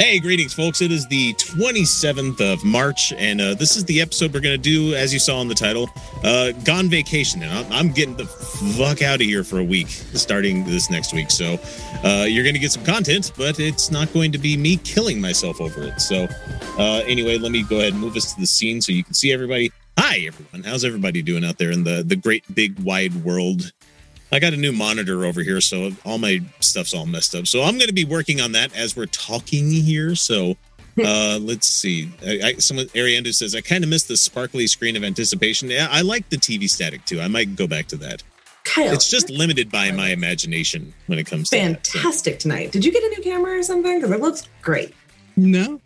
Hey, 0.00 0.18
greetings, 0.18 0.54
folks. 0.54 0.80
It 0.80 0.90
is 0.92 1.06
the 1.08 1.34
27th 1.34 2.40
of 2.40 2.64
March, 2.64 3.12
and 3.18 3.38
uh, 3.38 3.52
this 3.52 3.76
is 3.76 3.84
the 3.84 4.00
episode 4.00 4.32
we're 4.32 4.40
going 4.40 4.58
to 4.58 4.70
do, 4.70 4.94
as 4.94 5.12
you 5.12 5.18
saw 5.18 5.42
in 5.42 5.48
the 5.48 5.54
title, 5.54 5.90
uh, 6.24 6.52
Gone 6.64 6.88
Vacation. 6.88 7.42
And 7.42 7.52
I'm, 7.52 7.70
I'm 7.70 7.92
getting 7.92 8.16
the 8.16 8.24
fuck 8.24 9.02
out 9.02 9.16
of 9.16 9.26
here 9.26 9.44
for 9.44 9.58
a 9.58 9.62
week 9.62 9.88
starting 9.88 10.64
this 10.64 10.88
next 10.90 11.12
week. 11.12 11.30
So 11.30 11.58
uh, 12.02 12.24
you're 12.26 12.44
going 12.44 12.54
to 12.54 12.58
get 12.58 12.72
some 12.72 12.82
content, 12.82 13.32
but 13.36 13.60
it's 13.60 13.90
not 13.90 14.10
going 14.14 14.32
to 14.32 14.38
be 14.38 14.56
me 14.56 14.78
killing 14.78 15.20
myself 15.20 15.60
over 15.60 15.82
it. 15.82 16.00
So, 16.00 16.26
uh, 16.78 17.02
anyway, 17.06 17.36
let 17.36 17.52
me 17.52 17.62
go 17.62 17.80
ahead 17.80 17.92
and 17.92 18.00
move 18.00 18.16
us 18.16 18.32
to 18.32 18.40
the 18.40 18.46
scene 18.46 18.80
so 18.80 18.92
you 18.92 19.04
can 19.04 19.12
see 19.12 19.34
everybody. 19.34 19.70
Hi, 19.98 20.20
everyone. 20.20 20.62
How's 20.62 20.82
everybody 20.82 21.20
doing 21.20 21.44
out 21.44 21.58
there 21.58 21.72
in 21.72 21.84
the, 21.84 22.02
the 22.02 22.16
great, 22.16 22.42
big, 22.54 22.80
wide 22.80 23.14
world? 23.16 23.70
I 24.32 24.38
got 24.38 24.52
a 24.52 24.56
new 24.56 24.72
monitor 24.72 25.24
over 25.24 25.42
here, 25.42 25.60
so 25.60 25.90
all 26.04 26.18
my 26.18 26.40
stuff's 26.60 26.94
all 26.94 27.06
messed 27.06 27.34
up. 27.34 27.46
So 27.46 27.62
I'm 27.62 27.76
going 27.78 27.88
to 27.88 27.92
be 27.94 28.04
working 28.04 28.40
on 28.40 28.52
that 28.52 28.74
as 28.76 28.96
we're 28.96 29.06
talking 29.06 29.70
here. 29.70 30.14
So 30.14 30.56
uh, 31.04 31.38
let's 31.40 31.66
see. 31.66 32.10
I, 32.24 32.40
I, 32.44 32.54
someone 32.54 32.86
Ariando 32.86 33.34
says 33.34 33.54
I 33.54 33.60
kind 33.60 33.82
of 33.84 33.90
miss 33.90 34.04
the 34.04 34.16
sparkly 34.16 34.66
screen 34.66 34.96
of 34.96 35.04
anticipation. 35.04 35.68
Yeah, 35.70 35.88
I 35.90 36.02
like 36.02 36.28
the 36.28 36.36
TV 36.36 36.68
static 36.68 37.04
too. 37.04 37.20
I 37.20 37.28
might 37.28 37.56
go 37.56 37.66
back 37.66 37.86
to 37.88 37.96
that. 37.98 38.22
Kyle, 38.64 38.92
It's 38.92 39.08
just 39.10 39.30
limited 39.30 39.70
by 39.70 39.90
my 39.90 40.10
imagination 40.10 40.92
when 41.06 41.18
it 41.18 41.26
comes 41.26 41.48
to 41.50 41.56
that. 41.56 41.86
so. 41.86 41.98
fantastic 41.98 42.38
tonight. 42.38 42.70
Did 42.72 42.84
you 42.84 42.92
get 42.92 43.02
a 43.02 43.08
new 43.08 43.22
camera 43.22 43.58
or 43.58 43.62
something? 43.62 43.96
Because 43.98 44.10
it 44.10 44.20
looks 44.20 44.46
great. 44.62 44.94
No. 45.36 45.80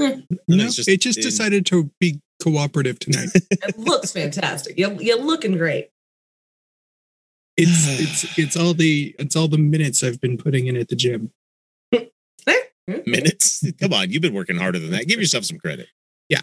Hmm. 0.00 0.20
No, 0.48 0.64
It's 0.64 0.76
just 0.76 0.88
it 0.88 1.00
just 1.02 1.18
in- 1.18 1.24
decided 1.24 1.66
to 1.66 1.90
be 2.00 2.20
cooperative 2.42 2.98
tonight. 2.98 3.28
It 3.50 3.78
looks 3.78 4.12
fantastic. 4.12 4.78
You're, 4.78 4.92
you're 4.92 5.20
looking 5.22 5.56
great. 5.58 5.90
It's 7.56 7.86
it's 8.26 8.38
it's 8.38 8.56
all 8.56 8.74
the 8.74 9.14
it's 9.18 9.36
all 9.36 9.48
the 9.48 9.58
minutes 9.58 10.02
I've 10.02 10.20
been 10.20 10.36
putting 10.36 10.66
in 10.66 10.76
at 10.76 10.88
the 10.88 10.96
gym. 10.96 11.30
Minutes? 13.06 13.64
Come 13.80 13.92
on, 13.92 14.10
you've 14.10 14.22
been 14.22 14.34
working 14.34 14.56
harder 14.56 14.78
than 14.78 14.92
that. 14.92 15.08
Give 15.08 15.18
yourself 15.18 15.44
some 15.44 15.58
credit. 15.58 15.88
Yeah. 16.28 16.42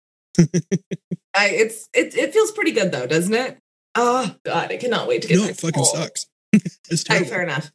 I, 0.38 1.48
it's 1.50 1.88
it, 1.92 2.14
it 2.16 2.32
feels 2.32 2.52
pretty 2.52 2.70
good 2.72 2.90
though, 2.90 3.06
doesn't 3.06 3.34
it? 3.34 3.58
Oh 3.94 4.34
God, 4.46 4.72
I 4.72 4.76
cannot 4.78 5.08
wait 5.08 5.22
to 5.22 5.28
get 5.28 5.36
No, 5.36 5.42
back 5.42 5.50
it 5.50 5.60
fucking 5.60 5.84
school. 5.84 6.02
sucks. 6.02 6.26
It's 6.90 7.04
All 7.10 7.16
right, 7.16 7.26
terrible. 7.26 7.26
fair 7.28 7.42
enough. 7.42 7.70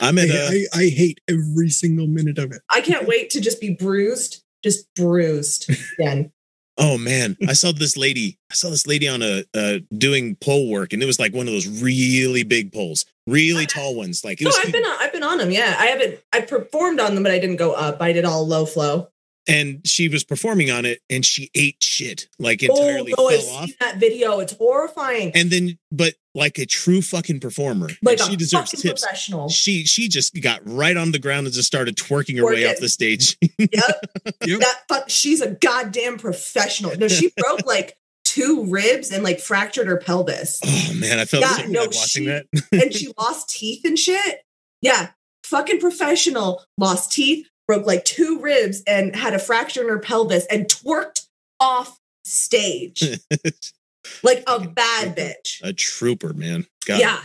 I'm 0.00 0.18
I, 0.18 0.22
at 0.22 0.30
uh, 0.30 0.34
I, 0.50 0.64
I 0.74 0.88
hate 0.88 1.20
every 1.28 1.68
single 1.70 2.06
minute 2.06 2.38
of 2.38 2.50
it. 2.52 2.60
I 2.70 2.80
can't 2.80 3.06
wait 3.06 3.30
to 3.30 3.40
just 3.40 3.60
be 3.60 3.74
bruised, 3.74 4.42
just 4.64 4.92
bruised 4.94 5.70
again. 5.98 6.32
Oh 6.78 6.96
man, 6.96 7.36
I 7.48 7.54
saw 7.54 7.72
this 7.72 7.96
lady. 7.96 8.38
I 8.50 8.54
saw 8.54 8.70
this 8.70 8.86
lady 8.86 9.08
on 9.08 9.20
a 9.20 9.42
uh, 9.52 9.78
doing 9.96 10.36
pole 10.36 10.70
work, 10.70 10.92
and 10.92 11.02
it 11.02 11.06
was 11.06 11.18
like 11.18 11.34
one 11.34 11.48
of 11.48 11.52
those 11.52 11.66
really 11.82 12.44
big 12.44 12.72
poles, 12.72 13.04
really 13.26 13.66
tall 13.74 13.96
ones. 13.96 14.24
Like 14.24 14.40
it 14.40 14.44
No, 14.44 14.50
was, 14.50 14.60
I've 14.64 14.72
been 14.72 14.84
on, 14.84 14.96
I've 15.00 15.12
been 15.12 15.24
on 15.24 15.38
them. 15.38 15.50
Yeah, 15.50 15.74
I 15.78 15.86
haven't. 15.86 16.20
I 16.32 16.40
performed 16.42 17.00
on 17.00 17.14
them, 17.14 17.24
but 17.24 17.32
I 17.32 17.38
didn't 17.40 17.56
go 17.56 17.72
up. 17.72 18.00
I 18.00 18.12
did 18.12 18.24
all 18.24 18.46
low 18.46 18.64
flow. 18.64 19.08
And 19.48 19.86
she 19.86 20.08
was 20.08 20.22
performing 20.22 20.70
on 20.70 20.84
it, 20.84 21.00
and 21.10 21.24
she 21.24 21.50
ate 21.54 21.82
shit, 21.82 22.28
like 22.38 22.62
oh, 22.62 22.74
entirely 22.74 23.14
oh, 23.16 23.22
no, 23.24 23.28
I've 23.28 23.48
off. 23.48 23.64
seen 23.66 23.74
that 23.80 23.96
video. 23.96 24.38
It's 24.40 24.52
horrifying. 24.52 25.32
And 25.34 25.50
then, 25.50 25.78
but 25.90 26.14
like 26.34 26.58
a 26.58 26.66
true 26.66 27.02
fucking 27.02 27.40
performer, 27.40 27.88
like 28.02 28.20
she 28.20 28.36
deserves 28.36 28.70
tips. 28.70 29.02
professional. 29.02 29.48
She 29.48 29.84
she 29.84 30.08
just 30.08 30.40
got 30.40 30.60
right 30.64 30.96
on 30.96 31.10
the 31.12 31.18
ground 31.18 31.46
and 31.46 31.54
just 31.54 31.66
started 31.66 31.96
twerking 31.96 32.38
her 32.38 32.44
way 32.44 32.68
off 32.70 32.76
the 32.78 32.88
stage. 32.88 33.36
Yep. 33.58 33.70
Yep. 34.46 34.60
that 34.60 34.82
fuck 34.88 35.04
she's 35.10 35.40
a 35.40 35.50
goddamn 35.50 36.16
professional. 36.18 36.96
No, 36.96 37.08
she 37.08 37.32
broke 37.36 37.66
like 37.66 37.96
two 38.24 38.66
ribs 38.66 39.10
and 39.10 39.24
like 39.24 39.40
fractured 39.40 39.86
her 39.88 39.96
pelvis. 39.96 40.60
oh 40.64 40.94
man, 40.94 41.18
I 41.18 41.24
felt 41.24 41.42
Yeah, 41.42 41.48
so 41.50 41.62
bad 41.62 41.70
no, 41.70 41.80
watching 41.86 42.24
she- 42.24 42.26
that. 42.26 42.46
and 42.70 42.94
she 42.94 43.12
lost 43.18 43.48
teeth 43.50 43.84
and 43.84 43.98
shit. 43.98 44.42
Yeah. 44.80 45.08
Fucking 45.44 45.80
professional. 45.80 46.62
Lost 46.76 47.10
teeth, 47.10 47.48
broke 47.68 47.86
like 47.86 48.04
two 48.04 48.40
ribs 48.40 48.82
and 48.86 49.14
had 49.14 49.34
a 49.34 49.38
fracture 49.38 49.82
in 49.82 49.88
her 49.88 49.98
pelvis 49.98 50.46
and 50.46 50.66
twerked 50.66 51.26
off 51.60 52.00
stage. 52.24 53.20
like 54.22 54.42
a 54.46 54.66
bad 54.66 55.16
bitch. 55.16 55.60
a 55.62 55.72
trooper, 55.72 56.32
man. 56.32 56.66
God. 56.86 57.00
Yeah. 57.00 57.20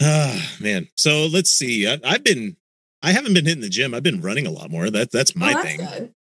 Ah, 0.00 0.56
man. 0.60 0.88
So 0.96 1.26
let's 1.26 1.50
see. 1.50 1.88
I, 1.88 1.98
I've 2.04 2.22
been, 2.22 2.56
I 3.02 3.10
haven't 3.10 3.34
been 3.34 3.46
hitting 3.46 3.60
the 3.60 3.68
gym. 3.68 3.94
I've 3.94 4.04
been 4.04 4.20
running 4.20 4.46
a 4.46 4.50
lot 4.50 4.70
more. 4.70 4.90
That 4.90 5.10
that's 5.10 5.34
my 5.34 5.50
oh, 5.50 5.54
that's 5.54 5.64
thing. 5.64 5.78
good. 5.78 6.14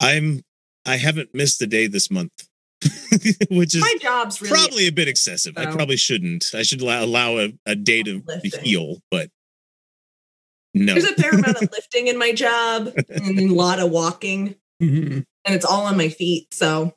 I'm, 0.00 0.44
I 0.84 0.96
haven't 0.96 1.34
missed 1.34 1.60
a 1.62 1.66
day 1.66 1.86
this 1.86 2.10
month, 2.10 2.46
which 3.50 3.74
is 3.74 3.80
My 3.80 3.94
job's 4.00 4.40
really 4.42 4.54
probably 4.54 4.86
a 4.86 4.92
bit 4.92 5.08
excessive. 5.08 5.56
I 5.56 5.66
probably 5.66 5.96
shouldn't. 5.96 6.50
I 6.54 6.62
should 6.62 6.82
allow, 6.82 7.02
allow 7.02 7.38
a, 7.38 7.52
a 7.64 7.74
day 7.74 8.02
to 8.02 8.22
Lifting. 8.26 8.62
heal, 8.62 8.98
but 9.10 9.30
no. 10.76 10.92
there's 10.92 11.04
a 11.04 11.14
fair 11.14 11.30
amount 11.30 11.56
of 11.56 11.70
lifting 11.72 12.06
in 12.06 12.18
my 12.18 12.32
job 12.32 12.92
and 13.08 13.38
a 13.38 13.52
lot 13.52 13.80
of 13.80 13.90
walking. 13.90 14.56
Mhm. 14.82 15.24
and 15.46 15.54
it's 15.54 15.64
all 15.64 15.86
on 15.86 15.96
my 15.96 16.10
feet 16.10 16.52
so 16.52 16.94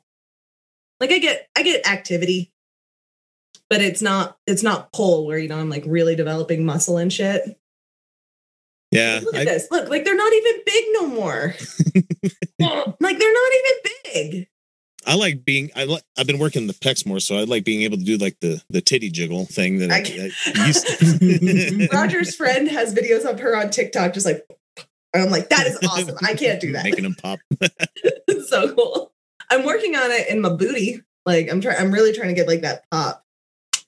like 1.00 1.10
i 1.10 1.18
get 1.18 1.48
i 1.56 1.62
get 1.62 1.88
activity 1.88 2.52
but 3.70 3.80
it's 3.80 4.02
not 4.02 4.36
it's 4.46 4.62
not 4.62 4.92
pull 4.92 5.26
where 5.26 5.38
you 5.38 5.48
know 5.48 5.56
i'm 5.56 5.70
like 5.70 5.84
really 5.86 6.14
developing 6.14 6.66
muscle 6.66 6.98
and 6.98 7.10
shit 7.10 7.58
yeah. 8.90 9.20
look 9.22 9.34
at 9.34 9.42
I, 9.42 9.44
this 9.46 9.68
look 9.70 9.88
like 9.88 10.04
they're 10.04 10.14
not 10.14 10.30
even 10.30 10.60
big 10.66 10.84
no 10.92 11.06
more 11.06 11.54
like 13.00 13.18
they're 13.18 13.32
not 13.32 13.52
even 13.54 13.92
big 14.12 14.48
I 15.06 15.14
like 15.14 15.44
being, 15.44 15.70
I 15.74 15.84
like, 15.84 16.02
I've 16.18 16.26
been 16.26 16.38
working 16.38 16.66
the 16.66 16.74
pecs 16.74 17.06
more. 17.06 17.20
So 17.20 17.36
I 17.38 17.44
like 17.44 17.64
being 17.64 17.82
able 17.82 17.96
to 17.96 18.04
do 18.04 18.16
like 18.18 18.36
the, 18.40 18.62
the 18.68 18.80
titty 18.80 19.10
jiggle 19.10 19.46
thing 19.46 19.78
that 19.78 19.90
I, 19.90 19.96
I- 19.98 20.60
I 20.62 20.66
used 20.66 21.92
roger's 21.92 22.34
friend 22.36 22.68
has 22.68 22.94
videos 22.94 23.24
of 23.24 23.40
her 23.40 23.56
on 23.56 23.70
tiktok 23.70 24.12
just 24.14 24.26
like 24.26 24.44
and 25.12 25.22
i'm 25.24 25.30
like 25.30 25.48
that 25.48 25.66
is 25.66 25.78
awesome 25.88 26.16
i 26.22 26.34
can't 26.34 26.60
do 26.60 26.72
that 26.72 26.84
Making 26.84 27.04
them 27.04 27.14
pop. 27.20 27.38
so 28.46 28.74
cool 28.74 29.12
i'm 29.50 29.64
working 29.64 29.96
on 29.96 30.10
it 30.10 30.28
in 30.28 30.40
my 30.40 30.50
booty 30.50 31.00
like 31.26 31.50
i'm 31.50 31.60
trying 31.60 31.76
i'm 31.78 31.92
really 31.92 32.12
trying 32.12 32.28
to 32.28 32.34
get 32.34 32.46
like 32.46 32.60
that 32.62 32.84
pop 32.90 33.24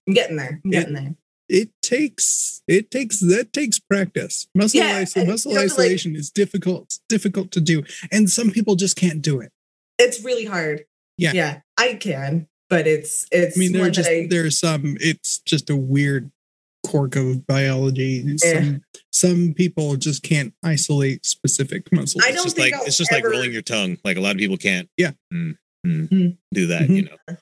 i'm 0.09 0.15
getting 0.15 0.37
there 0.37 0.61
i'm 0.65 0.71
Yeah. 0.73 0.81
getting 0.81 0.95
there 0.95 1.15
It 1.49 1.71
takes 1.83 2.63
it 2.67 2.91
takes 2.91 3.21
that 3.21 3.53
takes 3.53 3.79
practice. 3.79 4.47
Muscle 4.55 4.81
Yeah, 4.81 5.03
iso- 5.03 5.27
muscle 5.27 5.53
you 5.53 5.59
have 5.59 5.69
to, 5.69 5.75
like- 5.75 5.81
isolation 5.85 6.17
is 6.17 6.31
difficult 6.31 6.99
difficult 7.09 7.51
to 7.53 7.61
do, 7.61 7.83
and 8.11 8.31
some 8.31 8.51
people 8.51 8.77
just 8.77 8.97
can't 8.97 9.21
do 9.21 9.41
it. 9.41 9.51
it's 9.99 10.25
really 10.25 10.45
hard. 10.47 10.85
Yeah. 11.23 11.33
Yeah, 11.35 11.61
I 11.79 11.95
can, 11.95 12.49
but 12.69 12.87
it's 12.87 13.27
it's 13.33 13.57
I 13.57 13.61
mean, 13.61 13.73
there 13.73 13.83
are 13.83 13.85
that 13.87 13.91
just 13.93 14.11
I- 14.11 14.27
there 14.29 14.45
are 14.45 14.51
some. 14.51 14.97
It's 15.01 15.39
just 15.39 15.71
a 15.71 15.77
weird 15.77 16.31
quirk 16.85 17.15
of 17.17 17.47
biology. 17.47 18.25
Yeah. 18.27 18.37
Some 18.61 18.81
some 19.13 19.55
people 19.55 19.97
just 19.97 20.23
can't 20.23 20.53
isolate 20.65 21.25
specific 21.25 21.93
muscles. 21.93 22.25
I 22.25 22.29
It's 22.29 22.37
don't 22.37 22.45
just 22.47 22.57
think 22.57 22.73
like 22.73 22.81
I'll 22.81 22.87
it's 22.87 22.97
just 22.99 23.13
ever- 23.13 23.29
like 23.29 23.33
rolling 23.35 23.53
your 23.53 23.63
tongue. 23.63 23.99
Like 24.05 24.17
a 24.17 24.21
lot 24.21 24.33
of 24.33 24.39
people 24.39 24.57
can't. 24.57 24.89
Yeah. 24.97 25.13
Mm, 25.33 25.57
mm, 25.87 26.09
Mm. 26.09 26.37
do 26.53 26.67
that. 26.69 26.83
Mhm. 26.89 26.97
You 26.97 27.03
know, 27.05 27.37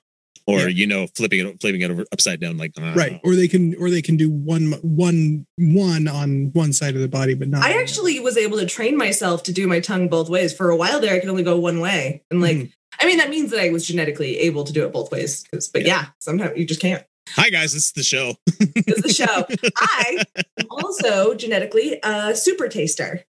or 0.46 0.60
Yeah. 0.62 0.66
you 0.68 0.86
know, 0.86 1.06
flipping 1.14 1.46
it, 1.46 1.60
flipping 1.60 1.80
it 1.82 1.90
over 1.90 2.04
upside 2.12 2.40
down. 2.40 2.58
Like 2.58 2.72
right 2.78 3.20
or 3.24 3.34
they 3.36 3.48
can 3.48 3.74
or 3.76 3.88
they 3.88 4.02
can 4.02 4.16
do 4.18 4.28
one 4.28 4.72
one 4.82 5.46
one 5.56 6.06
on 6.08 6.50
one 6.52 6.72
side 6.74 6.94
of 6.96 7.00
the 7.00 7.08
body 7.08 7.34
but 7.34 7.48
not 7.48 7.62
I 7.64 7.80
actually 7.80 8.18
was 8.20 8.36
able 8.36 8.58
to 8.58 8.66
train 8.66 8.96
myself 8.96 9.42
to 9.44 9.52
do 9.52 9.66
my 9.66 9.80
tongue 9.80 10.08
both 10.08 10.28
ways. 10.28 10.52
For 10.52 10.68
a 10.70 10.76
while 10.76 11.00
there, 11.00 11.14
I 11.14 11.20
could 11.20 11.28
only 11.30 11.44
go 11.44 11.58
one 11.58 11.80
way, 11.80 12.24
and 12.30 12.40
like, 12.42 12.56
Mhm. 12.56 12.72
I 13.00 13.06
mean, 13.06 13.18
that 13.18 13.30
means 13.30 13.50
that 13.50 13.60
I 13.60 13.70
was 13.70 13.86
genetically 13.86 14.38
able 14.38 14.64
to 14.64 14.72
do 14.72 14.84
it 14.84 14.92
both 14.92 15.10
ways. 15.10 15.44
But 15.72 15.86
yeah, 15.86 16.06
sometimes 16.20 16.58
you 16.58 16.66
just 16.66 16.80
can't. 16.80 17.04
Hi 17.30 17.48
guys, 17.48 17.72
this 17.72 17.86
is 17.86 17.92
the 17.92 18.02
show. 18.02 18.34
It's 18.58 19.02
the 19.02 19.12
show. 19.12 19.46
I 19.78 20.24
am 20.58 20.66
also 20.70 21.34
genetically 21.34 22.00
a 22.02 22.34
super 22.34 22.68
taster. 22.68 23.24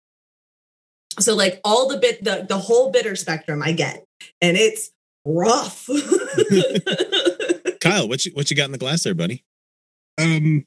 So 1.19 1.35
like 1.35 1.59
all 1.63 1.87
the 1.87 1.97
bit 1.97 2.23
the 2.23 2.45
the 2.47 2.59
whole 2.59 2.91
bitter 2.91 3.15
spectrum 3.15 3.63
I 3.63 3.71
get, 3.71 4.05
and 4.39 4.55
it's 4.55 4.91
rough. 5.25 5.87
Kyle, 7.81 8.07
what 8.07 8.25
you 8.25 8.31
what 8.33 8.51
you 8.51 8.55
got 8.57 8.65
in 8.65 8.71
the 8.71 8.77
glass 8.77 9.03
there, 9.03 9.15
buddy? 9.15 9.43
um 10.17 10.65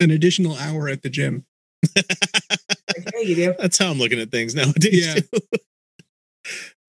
an 0.00 0.10
additional 0.10 0.56
hour 0.56 0.88
at 0.88 1.02
the 1.02 1.10
gym 1.10 1.44
yeah, 1.96 3.20
you 3.22 3.34
do. 3.34 3.54
That's 3.58 3.78
how 3.78 3.90
I'm 3.90 3.98
looking 3.98 4.20
at 4.20 4.30
things 4.30 4.54
nowadays. 4.54 5.06
Yeah. 5.06 5.38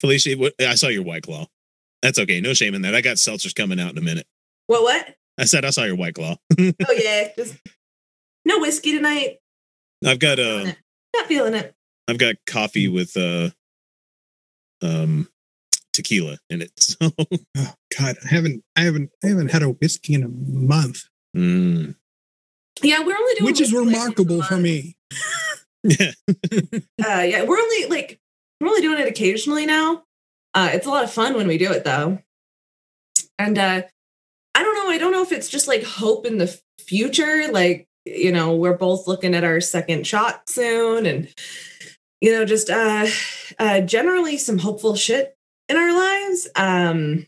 Too. 0.00 0.06
Felicia, 0.06 0.36
what, 0.36 0.54
I 0.60 0.74
saw 0.74 0.88
your 0.88 1.02
white 1.02 1.22
claw. 1.22 1.46
That's 2.02 2.18
okay. 2.18 2.40
No 2.40 2.54
shame 2.54 2.74
in 2.74 2.82
that. 2.82 2.94
I 2.94 3.00
got 3.00 3.16
seltzers 3.16 3.54
coming 3.54 3.78
out 3.78 3.92
in 3.92 3.98
a 3.98 4.02
minute. 4.02 4.26
What? 4.66 4.82
What? 4.82 5.14
I 5.38 5.44
said 5.44 5.64
I 5.64 5.70
saw 5.70 5.84
your 5.84 5.96
white 5.96 6.14
claw. 6.14 6.36
Oh 6.58 6.92
yeah, 6.92 7.28
just 7.36 7.56
no 8.44 8.58
whiskey 8.58 8.92
tonight. 8.92 9.38
I've 10.06 10.18
got 10.18 10.38
a. 10.38 10.62
uh. 10.62 10.72
Not 11.16 11.26
feeling 11.26 11.54
it. 11.54 11.74
I've 12.08 12.18
got 12.18 12.36
coffee 12.46 12.88
with 12.88 13.16
uh 13.16 13.50
um 14.82 15.28
tequila 15.92 16.38
in 16.48 16.62
it. 16.62 16.72
So 17.00 17.10
oh 17.18 17.74
god 17.98 18.16
i 18.24 18.28
haven't 18.28 18.62
i 18.76 18.82
haven't 18.82 19.10
i 19.24 19.28
haven't 19.28 19.50
had 19.50 19.62
a 19.62 19.70
whiskey 19.70 20.14
in 20.14 20.22
a 20.22 20.28
month 20.28 21.04
mm. 21.36 21.94
Yeah, 22.82 23.00
we're 23.00 23.16
only 23.16 23.34
doing 23.34 23.44
which 23.50 23.60
is 23.60 23.72
remarkable 23.72 24.42
for 24.42 24.56
me 24.56 24.96
yeah. 25.82 26.12
Uh, 27.04 27.22
yeah, 27.22 27.44
we're 27.44 27.58
only 27.58 27.86
like 27.86 28.20
we're 28.60 28.68
only 28.68 28.82
doing 28.82 28.98
it 29.00 29.08
occasionally 29.08 29.66
now. 29.66 30.04
Uh, 30.54 30.70
it's 30.72 30.86
a 30.86 30.90
lot 30.90 31.04
of 31.04 31.12
fun 31.12 31.34
when 31.34 31.46
we 31.46 31.58
do 31.58 31.72
it 31.72 31.84
though, 31.84 32.18
and 33.38 33.58
uh, 33.58 33.82
I 34.54 34.62
don't 34.62 34.74
know. 34.74 34.90
I 34.90 34.98
don't 34.98 35.12
know 35.12 35.22
if 35.22 35.32
it's 35.32 35.48
just 35.48 35.68
like 35.68 35.84
hope 35.84 36.26
in 36.26 36.38
the 36.38 36.58
future. 36.78 37.48
Like 37.50 37.86
you 38.04 38.32
know, 38.32 38.56
we're 38.56 38.76
both 38.76 39.06
looking 39.06 39.34
at 39.34 39.44
our 39.44 39.60
second 39.60 40.06
shot 40.06 40.48
soon, 40.48 41.06
and 41.06 41.32
you 42.20 42.32
know, 42.32 42.44
just 42.44 42.68
uh, 42.68 43.06
uh, 43.58 43.80
generally 43.80 44.36
some 44.38 44.58
hopeful 44.58 44.96
shit 44.96 45.36
in 45.68 45.76
our 45.76 45.92
lives. 45.92 46.48
Um, 46.56 47.26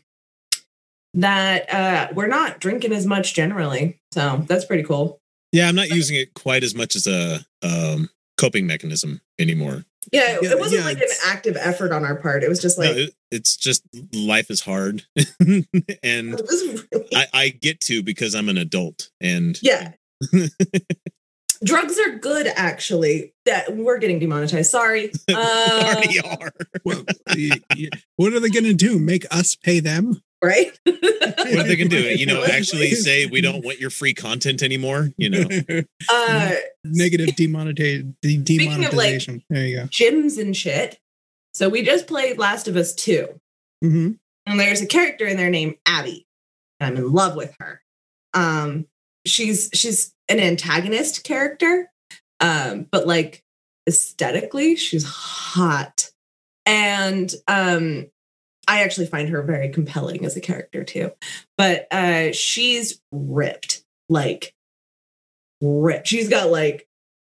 that 1.15 1.71
uh, 1.73 2.07
we're 2.13 2.27
not 2.27 2.59
drinking 2.59 2.91
as 2.91 3.05
much 3.05 3.33
generally, 3.33 3.99
so 4.11 4.43
that's 4.47 4.65
pretty 4.65 4.83
cool. 4.83 5.19
Yeah, 5.51 5.69
I'm 5.69 5.75
not 5.75 5.89
using 5.89 6.17
it 6.17 6.33
quite 6.33 6.63
as 6.63 6.73
much 6.73 6.95
as 6.95 7.05
a 7.05 7.45
um, 7.61 8.09
coping 8.43 8.67
mechanism 8.67 9.21
anymore. 9.39 9.85
Yeah, 10.11 10.37
Yeah, 10.41 10.51
it 10.51 10.59
wasn't 10.59 10.81
yeah, 10.81 10.85
like 10.87 10.97
an 10.97 11.07
active 11.25 11.55
effort 11.57 11.91
on 11.91 12.03
our 12.03 12.15
part. 12.15 12.43
It 12.43 12.49
was 12.49 12.59
just 12.61 12.77
No, 12.77 12.85
like 12.85 12.95
it- 12.97 13.13
it's 13.31 13.55
just 13.55 13.83
life 14.13 14.51
is 14.51 14.61
hard, 14.61 15.03
and 16.03 16.39
really 16.49 16.83
I, 17.15 17.25
I 17.33 17.49
get 17.49 17.79
to 17.81 18.03
because 18.03 18.35
I'm 18.35 18.49
an 18.49 18.57
adult, 18.57 19.09
and 19.21 19.57
Yeah. 19.63 19.93
Drugs 21.63 21.97
are 21.97 22.17
good, 22.17 22.47
actually. 22.47 23.33
That 23.45 23.75
we're 23.75 23.97
getting 23.97 24.19
demonetized. 24.19 24.69
Sorry. 24.69 25.11
Uh, 25.29 25.93
already 25.95 26.19
are. 26.19 26.51
Well, 26.83 27.05
y- 27.29 27.51
y- 27.75 27.89
what 28.17 28.33
are 28.33 28.39
they 28.41 28.49
going 28.49 28.65
to 28.65 28.73
do? 28.73 28.99
Make 28.99 29.25
us 29.31 29.55
pay 29.55 29.79
them? 29.79 30.21
Right? 30.43 30.77
What 31.43 31.59
if 31.61 31.67
they 31.67 31.75
can 31.75 31.87
do? 31.89 31.97
You 31.99 32.25
know, 32.25 32.43
actually 32.43 32.91
say 32.91 33.25
we 33.25 33.41
don't 33.41 33.63
want 33.65 33.79
your 33.79 33.89
free 33.89 34.13
content 34.13 34.63
anymore. 34.63 35.09
You 35.17 35.29
know, 35.29 35.43
uh, 36.09 36.51
Negative 36.85 37.35
demonetization. 37.35 38.15
De- 38.21 38.41
Speaking 38.43 38.85
of, 38.85 38.93
like- 38.93 39.21
there 39.49 39.65
you 39.67 39.75
go. 39.77 39.83
gyms 39.87 40.39
and 40.39 40.55
shit. 40.55 40.99
So 41.53 41.69
we 41.69 41.83
just 41.83 42.07
played 42.07 42.37
Last 42.39 42.67
of 42.67 42.75
Us 42.75 42.93
2, 42.95 43.27
hmm 43.81 44.11
and 44.45 44.59
there's 44.59 44.81
a 44.81 44.85
character 44.87 45.25
in 45.25 45.37
there 45.37 45.49
named 45.49 45.75
Abby. 45.85 46.25
And 46.79 46.97
I'm 46.97 47.03
in 47.05 47.11
love 47.13 47.35
with 47.35 47.55
her. 47.59 47.81
Um, 48.33 48.87
she's 49.25 49.69
she's 49.73 50.13
an 50.29 50.39
antagonist 50.39 51.23
character, 51.23 51.89
um, 52.39 52.87
but 52.91 53.05
like 53.07 53.43
aesthetically, 53.87 54.75
she's 54.75 55.05
hot. 55.05 56.09
And 56.65 57.33
um, 57.47 58.07
I 58.67 58.83
actually 58.83 59.07
find 59.07 59.29
her 59.29 59.41
very 59.41 59.69
compelling 59.69 60.25
as 60.25 60.35
a 60.35 60.41
character 60.41 60.83
too. 60.83 61.11
But 61.57 61.87
uh, 61.91 62.31
she's 62.31 63.01
ripped, 63.11 63.83
like 64.09 64.53
ripped. 65.61 66.07
She's 66.07 66.29
got 66.29 66.49
like 66.49 66.87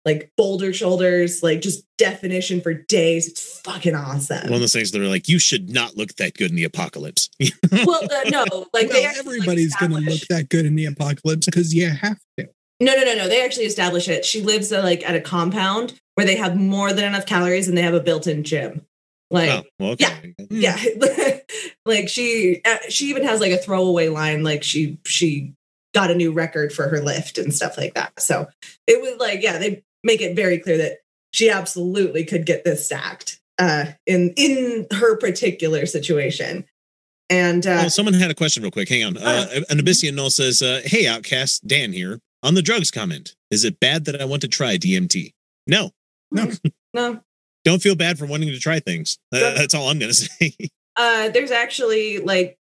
like 0.07 0.31
boulder 0.37 0.71
shoulders, 0.71 1.43
like 1.43 1.59
just 1.59 1.83
definition 1.97 2.61
for 2.61 2.73
days. 2.73 3.27
It's 3.27 3.59
fucking 3.59 3.93
awesome. 3.93 4.43
one 4.43 4.53
of 4.53 4.59
those 4.61 4.71
things 4.71 4.91
that 4.91 5.01
are 5.01 5.07
like 5.07 5.27
you 5.27 5.37
should 5.37 5.69
not 5.69 5.97
look 5.97 6.15
that 6.15 6.33
good 6.35 6.49
in 6.49 6.55
the 6.55 6.63
apocalypse. 6.63 7.29
well, 7.71 8.01
uh, 8.03 8.29
no, 8.29 8.67
like 8.73 8.89
they 8.89 9.01
well, 9.01 9.09
actually, 9.09 9.39
like, 9.39 9.47
everybody's 9.49 9.75
going 9.75 9.91
to 9.91 9.99
look 9.99 10.21
that 10.29 10.47
good 10.49 10.65
in 10.65 10.75
the 10.75 10.85
apocalypse 10.85 11.45
because 11.45 11.73
you 11.73 11.89
have 11.89 12.19
to. 12.39 12.47
No, 12.79 12.95
no, 12.95 13.03
no, 13.03 13.15
no. 13.15 13.27
They 13.27 13.43
actually 13.43 13.65
establish 13.65 14.07
it. 14.07 14.23
She 14.23 14.41
lives 14.41 14.71
uh, 14.71 14.81
like 14.81 15.07
at 15.07 15.15
a 15.15 15.21
compound 15.21 15.99
where 16.15 16.25
they 16.25 16.35
have 16.35 16.55
more 16.55 16.93
than 16.93 17.03
enough 17.03 17.25
calories 17.25 17.67
and 17.67 17.77
they 17.77 17.81
have 17.81 17.93
a 17.93 17.99
built-in 17.99 18.43
gym. 18.43 18.85
Like, 19.29 19.49
oh, 19.49 19.63
well, 19.79 19.91
okay. 19.91 20.33
yeah, 20.49 20.77
like 21.85 22.07
she 22.09 22.61
uh, 22.63 22.77
she 22.89 23.05
even 23.09 23.23
has 23.23 23.39
like 23.41 23.51
a 23.51 23.57
throwaway 23.57 24.07
line 24.09 24.43
like 24.43 24.63
she 24.63 24.99
she 25.05 25.53
got 25.93 26.11
a 26.11 26.15
new 26.15 26.31
record 26.31 26.71
for 26.71 26.87
her 26.87 27.01
lift 27.01 27.37
and 27.37 27.53
stuff 27.53 27.77
like 27.77 27.93
that. 27.95 28.19
So 28.19 28.47
it 28.87 29.01
was 29.01 29.17
like 29.19 29.41
yeah, 29.41 29.57
they 29.57 29.83
make 30.03 30.21
it 30.21 30.35
very 30.35 30.59
clear 30.59 30.77
that 30.77 30.99
she 31.31 31.49
absolutely 31.49 32.23
could 32.23 32.45
get 32.45 32.63
this 32.63 32.85
stacked 32.85 33.39
uh 33.59 33.85
in 34.05 34.33
in 34.37 34.87
her 34.91 35.17
particular 35.17 35.85
situation. 35.85 36.65
And 37.29 37.67
uh 37.67 37.81
Oh, 37.85 37.87
someone 37.89 38.13
had 38.13 38.31
a 38.31 38.35
question 38.35 38.63
real 38.63 38.71
quick. 38.71 38.87
Hang 38.87 39.03
on. 39.03 39.17
Uh, 39.17 39.47
an 39.69 39.79
Abyssian 39.79 40.15
Null 40.15 40.29
says, 40.29 40.61
uh, 40.61 40.81
"Hey, 40.85 41.05
Outcast, 41.05 41.67
Dan 41.67 41.91
here 41.91 42.21
on 42.43 42.53
the 42.53 42.61
drugs 42.61 42.91
comment. 42.91 43.35
Is 43.51 43.65
it 43.65 43.79
bad 43.81 44.05
that 44.05 44.21
I 44.21 44.25
want 44.25 44.41
to 44.43 44.47
try 44.47 44.77
DMT? 44.77 45.33
No, 45.67 45.91
No. 46.31 46.51
no, 46.93 47.19
don't 47.63 47.81
feel 47.81 47.95
bad 47.95 48.17
for 48.17 48.25
wanting 48.25 48.49
to 48.49 48.59
try 48.59 48.79
things. 48.79 49.17
Uh, 49.33 49.53
that's 49.55 49.73
all 49.73 49.89
I'm 49.89 49.99
gonna 49.99 50.13
say. 50.13 50.53
uh 50.95 51.29
there's 51.29 51.51
actually 51.51 52.19
like 52.19 52.57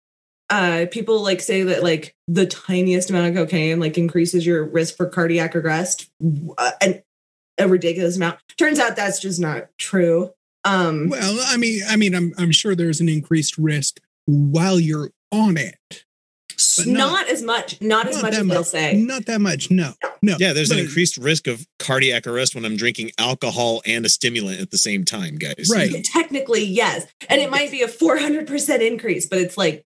uh 0.49 0.85
people 0.91 1.21
like 1.23 1.41
say 1.41 1.63
that 1.63 1.83
like 1.83 2.15
the 2.27 2.45
tiniest 2.45 3.09
amount 3.09 3.27
of 3.27 3.35
cocaine 3.35 3.79
like 3.79 3.97
increases 3.97 4.45
your 4.45 4.63
risk 4.65 4.95
for 4.97 5.07
cardiac 5.07 5.55
arrest 5.55 6.09
uh, 6.57 6.71
and 6.81 7.01
a 7.57 7.67
ridiculous 7.67 8.15
amount 8.17 8.39
turns 8.57 8.77
out 8.79 8.95
that's 8.95 9.19
just 9.19 9.39
not 9.39 9.67
true 9.77 10.31
um 10.65 11.09
Well, 11.09 11.37
I 11.47 11.57
mean, 11.57 11.81
I 11.87 11.95
mean, 11.95 12.15
I'm 12.15 12.33
I'm 12.37 12.51
sure 12.51 12.75
there's 12.75 12.99
an 12.99 13.07
increased 13.09 13.57
risk 13.57 13.99
while 14.25 14.79
you're 14.79 15.11
on 15.31 15.57
it. 15.57 16.04
But 16.77 16.87
not, 16.87 17.11
not- 17.11 17.29
as 17.29 17.41
much 17.41 17.81
not 17.81 18.07
as 18.07 18.21
much 18.21 18.33
that 18.33 18.41
as 18.41 18.47
they'll 18.47 18.63
say 18.63 18.93
Not 18.95 19.25
that 19.25 19.41
much. 19.41 19.69
No, 19.71 19.93
no. 20.21 20.35
yeah, 20.39 20.53
there's 20.53 20.71
an 20.71 20.79
increased 20.79 21.17
risk 21.17 21.47
of 21.47 21.65
cardiac 21.79 22.27
arrest 22.27 22.55
when 22.55 22.65
I'm 22.65 22.77
drinking 22.77 23.11
alcohol 23.17 23.81
and 23.85 24.05
a 24.05 24.09
stimulant 24.09 24.59
at 24.61 24.71
the 24.71 24.77
same 24.77 25.03
time, 25.05 25.35
guys. 25.37 25.69
Right. 25.71 26.03
technically 26.03 26.63
yes 26.65 27.05
and 27.29 27.41
it 27.41 27.49
might 27.49 27.71
be 27.71 27.81
a 27.81 27.87
400% 27.87 28.79
increase 28.87 29.25
but 29.27 29.39
it's 29.39 29.57
like 29.57 29.83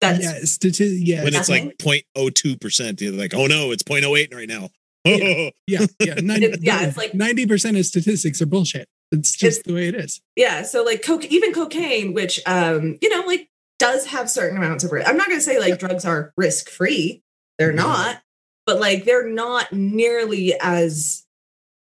that's 0.00 0.22
Yeah, 0.22 0.38
stati- 0.40 0.98
yeah, 1.00 1.24
When 1.24 1.34
it's 1.34 1.48
like 1.48 1.78
0.02 1.78 2.60
percent, 2.60 3.00
you're 3.00 3.12
like, 3.12 3.32
oh 3.34 3.46
no, 3.46 3.70
it's 3.70 3.82
0.08 3.82 4.34
right 4.34 4.46
now. 4.48 4.68
Yeah. 5.04 5.50
yeah, 5.66 5.86
yeah. 6.00 6.14
It's- 6.18 6.58
yeah, 6.60 6.82
it's 6.86 6.96
like- 6.98 7.14
ninety 7.14 7.46
percent 7.46 7.76
of 7.78 7.86
statistics 7.86 8.42
are 8.42 8.46
bullshit. 8.46 8.88
It's 9.12 9.34
just 9.36 9.64
the 9.64 9.72
way 9.72 9.86
it 9.88 9.94
is. 9.94 10.20
yeah 10.34 10.62
so 10.62 10.82
like 10.82 11.00
coke 11.02 11.24
even 11.26 11.52
cocaine 11.54 12.12
which 12.12 12.40
um 12.46 12.98
you 13.00 13.08
know 13.08 13.24
like 13.26 13.48
does 13.78 14.06
have 14.06 14.30
certain 14.30 14.56
amounts 14.56 14.84
of 14.84 14.92
risk. 14.92 15.08
I'm 15.08 15.16
not 15.16 15.26
going 15.28 15.38
to 15.38 15.44
say 15.44 15.58
like 15.60 15.78
drugs 15.78 16.04
are 16.04 16.32
risk 16.36 16.68
free 16.68 17.22
they're 17.58 17.72
No. 17.72 17.84
not. 17.84 18.22
But 18.66 18.80
like 18.80 19.04
they're 19.04 19.28
not 19.28 19.72
nearly 19.72 20.54
as 20.60 21.24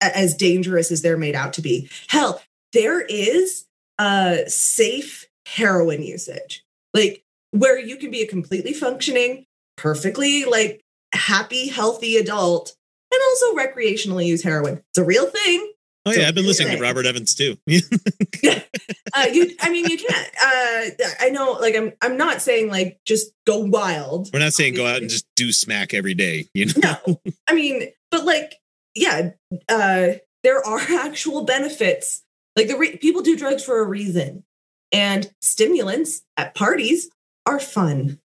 as 0.01 0.33
dangerous 0.35 0.91
as 0.91 1.01
they're 1.01 1.17
made 1.17 1.35
out 1.35 1.53
to 1.53 1.61
be. 1.61 1.89
Hell 2.07 2.41
there 2.73 3.01
is 3.01 3.65
uh 3.99 4.37
safe 4.47 5.27
heroin 5.45 6.01
usage. 6.01 6.63
Like 6.93 7.23
where 7.51 7.79
you 7.79 7.97
can 7.97 8.09
be 8.11 8.21
a 8.21 8.27
completely 8.27 8.73
functioning 8.73 9.45
perfectly 9.77 10.45
like 10.45 10.81
happy 11.13 11.67
healthy 11.67 12.17
adult 12.17 12.75
and 13.11 13.21
also 13.29 13.53
recreationally 13.55 14.25
use 14.25 14.43
heroin. 14.43 14.81
It's 14.89 14.97
a 14.97 15.03
real 15.03 15.27
thing 15.27 15.71
Oh 16.05 16.11
yeah, 16.11 16.27
I've 16.27 16.35
been 16.35 16.47
listening 16.47 16.75
to 16.75 16.81
Robert 16.81 17.05
Evans 17.05 17.35
too. 17.35 17.57
uh, 17.67 19.27
you, 19.31 19.55
I 19.59 19.69
mean, 19.69 19.85
you 19.85 19.97
can't. 19.97 20.29
Uh, 20.43 21.05
I 21.19 21.29
know, 21.29 21.53
like, 21.53 21.75
I'm, 21.75 21.93
I'm 22.01 22.17
not 22.17 22.41
saying 22.41 22.69
like 22.69 22.99
just 23.05 23.31
go 23.45 23.59
wild. 23.59 24.29
We're 24.33 24.39
not 24.39 24.53
saying 24.53 24.73
go 24.73 24.87
out 24.87 25.01
and 25.01 25.09
just 25.09 25.27
do 25.35 25.51
smack 25.51 25.93
every 25.93 26.15
day. 26.15 26.49
You 26.55 26.67
know, 26.67 26.97
No, 27.05 27.21
I 27.47 27.53
mean, 27.53 27.89
but 28.09 28.25
like, 28.25 28.55
yeah, 28.95 29.31
uh, 29.69 30.13
there 30.43 30.65
are 30.65 30.79
actual 30.89 31.43
benefits. 31.43 32.23
Like 32.55 32.67
the 32.67 32.77
re- 32.77 32.97
people 32.97 33.21
do 33.21 33.37
drugs 33.37 33.63
for 33.63 33.79
a 33.79 33.87
reason, 33.87 34.43
and 34.91 35.31
stimulants 35.39 36.23
at 36.35 36.55
parties 36.55 37.09
are 37.45 37.59
fun. 37.59 38.19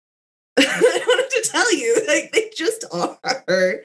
I 0.57 0.63
don't 0.63 1.19
have 1.19 1.29
to 1.29 1.49
tell 1.51 1.75
you, 1.75 2.05
like 2.07 2.31
they 2.31 2.49
just 2.55 2.85
are. 2.91 3.81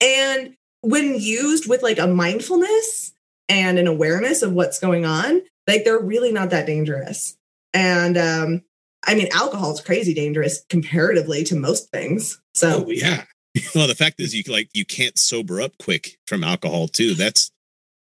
And 0.00 0.56
when 0.80 1.20
used 1.20 1.68
with 1.68 1.82
like 1.82 1.98
a 1.98 2.06
mindfulness 2.06 3.12
and 3.48 3.78
an 3.78 3.86
awareness 3.86 4.42
of 4.42 4.52
what's 4.52 4.78
going 4.78 5.04
on, 5.04 5.42
like 5.66 5.84
they're 5.84 5.98
really 6.00 6.32
not 6.32 6.50
that 6.50 6.66
dangerous. 6.66 7.36
And 7.74 8.16
um, 8.16 8.62
I 9.06 9.14
mean, 9.14 9.28
alcohol 9.32 9.72
is 9.72 9.80
crazy 9.80 10.14
dangerous 10.14 10.64
comparatively 10.68 11.44
to 11.44 11.56
most 11.56 11.90
things. 11.90 12.40
So 12.54 12.84
Oh 12.86 12.90
yeah, 12.90 13.24
well, 13.74 13.86
the 13.86 13.94
fact 13.94 14.20
is, 14.20 14.34
you 14.34 14.42
like 14.50 14.70
you 14.74 14.84
can't 14.84 15.18
sober 15.18 15.60
up 15.60 15.72
quick 15.78 16.18
from 16.26 16.42
alcohol 16.44 16.88
too. 16.88 17.14
That's 17.14 17.50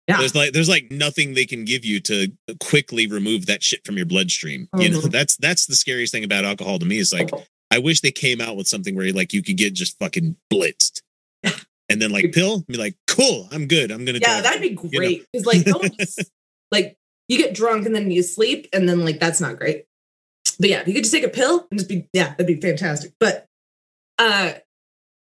Yeah. 0.06 0.18
There's 0.18 0.34
like 0.34 0.52
there's 0.52 0.68
like 0.68 0.90
nothing 0.90 1.34
they 1.34 1.44
can 1.46 1.64
give 1.64 1.84
you 1.84 2.00
to 2.00 2.28
quickly 2.60 3.06
remove 3.06 3.46
that 3.46 3.62
shit 3.62 3.84
from 3.84 3.96
your 3.96 4.06
bloodstream. 4.06 4.68
You 4.78 4.90
know, 4.90 5.00
Mhm. 5.00 5.10
that's 5.10 5.36
that's 5.36 5.66
the 5.66 5.76
scariest 5.76 6.12
thing 6.12 6.24
about 6.24 6.44
alcohol 6.44 6.78
to 6.78 6.86
me. 6.86 6.98
Is 6.98 7.12
like 7.12 7.30
I 7.70 7.78
wish 7.78 8.00
they 8.00 8.10
came 8.10 8.40
out 8.40 8.56
with 8.56 8.66
something 8.68 8.94
where 8.96 9.12
like 9.12 9.32
you 9.34 9.42
could 9.42 9.56
get 9.58 9.74
just 9.74 9.98
fucking 9.98 10.36
blitzed. 10.52 11.02
And 11.90 12.00
then 12.02 12.10
like 12.10 12.32
pill, 12.32 12.60
be 12.68 12.76
like, 12.76 12.96
cool, 13.06 13.48
I'm 13.50 13.66
good. 13.66 13.90
I'm 13.90 14.04
gonna 14.04 14.18
yeah, 14.20 14.40
drive. 14.40 14.42
that'd 14.44 14.60
be 14.62 14.68
you 14.68 14.74
know. 14.74 14.98
great. 14.98 15.26
Because 15.32 15.46
like, 15.46 15.66
no 15.66 15.78
one 15.78 15.90
just- 15.98 16.30
like 16.70 16.96
you 17.28 17.38
get 17.38 17.54
drunk 17.54 17.86
and 17.86 17.94
then 17.94 18.10
you 18.10 18.22
sleep, 18.22 18.68
and 18.72 18.88
then 18.88 19.04
like 19.04 19.18
that's 19.20 19.40
not 19.40 19.58
great. 19.58 19.84
But 20.60 20.68
yeah, 20.70 20.80
if 20.80 20.88
you 20.88 20.94
could 20.94 21.04
just 21.04 21.14
take 21.14 21.24
a 21.24 21.28
pill 21.28 21.66
and 21.70 21.78
just 21.78 21.88
be 21.88 22.06
yeah, 22.12 22.30
that'd 22.30 22.46
be 22.46 22.60
fantastic. 22.60 23.12
But 23.20 23.46
uh 24.18 24.52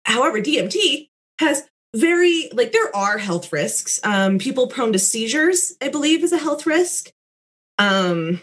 however, 0.05 0.39
DMT 0.41 1.09
has 1.39 1.67
very 1.95 2.49
like 2.53 2.71
there 2.71 2.95
are 2.95 3.17
health 3.17 3.51
risks. 3.51 3.99
Um, 4.03 4.37
people 4.39 4.67
prone 4.67 4.93
to 4.93 4.99
seizures, 4.99 5.73
I 5.81 5.89
believe, 5.89 6.23
is 6.23 6.31
a 6.31 6.37
health 6.37 6.65
risk. 6.65 7.11
Um, 7.79 8.41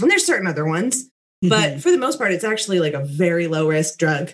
and 0.00 0.10
there's 0.10 0.26
certain 0.26 0.46
other 0.46 0.64
ones, 0.64 1.08
but 1.42 1.50
Mm-hmm. 1.70 1.78
for 1.80 1.90
the 1.90 1.98
most 1.98 2.18
part, 2.18 2.32
it's 2.32 2.44
actually 2.44 2.80
like 2.80 2.94
a 2.94 3.04
very 3.04 3.46
low 3.46 3.68
risk 3.68 3.98
drug. 3.98 4.32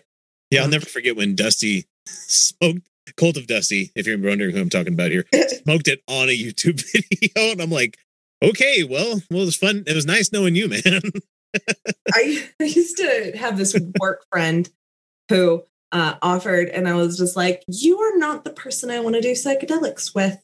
Yeah, 0.50 0.62
I'll 0.62 0.68
never 0.68 0.86
forget 0.86 1.16
when 1.16 1.34
Dusty 1.34 1.86
smoked 2.06 2.88
Cult 3.16 3.36
of 3.36 3.46
Dusty, 3.46 3.92
if 3.94 4.06
you're 4.06 4.18
wondering 4.18 4.54
who 4.54 4.60
I'm 4.60 4.68
talking 4.68 4.94
about 4.94 5.10
here, 5.10 5.24
smoked 5.64 5.88
it 5.88 6.02
on 6.08 6.28
a 6.28 6.36
YouTube 6.36 6.82
video. 6.92 7.52
And 7.52 7.60
I'm 7.60 7.70
like, 7.70 7.98
okay, 8.42 8.84
well, 8.84 9.20
well, 9.30 9.42
it 9.42 9.46
was 9.46 9.56
fun. 9.56 9.84
It 9.86 9.94
was 9.94 10.06
nice 10.06 10.32
knowing 10.32 10.56
you, 10.56 10.68
man. 10.68 11.00
I, 12.12 12.48
I 12.60 12.64
used 12.64 12.98
to 12.98 13.32
have 13.36 13.56
this 13.56 13.78
work 14.00 14.24
friend 14.30 14.68
who 15.30 15.64
uh, 15.92 16.14
offered, 16.20 16.68
and 16.68 16.86
I 16.88 16.94
was 16.94 17.16
just 17.16 17.36
like, 17.36 17.62
"You 17.68 17.98
are 17.98 18.18
not 18.18 18.44
the 18.44 18.50
person 18.50 18.90
I 18.90 19.00
want 19.00 19.14
to 19.14 19.22
do 19.22 19.32
psychedelics 19.32 20.14
with." 20.14 20.38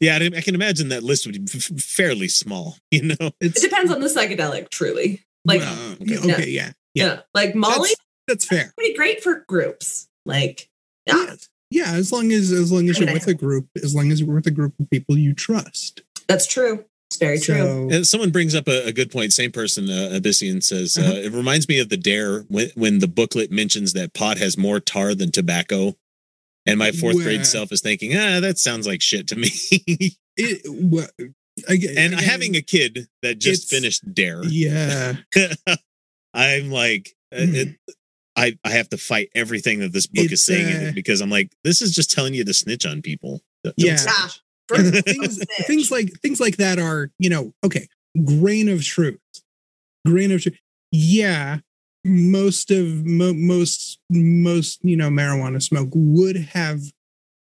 Yeah, 0.00 0.16
I 0.16 0.40
can 0.40 0.54
imagine 0.54 0.88
that 0.90 1.02
list 1.02 1.26
would 1.26 1.44
be 1.44 1.58
fairly 1.58 2.28
small. 2.28 2.76
You 2.90 3.02
know, 3.02 3.30
It 3.40 3.54
depends 3.54 3.90
on 3.92 4.00
the 4.00 4.08
psychedelic, 4.08 4.70
truly. 4.70 5.24
Like, 5.44 5.60
well, 5.60 5.92
okay. 5.92 6.04
yeah, 6.04 6.18
okay, 6.18 6.48
yeah, 6.48 6.72
yeah. 6.94 7.04
yeah. 7.04 7.20
Like 7.34 7.54
Molly, 7.54 7.90
That's, 8.26 8.46
that's 8.46 8.46
fair. 8.46 8.72
pretty 8.76 8.94
great 8.94 9.22
for 9.22 9.44
groups. 9.46 10.08
Like, 10.26 10.68
yeah, 11.06 11.14
Yeah. 11.26 11.34
Yeah, 11.68 11.92
as 11.94 12.12
long 12.12 12.30
as 12.30 12.52
as 12.52 12.70
long 12.70 12.88
as 12.88 12.98
you're 13.00 13.12
with 13.12 13.26
a 13.26 13.34
group, 13.34 13.66
as 13.82 13.92
long 13.94 14.12
as 14.12 14.20
you're 14.20 14.32
with 14.34 14.46
a 14.46 14.52
group 14.52 14.74
of 14.78 14.88
people 14.90 15.18
you 15.18 15.32
trust. 15.34 16.02
that's 16.28 16.46
true. 16.46 16.84
It's 17.10 17.18
very 17.18 17.38
true. 17.40 17.56
So, 17.90 17.96
And 17.96 18.06
someone 18.06 18.30
brings 18.30 18.54
up 18.54 18.66
a, 18.68 18.86
a 18.86 18.92
good 18.92 19.10
point. 19.12 19.32
Same 19.32 19.50
person, 19.52 19.88
uh, 19.90 20.10
Abyssian 20.20 20.62
says, 20.62 20.96
uh, 20.98 21.02
Uh-huh. 21.02 21.12
it 21.14 21.32
reminds 21.32 21.68
me 21.68 21.78
of 21.80 21.88
the 21.88 21.96
Dare 21.96 22.40
when, 22.42 22.70
when 22.74 22.98
the 23.00 23.06
booklet 23.08 23.50
mentions 23.52 23.92
that 23.94 24.12
pot 24.14 24.38
has 24.38 24.56
more 24.58 24.78
tar 24.80 25.14
than 25.14 25.30
tobacco. 25.32 25.96
And 26.66 26.78
my 26.80 26.90
fourth 26.92 27.14
Well- 27.16 27.24
grade 27.24 27.46
self 27.46 27.70
is 27.72 27.80
thinking, 27.80 28.16
ah, 28.16 28.40
that 28.40 28.58
sounds 28.58 28.86
like 28.88 29.02
shit 29.02 29.26
to 29.28 29.36
me. 29.36 29.50
it, 30.36 30.62
well, 30.68 31.08
again, 31.68 31.94
and 31.96 32.12
again, 32.14 32.24
having 32.24 32.54
a 32.56 32.62
kid 32.62 33.08
that 33.22 33.38
just 33.38 33.68
finished 33.70 34.02
Dare, 34.14 34.44
yeah, 34.44 35.16
I'm 36.34 36.70
like, 36.70 37.14
uh, 37.32 37.38
Mm. 37.38 37.54
it, 37.54 37.76
I, 38.36 38.58
I 38.64 38.70
have 38.70 38.88
to 38.90 38.98
fight 38.98 39.30
everything 39.34 39.80
that 39.80 39.92
this 39.92 40.06
book 40.06 40.30
is 40.30 40.44
saying 40.44 40.88
uh, 40.88 40.92
because 40.94 41.20
I'm 41.22 41.30
like, 41.30 41.50
this 41.64 41.80
is 41.80 41.94
just 41.94 42.10
telling 42.10 42.34
you 42.34 42.44
to 42.44 42.52
snitch 42.54 42.84
on 42.84 43.00
people. 43.02 43.40
Don't 43.64 43.74
Yeah. 43.78 43.96
snitch. 43.96 44.14
Yeah. 44.14 44.28
First, 44.68 44.84
Yeah, 44.84 44.90
don't 44.90 45.04
things 45.04 45.44
things 45.66 45.90
like 45.90 46.10
things 46.22 46.40
like 46.40 46.56
that 46.56 46.78
are 46.80 47.10
you 47.20 47.30
know 47.30 47.52
okay 47.64 47.86
grain 48.24 48.68
of 48.68 48.82
truth 48.82 49.20
grain 50.04 50.32
of 50.32 50.42
truth 50.42 50.58
yeah 50.90 51.58
most 52.04 52.72
of 52.72 53.06
mo- 53.06 53.32
most 53.34 54.00
most 54.10 54.80
you 54.82 54.96
know 54.96 55.08
marijuana 55.08 55.62
smoke 55.62 55.90
would 55.94 56.36
have 56.36 56.80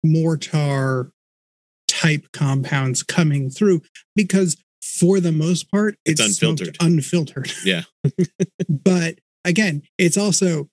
mortar 0.04 1.11
type 1.88 2.26
compounds 2.33 3.02
coming 3.02 3.50
through 3.50 3.83
because 4.14 4.57
for 4.80 5.21
the 5.21 5.33
most 5.33 5.71
part 5.71 5.97
It's 6.04 6.21
it's, 6.21 6.40
unfiltered. 6.40 6.76
unfiltered 6.80 7.50
Yeah. 7.64 7.83
but 8.68 9.18
again 9.45 9.83
it's 9.99 10.16
also 10.16 10.68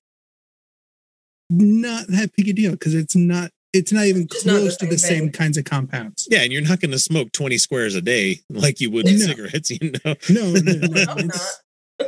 not 1.50 2.08
that 2.08 2.32
big 2.36 2.50
a 2.50 2.54
deal 2.54 2.72
because 2.72 2.94
it's 2.96 3.16
not 3.16 3.52
it's 3.74 3.92
not 3.92 4.06
even 4.06 4.28
Just 4.28 4.46
not 4.46 4.54
the 4.54 4.60
close 4.62 4.78
to 4.78 4.86
the 4.88 4.98
same 4.98 5.10
same 5.10 5.24
thing. 5.26 5.32
kinds 5.34 5.58
of 5.58 5.66
compounds 5.66 6.28
Yeah, 6.32 6.42
and 6.42 6.52
you're 6.54 6.62
not 6.62 6.80
going 6.80 6.92
to 6.92 7.00
smoke 7.00 7.32
20 7.34 7.58
squares 7.58 7.94
a 7.96 8.02
day 8.02 8.40
like 8.50 8.80
you 8.80 8.90
would 8.92 9.06
No. 9.06 9.12
cigarettes, 9.18 9.70
you 9.70 9.92
know? 10.06 10.16
No, 10.30 10.54
no, 10.54 10.62
no. 10.62 11.04
No, 11.04 11.16
it's 11.18 11.60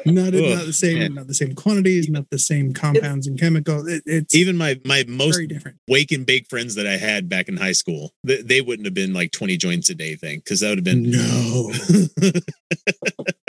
not, 0.06 0.34
Ugh, 0.34 0.44
not 0.44 0.65
the 0.65 0.74
same, 0.74 1.00
man. 1.00 1.13
not 1.13 1.27
the 1.27 1.34
same 1.34 1.56
quantities, 1.56 2.10
not 2.10 2.29
the 2.29 2.39
same 2.39 2.74
compounds 2.74 3.25
and 3.27 3.39
chemicals. 3.39 3.88
It, 3.89 4.03
it's 4.06 4.36
Even 4.36 4.58
my 4.58 4.79
my 4.86 5.03
most 5.08 5.48
different. 5.48 5.77
wake 5.88 6.12
and 6.12 6.25
bake 6.25 6.48
friends 6.50 6.75
that 6.75 6.86
I 6.88 6.98
had 6.98 7.27
back 7.29 7.48
in 7.50 7.56
high 7.58 7.72
school, 7.74 8.12
they, 8.24 8.41
they 8.41 8.62
wouldn't 8.62 8.86
have 8.86 8.94
been 8.94 9.13
like 9.13 9.32
20 9.32 9.56
joints 9.58 9.89
a 9.89 9.96
day 9.96 10.15
thing 10.15 10.39
because 10.39 10.60
that 10.62 10.70
would 10.70 10.77
have 10.79 10.84
been 10.86 11.10
No, 11.12 11.72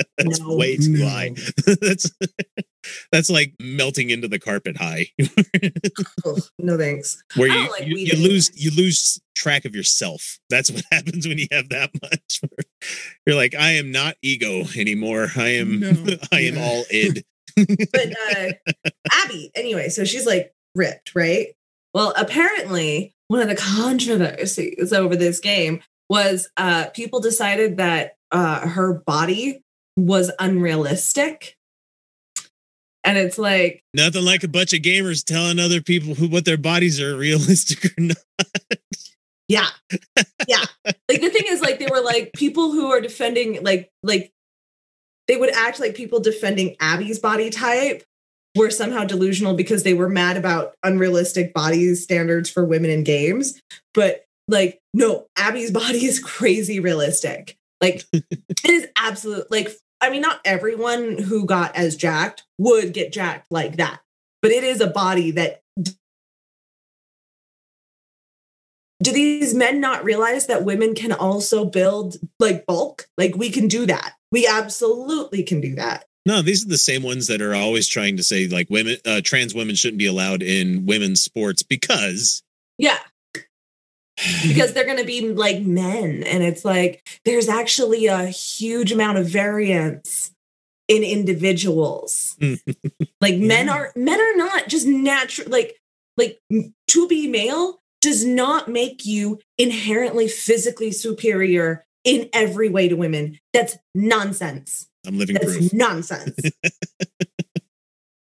that's 0.19 0.41
No. 0.41 0.57
way 0.57 0.77
too 0.77 0.91
No. 0.99 1.09
high. 1.09 1.31
that's 1.81 2.11
that's 3.13 3.29
like 3.31 3.55
melting 3.61 4.11
into 4.11 4.29
the 4.29 4.39
carpet 4.39 4.77
high, 4.77 5.07
Ugh, 6.25 6.41
no 6.59 6.79
thanks. 6.79 7.23
where 7.37 7.49
you 7.49 7.71
like 7.71 7.87
you, 7.87 7.97
you 7.97 8.17
lose 8.17 8.51
you 8.55 8.71
lose 8.77 9.21
track 9.37 9.65
of 9.65 9.75
yourself. 9.75 10.39
That's 10.51 10.71
what 10.71 10.85
happens 10.93 11.27
when 11.27 11.39
you 11.39 11.47
have 11.53 11.69
that 11.71 11.91
much. 12.03 12.41
You're 13.27 13.37
like, 13.37 13.55
I 13.55 13.73
am 13.73 13.91
not 13.93 14.17
ego 14.23 14.65
anymore. 14.77 15.29
I 15.37 15.49
am 15.51 15.81
No. 15.81 15.91
I 16.33 16.41
am 16.41 16.55
Yeah. 16.57 16.65
all 16.65 16.85
id. 16.91 17.25
But 17.57 18.15
uh, 18.37 18.53
Abby, 19.13 19.51
anyway, 19.55 19.89
so 19.89 20.05
she's 20.05 20.27
like 20.27 20.53
ripped, 20.75 21.13
right? 21.15 21.49
Well, 21.95 22.13
apparently, 22.17 23.15
one 23.29 23.41
of 23.41 23.49
the 23.49 23.57
controversies 23.57 24.93
over 24.93 25.17
this 25.17 25.41
game 25.41 25.81
was 26.09 26.49
uh, 26.57 26.87
people 26.95 27.21
decided 27.21 27.77
that 27.79 28.13
uh, 28.31 28.61
her 28.69 28.95
body 29.07 29.63
was 29.99 30.31
unrealistic. 30.39 31.57
And 33.05 33.17
it's 33.17 33.39
like, 33.39 33.83
Nothing 33.95 34.25
like 34.25 34.45
a 34.45 34.49
bunch 34.49 34.73
of 34.73 34.81
gamers 34.81 35.25
telling 35.25 35.59
other 35.59 35.81
people 35.81 36.15
who 36.15 36.29
what 36.29 36.45
their 36.45 36.57
bodies 36.57 37.01
are 37.01 37.17
realistic 37.17 37.87
or 37.87 38.03
not. 38.03 38.17
yeah, 39.49 39.69
yeah. 40.47 40.65
like 40.85 41.21
the 41.21 41.31
thing 41.31 41.45
is, 41.49 41.61
like 41.61 41.79
they 41.79 41.89
were 41.91 42.01
like 42.01 42.33
people 42.35 42.73
who 42.73 42.91
are 42.91 43.01
defending, 43.01 43.63
like, 43.63 43.91
like 44.03 44.31
they 45.27 45.37
would 45.37 45.55
act 45.55 45.81
like 45.81 45.95
people 45.95 46.21
defending 46.21 46.77
Abby's 46.81 47.19
body 47.19 47.51
type 47.51 48.03
were 48.57 48.71
somehow 48.71 49.05
delusional 49.05 49.55
because 49.55 49.83
they 49.83 49.95
were 49.95 50.09
mad 50.09 50.37
about 50.37 50.75
unrealistic 50.83 51.55
body 51.55 51.95
standards 51.95 52.51
for 52.51 52.65
women 52.65 52.91
in 52.91 53.05
games. 53.05 53.61
But 53.95 54.25
like, 54.49 54.81
no, 54.95 55.27
Abby's 55.37 55.71
body 55.73 56.05
is 56.05 56.19
crazy 56.19 56.81
realistic. 56.81 57.57
Like, 57.81 58.05
it 58.13 58.25
is 58.65 58.89
absolute. 58.97 59.51
Like, 59.51 59.71
I 60.01 60.11
mean, 60.11 60.23
not 60.23 60.41
everyone 60.45 61.19
who 61.19 61.45
got 61.45 61.75
as 61.77 61.97
jacked 61.97 62.45
would 62.59 62.93
get 62.93 63.13
jacked 63.13 63.47
like 63.51 63.77
that, 63.77 64.01
but 64.43 64.51
it 64.51 64.65
is 64.65 64.81
a 64.81 64.87
body 64.87 65.31
that. 65.33 65.63
Do 69.01 69.13
these 69.13 69.55
men 69.55 69.81
not 69.81 70.03
realize 70.03 70.47
that 70.49 70.65
women 70.65 70.95
can 70.95 71.13
also 71.13 71.65
build 71.65 72.17
like 72.41 72.67
bulk? 72.67 73.07
Like, 73.17 73.37
we 73.37 73.51
can 73.51 73.69
do 73.69 73.87
that. 73.87 74.15
We 74.33 74.47
absolutely 74.47 75.45
can 75.45 75.61
do 75.61 75.77
that. 75.77 76.05
No, 76.27 76.43
these 76.43 76.65
are 76.65 76.69
the 76.69 76.77
same 76.77 77.03
ones 77.03 77.29
that 77.29 77.41
are 77.41 77.55
always 77.55 77.89
trying 77.89 78.17
to 78.19 78.23
say 78.23 78.49
like 78.49 78.69
women, 78.69 78.97
uh, 79.07 79.21
trans 79.25 79.55
women 79.55 79.77
shouldn't 79.77 79.99
be 79.99 80.07
allowed 80.07 80.43
in 80.43 80.85
women's 80.85 81.23
sports 81.23 81.63
because 81.63 82.43
Yeah. 82.77 82.99
Because 84.47 84.73
they're 84.75 84.85
going 84.85 84.99
to 84.99 85.05
be 85.05 85.33
like 85.33 85.61
men 85.63 86.23
and 86.25 86.43
it's 86.43 86.65
like 86.65 87.07
there's 87.25 87.49
actually 87.49 88.07
a 88.07 88.27
huge 88.27 88.93
amount 88.93 89.19
of 89.19 89.27
variance 89.29 90.33
in 90.89 91.03
individuals 91.03 92.37
like 93.21 93.37
men 93.37 93.67
Yeah. 93.67 93.73
are 93.75 93.93
men 93.95 94.21
are 94.21 94.37
not 94.37 94.69
just 94.69 94.87
natural 94.87 95.49
like 95.51 95.77
like 96.17 96.39
to 96.89 97.07
be 97.09 97.29
male 97.29 97.81
does 98.01 98.25
not 98.25 98.69
make 98.69 99.05
you 99.05 99.39
inherently 99.59 100.29
physically 100.29 100.91
superior 100.93 101.85
in 102.05 102.29
every 102.33 102.69
way 102.69 102.89
to 102.89 102.95
women 102.97 103.39
that's 103.53 103.77
nonsense 103.95 104.89
I'm 105.07 105.19
living 105.19 105.35
that's 105.35 105.57
proof. 105.57 105.73
nonsense 105.73 106.37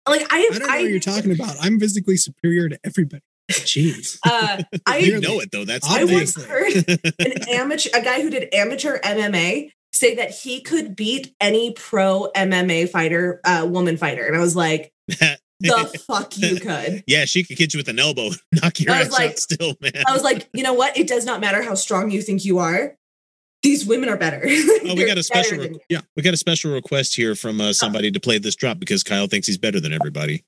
like 0.08 0.22
i 0.32 0.38
I 0.38 0.50
don't 0.52 0.60
know 0.60 0.68
what 0.68 0.84
you're 0.84 1.00
talking 1.00 1.32
about. 1.32 1.56
I'm 1.62 1.80
physically 1.80 2.18
superior 2.18 2.70
to 2.70 2.80
everybody. 2.84 3.24
Jeez. 3.60 4.18
uh 4.26 4.64
i 4.86 4.98
You 4.98 5.20
know 5.20 5.40
it 5.40 5.52
though. 5.52 5.66
That's 5.66 5.90
I 5.90 6.04
once 6.06 6.42
heard 6.44 6.74
an 7.20 7.50
amateur, 7.50 7.90
a 7.94 8.02
guy 8.02 8.22
who 8.22 8.30
did 8.30 8.54
amateur 8.54 9.00
MMA, 9.00 9.72
say 9.94 10.16
that 10.16 10.32
he 10.32 10.62
could 10.62 10.96
beat 10.96 11.34
any 11.40 11.72
pro 11.74 12.30
MMA 12.36 12.90
fighter, 12.90 13.42
uh, 13.44 13.68
woman 13.70 13.98
fighter, 13.98 14.26
and 14.26 14.36
I 14.36 14.40
was 14.40 14.56
like, 14.56 14.92
"The 15.08 16.04
fuck 16.08 16.38
you 16.38 16.60
could." 16.60 17.04
yeah, 17.08 17.26
she 17.26 17.44
could 17.44 17.58
hit 17.58 17.74
you 17.74 17.78
with 17.80 17.88
an 17.90 18.00
elbow, 18.00 18.30
knock 18.52 18.80
your 18.80 18.94
I 18.94 19.02
ass 19.02 19.12
like- 19.12 19.32
out 19.32 19.40
still, 19.40 19.76
man. 19.82 19.92
I 20.08 20.14
was 20.14 20.24
like, 20.24 20.50
"You 20.54 20.64
know 20.64 20.74
what? 20.74 20.98
It 20.98 21.08
does 21.08 21.26
not 21.26 21.42
matter 21.42 21.62
how 21.62 21.76
strong 21.76 22.10
you 22.12 22.22
think 22.22 22.46
you 22.46 22.60
are. 22.60 22.96
These 23.64 23.86
women 23.86 24.10
are 24.10 24.18
better." 24.18 24.42
Oh, 24.44 24.96
we 24.96 25.06
got 25.06 25.18
a 25.18 25.24
special 25.24 25.58
requ- 25.60 25.80
you. 25.90 26.00
we 26.16 26.24
got 26.24 26.34
a 26.34 26.38
special 26.38 26.74
request 26.74 27.16
here 27.16 27.36
from 27.36 27.62
uh, 27.62 27.74
somebody 27.74 28.12
to 28.12 28.20
play 28.20 28.38
this 28.40 28.56
drop 28.56 28.80
because 28.80 29.04
Kyle 29.04 29.28
thinks 29.28 29.46
he's 29.48 29.58
better 29.60 29.80
than 29.80 29.94
everybody. 29.94 30.44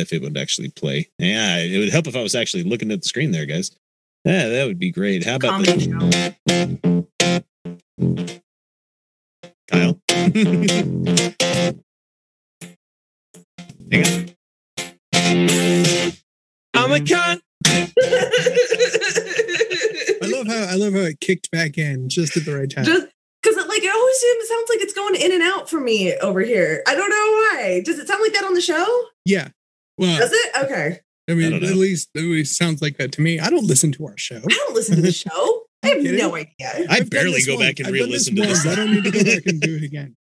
If 0.00 0.12
it 0.12 0.22
would 0.22 0.36
actually 0.36 0.70
play, 0.70 1.08
yeah, 1.18 1.58
it 1.58 1.78
would 1.78 1.90
help 1.90 2.06
if 2.06 2.16
I 2.16 2.22
was 2.22 2.34
actually 2.34 2.62
looking 2.64 2.90
at 2.92 3.02
the 3.02 3.08
screen 3.08 3.30
there, 3.30 3.46
guys. 3.46 3.70
Yeah, 4.24 4.48
that 4.48 4.66
would 4.66 4.78
be 4.78 4.90
great. 4.90 5.24
How 5.24 5.36
about 5.36 5.64
Comedy 5.64 5.86
this. 5.86 5.86
Kyle? 9.70 10.00
Hang 13.92 14.04
on. 14.06 14.34
I'm 16.74 16.90
a 16.92 16.98
cunt. 16.98 17.40
I 20.22 20.26
love 20.26 20.46
how 20.46 20.66
I 20.70 20.74
love 20.76 20.92
how 20.94 21.00
it 21.00 21.20
kicked 21.20 21.50
back 21.50 21.78
in 21.78 22.08
just 22.08 22.36
at 22.36 22.44
the 22.44 22.54
right 22.54 22.70
time. 22.70 22.84
Just 22.84 23.06
because 23.42 23.56
like 23.68 23.82
it 23.82 23.94
always 23.94 24.16
seems- 24.18 24.48
sounds 24.48 24.68
like 24.70 24.80
it's 24.80 24.92
going 24.94 25.14
in 25.16 25.32
and 25.32 25.42
out 25.42 25.68
for 25.70 25.80
me 25.80 26.16
over 26.18 26.40
here. 26.40 26.82
I 26.86 26.94
don't 26.94 27.10
know 27.10 27.16
why. 27.16 27.82
Does 27.84 27.98
it 27.98 28.06
sound 28.08 28.22
like 28.22 28.32
that 28.32 28.44
on 28.44 28.54
the 28.54 28.60
show? 28.60 29.04
yeah. 29.24 29.48
Well, 29.98 30.18
Does 30.18 30.32
it? 30.32 30.64
Okay. 30.64 31.00
I 31.28 31.34
mean, 31.34 31.52
I 31.54 31.56
at 31.56 31.76
least 31.76 32.10
at 32.16 32.22
least 32.22 32.56
sounds 32.56 32.82
like 32.82 32.98
that 32.98 33.12
to 33.12 33.20
me. 33.22 33.40
I 33.40 33.48
don't 33.48 33.64
listen 33.66 33.92
to 33.92 34.06
our 34.06 34.16
show. 34.18 34.36
I 34.36 34.48
don't 34.66 34.74
listen 34.74 34.96
to 34.96 35.02
the 35.02 35.12
show. 35.24 35.62
I 35.82 35.88
have 35.88 36.02
kidding? 36.02 36.18
no 36.18 36.34
idea. 36.34 36.52
I 36.60 36.86
I've 36.90 37.10
barely 37.10 37.42
go 37.42 37.54
once. 37.56 37.66
back 37.66 37.78
and 37.78 37.88
I've 37.88 37.92
re-listen 37.94 38.36
to 38.36 38.42
this. 38.42 38.66
I 38.66 38.74
don't 38.74 38.90
need 38.92 39.04
to 39.04 39.10
go 39.10 39.24
back 39.24 39.46
and 39.46 39.60
do 39.60 39.76
it 39.76 39.82
again. 39.90 40.16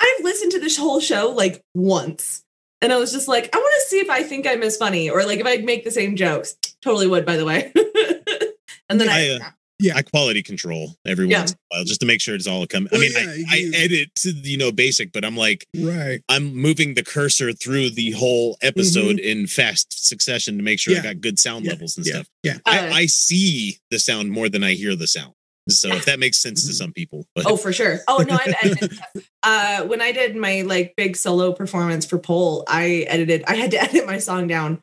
I've 0.00 0.24
listened 0.24 0.52
to 0.52 0.60
this 0.60 0.76
whole 0.76 1.00
show 1.00 1.30
like 1.30 1.62
once. 1.74 2.44
And 2.80 2.92
I 2.92 2.96
was 2.98 3.10
just 3.12 3.26
like, 3.26 3.54
I 3.54 3.58
want 3.58 3.74
to 3.82 3.88
see 3.88 3.98
if 3.98 4.08
I 4.08 4.22
think 4.22 4.46
I'm 4.46 4.62
as 4.62 4.76
funny 4.76 5.10
or 5.10 5.24
like 5.24 5.40
if 5.40 5.46
I 5.46 5.56
make 5.58 5.84
the 5.84 5.90
same 5.90 6.14
jokes. 6.14 6.54
Totally 6.82 7.08
would, 7.08 7.26
by 7.26 7.36
the 7.36 7.44
way. 7.44 7.72
and 8.88 9.00
then 9.00 9.08
I, 9.08 9.30
I, 9.32 9.40
uh, 9.40 9.50
Yeah. 9.80 9.96
I 9.96 10.02
quality 10.02 10.42
control 10.42 10.94
every 11.06 11.28
Yeah. 11.28 11.38
once 11.38 11.52
in 11.52 11.56
a 11.72 11.76
while 11.76 11.84
just 11.84 12.00
to 12.00 12.06
make 12.06 12.20
sure 12.20 12.34
it's 12.34 12.46
all 12.46 12.66
come. 12.66 12.88
Well, 12.90 13.00
I 13.00 13.04
mean, 13.04 13.12
yeah, 13.14 13.20
I, 13.50 13.56
you- 13.56 13.72
I 13.74 13.76
edit 13.78 14.14
to 14.16 14.30
you 14.32 14.56
know 14.58 14.72
basic, 14.72 15.12
but 15.12 15.24
I'm 15.24 15.36
like 15.36 15.66
right. 15.76 16.20
I'm 16.28 16.54
moving 16.54 16.94
the 16.94 17.02
cursor 17.04 17.52
through 17.52 17.90
the 17.90 18.10
whole 18.12 18.56
episode 18.62 19.18
in 19.18 19.46
fast 19.46 20.06
succession 20.08 20.56
to 20.56 20.62
make 20.62 20.78
sure 20.80 20.94
I 20.94 20.98
Mm-hmm. 20.98 21.06
Got 21.06 21.20
good 21.20 21.38
sound 21.38 21.64
Yeah. 21.64 21.72
levels 21.72 21.96
and 21.96 22.04
Yeah. 22.06 22.12
stuff. 22.14 22.26
Yeah. 22.42 22.54
Uh, 22.66 22.70
I, 22.70 22.88
I 23.02 23.06
see 23.06 23.78
the 23.90 23.98
sound 23.98 24.30
more 24.32 24.48
than 24.48 24.64
I 24.64 24.72
hear 24.74 24.96
the 24.96 25.06
sound. 25.06 25.32
So 25.68 25.90
if 25.90 26.04
that 26.06 26.18
makes 26.18 26.38
sense 26.38 26.66
to 26.66 26.72
some 26.72 26.92
people, 26.92 27.26
but 27.34 27.44
Oh, 27.46 27.56
for 27.56 27.72
sure. 27.72 28.00
Oh 28.08 28.24
no, 28.26 28.34
I've 28.34 28.54
edited. 28.62 28.98
uh, 29.44 29.82
when 29.84 30.00
I 30.00 30.12
did 30.12 30.34
my 30.34 30.62
like 30.62 30.94
big 30.96 31.14
solo 31.16 31.52
performance 31.52 32.04
for 32.06 32.18
Pole, 32.18 32.64
I 32.66 33.04
edited. 33.08 33.44
I 33.46 33.54
had 33.54 33.70
to 33.72 33.78
edit 33.82 34.06
my 34.06 34.18
song 34.18 34.46
down 34.48 34.80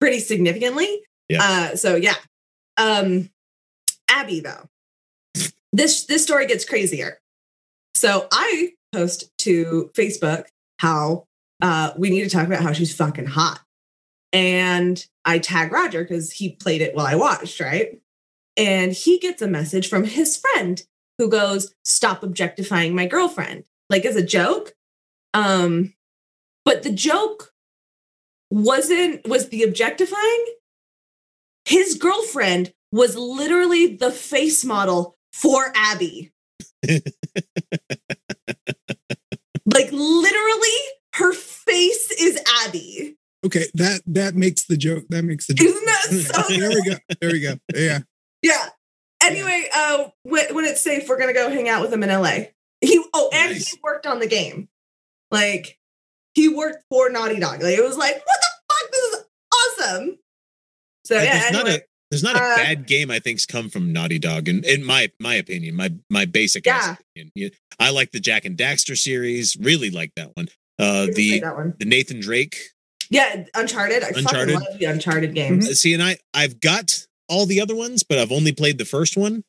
pretty 0.00 0.20
significantly. 0.20 1.00
Yeah. 1.28 1.42
Uh, 1.72 1.76
so 1.76 1.96
yeah. 1.96 2.14
Um, 2.76 3.30
Abby 4.08 4.40
though, 4.40 4.68
this 5.72 6.04
this 6.04 6.22
story 6.22 6.46
gets 6.46 6.64
crazier. 6.64 7.20
So 7.94 8.28
I 8.32 8.72
post 8.92 9.30
to 9.38 9.90
Facebook 9.94 10.46
how 10.78 11.26
uh, 11.62 11.92
we 11.96 12.10
need 12.10 12.22
to 12.22 12.30
talk 12.30 12.46
about 12.46 12.62
how 12.62 12.72
she's 12.72 12.94
fucking 12.94 13.26
hot, 13.26 13.60
and 14.32 15.04
I 15.24 15.38
tag 15.38 15.72
Roger 15.72 16.02
because 16.02 16.32
he 16.32 16.50
played 16.50 16.82
it 16.82 16.94
while 16.94 17.06
I 17.06 17.14
watched, 17.14 17.60
right? 17.60 18.00
And 18.56 18.92
he 18.92 19.18
gets 19.18 19.42
a 19.42 19.48
message 19.48 19.88
from 19.88 20.04
his 20.04 20.36
friend 20.36 20.82
who 21.18 21.28
goes, 21.28 21.74
"Stop 21.84 22.22
objectifying 22.22 22.94
my 22.94 23.06
girlfriend," 23.06 23.64
like 23.90 24.04
as 24.04 24.16
a 24.16 24.24
joke. 24.24 24.74
Um, 25.34 25.94
but 26.64 26.82
the 26.82 26.92
joke 26.92 27.52
wasn't 28.50 29.26
was 29.28 29.48
the 29.48 29.62
objectifying. 29.62 30.46
His 31.64 31.94
girlfriend 31.94 32.72
was 32.92 33.16
literally 33.16 33.96
the 33.96 34.10
face 34.10 34.64
model 34.64 35.16
for 35.32 35.72
Abby. 35.74 36.32
like 36.86 37.02
literally, 39.92 40.78
her 41.14 41.32
face 41.32 42.10
is 42.12 42.40
Abby. 42.64 43.16
Okay, 43.44 43.66
that 43.74 44.02
that 44.06 44.34
makes 44.34 44.66
the 44.66 44.76
joke. 44.76 45.04
That 45.08 45.22
makes 45.22 45.46
the 45.46 45.54
joke. 45.54 45.68
Isn't 45.68 45.84
that 45.84 46.02
so? 46.10 46.42
there 46.58 46.70
we 46.70 46.84
go. 46.84 46.96
There 47.20 47.30
we 47.30 47.40
go. 47.40 47.54
Yeah. 47.74 48.00
Yeah. 48.42 48.68
Anyway, 49.24 49.66
uh, 49.74 50.08
when, 50.22 50.54
when 50.54 50.64
it's 50.66 50.80
safe, 50.80 51.08
we're 51.08 51.18
gonna 51.18 51.32
go 51.32 51.50
hang 51.50 51.68
out 51.68 51.82
with 51.82 51.92
him 51.92 52.04
in 52.04 52.10
LA. 52.10 52.50
He 52.80 53.02
oh, 53.12 53.30
and 53.32 53.52
Nice. 53.52 53.70
he 53.70 53.78
worked 53.82 54.06
on 54.06 54.20
the 54.20 54.28
game. 54.28 54.68
Like 55.32 55.78
he 56.34 56.48
worked 56.48 56.84
for 56.88 57.08
Naughty 57.10 57.40
Dog. 57.40 57.62
Like 57.62 57.76
it 57.76 57.82
was 57.82 57.96
like, 57.96 58.14
what 58.14 58.40
the 58.40 58.48
fuck? 58.68 58.92
This 58.92 59.02
is 59.14 59.24
awesome. 59.54 60.18
So 61.06 61.20
yeah, 61.20 61.48
not 61.50 61.62
anyway, 61.62 61.78
a 61.78 61.95
there's 62.10 62.22
not 62.22 62.36
a 62.36 62.40
uh, 62.42 62.56
bad 62.56 62.86
game 62.86 63.10
I 63.10 63.18
think's 63.18 63.46
come 63.46 63.68
from 63.68 63.92
Naughty 63.92 64.18
Dog, 64.18 64.48
in, 64.48 64.62
in 64.64 64.84
my 64.84 65.10
my 65.20 65.34
opinion, 65.34 65.74
my 65.76 65.92
my 66.10 66.24
basic 66.24 66.64
Yeah. 66.66 66.96
opinion. 67.16 67.50
I 67.78 67.90
like 67.90 68.12
the 68.12 68.20
Jak 68.20 68.44
and 68.44 68.56
Daxter 68.56 68.96
series. 68.96 69.56
Really 69.60 69.90
like 69.90 70.12
that 70.16 70.30
one. 70.34 70.48
Uh, 70.78 70.84
I 70.84 71.06
didn't 71.06 71.14
play 71.14 71.30
the 71.30 71.40
that 71.40 71.56
one. 71.56 71.74
the 71.78 71.84
Nathan 71.86 72.20
Drake. 72.20 72.56
Yeah, 73.10 73.44
Uncharted. 73.54 74.02
I 74.02 74.08
Uncharted. 74.16 74.54
fucking 74.54 74.70
love 74.70 74.78
the 74.80 74.86
Uncharted 74.86 75.34
games. 75.34 75.68
Uh, 75.68 75.74
See, 75.74 75.94
and 75.94 76.02
I 76.02 76.16
I've 76.34 76.60
got 76.60 77.06
all 77.28 77.46
the 77.46 77.60
other 77.60 77.74
ones, 77.76 78.02
but 78.02 78.18
I've 78.18 78.32
only 78.32 78.52
played 78.52 78.78
the 78.78 78.84
first 78.84 79.16
one. 79.16 79.42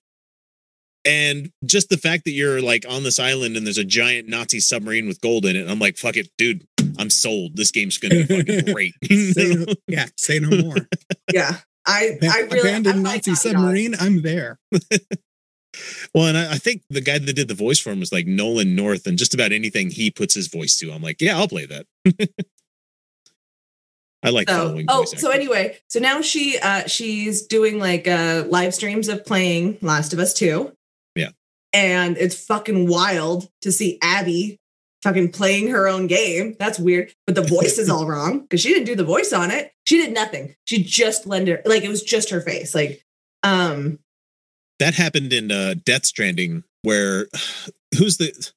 And 1.05 1.51
just 1.65 1.87
the 1.89 1.97
fact 1.97 2.25
that 2.25 2.31
you're 2.31 2.61
like 2.61 2.85
on 2.89 3.03
this 3.03 3.17
island 3.17 3.55
and 3.55 3.65
there's 3.65 3.77
a 3.77 3.83
giant 3.85 4.27
Nazi 4.27 4.59
submarine 4.59 5.07
with 5.07 5.21
gold 5.21 5.45
in 5.45 5.55
it, 5.55 5.69
I'm 5.69 5.79
like, 5.79 5.97
fuck 5.97 6.17
it, 6.17 6.29
dude. 6.37 6.67
I'm 6.99 7.09
sold. 7.09 7.55
This 7.55 7.71
game's 7.71 7.97
gonna 7.97 8.25
be 8.25 8.43
fucking 8.43 8.65
great. 8.73 8.93
Say 9.05 9.65
yeah. 9.87 10.07
Say 10.17 10.39
no 10.39 10.49
more. 10.63 10.75
Yeah, 11.33 11.57
I 11.87 12.17
I 12.21 12.41
really 12.41 12.59
abandoned 12.59 13.03
like 13.03 13.25
Nazi 13.27 13.31
Dog. 13.31 13.37
submarine. 13.37 13.95
I'm 13.99 14.21
there. 14.21 14.59
Well, 16.15 16.25
and 16.25 16.35
I, 16.35 16.53
I 16.53 16.57
think 16.57 16.81
the 16.89 17.01
guy 17.01 17.19
that 17.19 17.33
did 17.35 17.47
the 17.47 17.53
voice 17.53 17.77
for 17.79 17.91
him 17.91 17.99
was 17.99 18.11
like 18.11 18.25
Nolan 18.25 18.73
North, 18.75 19.05
and 19.05 19.15
just 19.15 19.35
about 19.35 19.51
anything 19.51 19.91
he 19.91 20.09
puts 20.09 20.33
his 20.33 20.47
voice 20.47 20.75
to, 20.79 20.91
I'm 20.91 21.03
like, 21.03 21.21
yeah, 21.21 21.37
I'll 21.37 21.47
play 21.47 21.67
that. 21.67 21.85
I 24.23 24.31
like 24.31 24.49
So, 24.49 24.55
following. 24.69 24.85
oh, 24.89 25.05
so 25.05 25.29
anyway, 25.29 25.77
so 25.87 25.99
now 25.99 26.21
she 26.21 26.57
uh 26.57 26.87
she's 26.87 27.45
doing 27.45 27.77
like 27.79 28.07
uh 28.07 28.45
live 28.49 28.73
streams 28.73 29.07
of 29.07 29.23
playing 29.25 29.77
Last 29.81 30.13
of 30.13 30.19
Us 30.19 30.33
2. 30.33 30.71
Yeah. 31.15 31.29
And 31.73 32.17
it's 32.17 32.35
fucking 32.45 32.87
wild 32.89 33.47
to 33.61 33.71
see 33.71 33.99
Abby 34.01 34.59
fucking 35.03 35.31
playing 35.31 35.69
her 35.69 35.87
own 35.87 36.07
game. 36.07 36.55
That's 36.59 36.79
weird. 36.79 37.13
But 37.25 37.35
the 37.35 37.41
voice 37.41 37.77
is 37.77 37.89
all 37.89 38.07
wrong 38.07 38.41
because 38.41 38.61
she 38.61 38.69
didn't 38.69 38.85
do 38.85 38.95
the 38.95 39.03
voice 39.03 39.33
on 39.33 39.51
it. 39.51 39.71
She 39.85 39.97
did 39.97 40.13
nothing. 40.13 40.55
She 40.65 40.83
just 40.83 41.25
lended 41.25 41.61
like 41.65 41.83
it 41.83 41.89
was 41.89 42.03
just 42.03 42.29
her 42.29 42.41
face. 42.41 42.73
Like, 42.75 43.03
um, 43.43 43.99
that 44.79 44.93
happened 44.93 45.33
in 45.33 45.51
uh, 45.51 45.75
Death 45.85 46.05
Stranding, 46.05 46.63
where 46.81 47.27
who's 47.97 48.17
the 48.17 48.51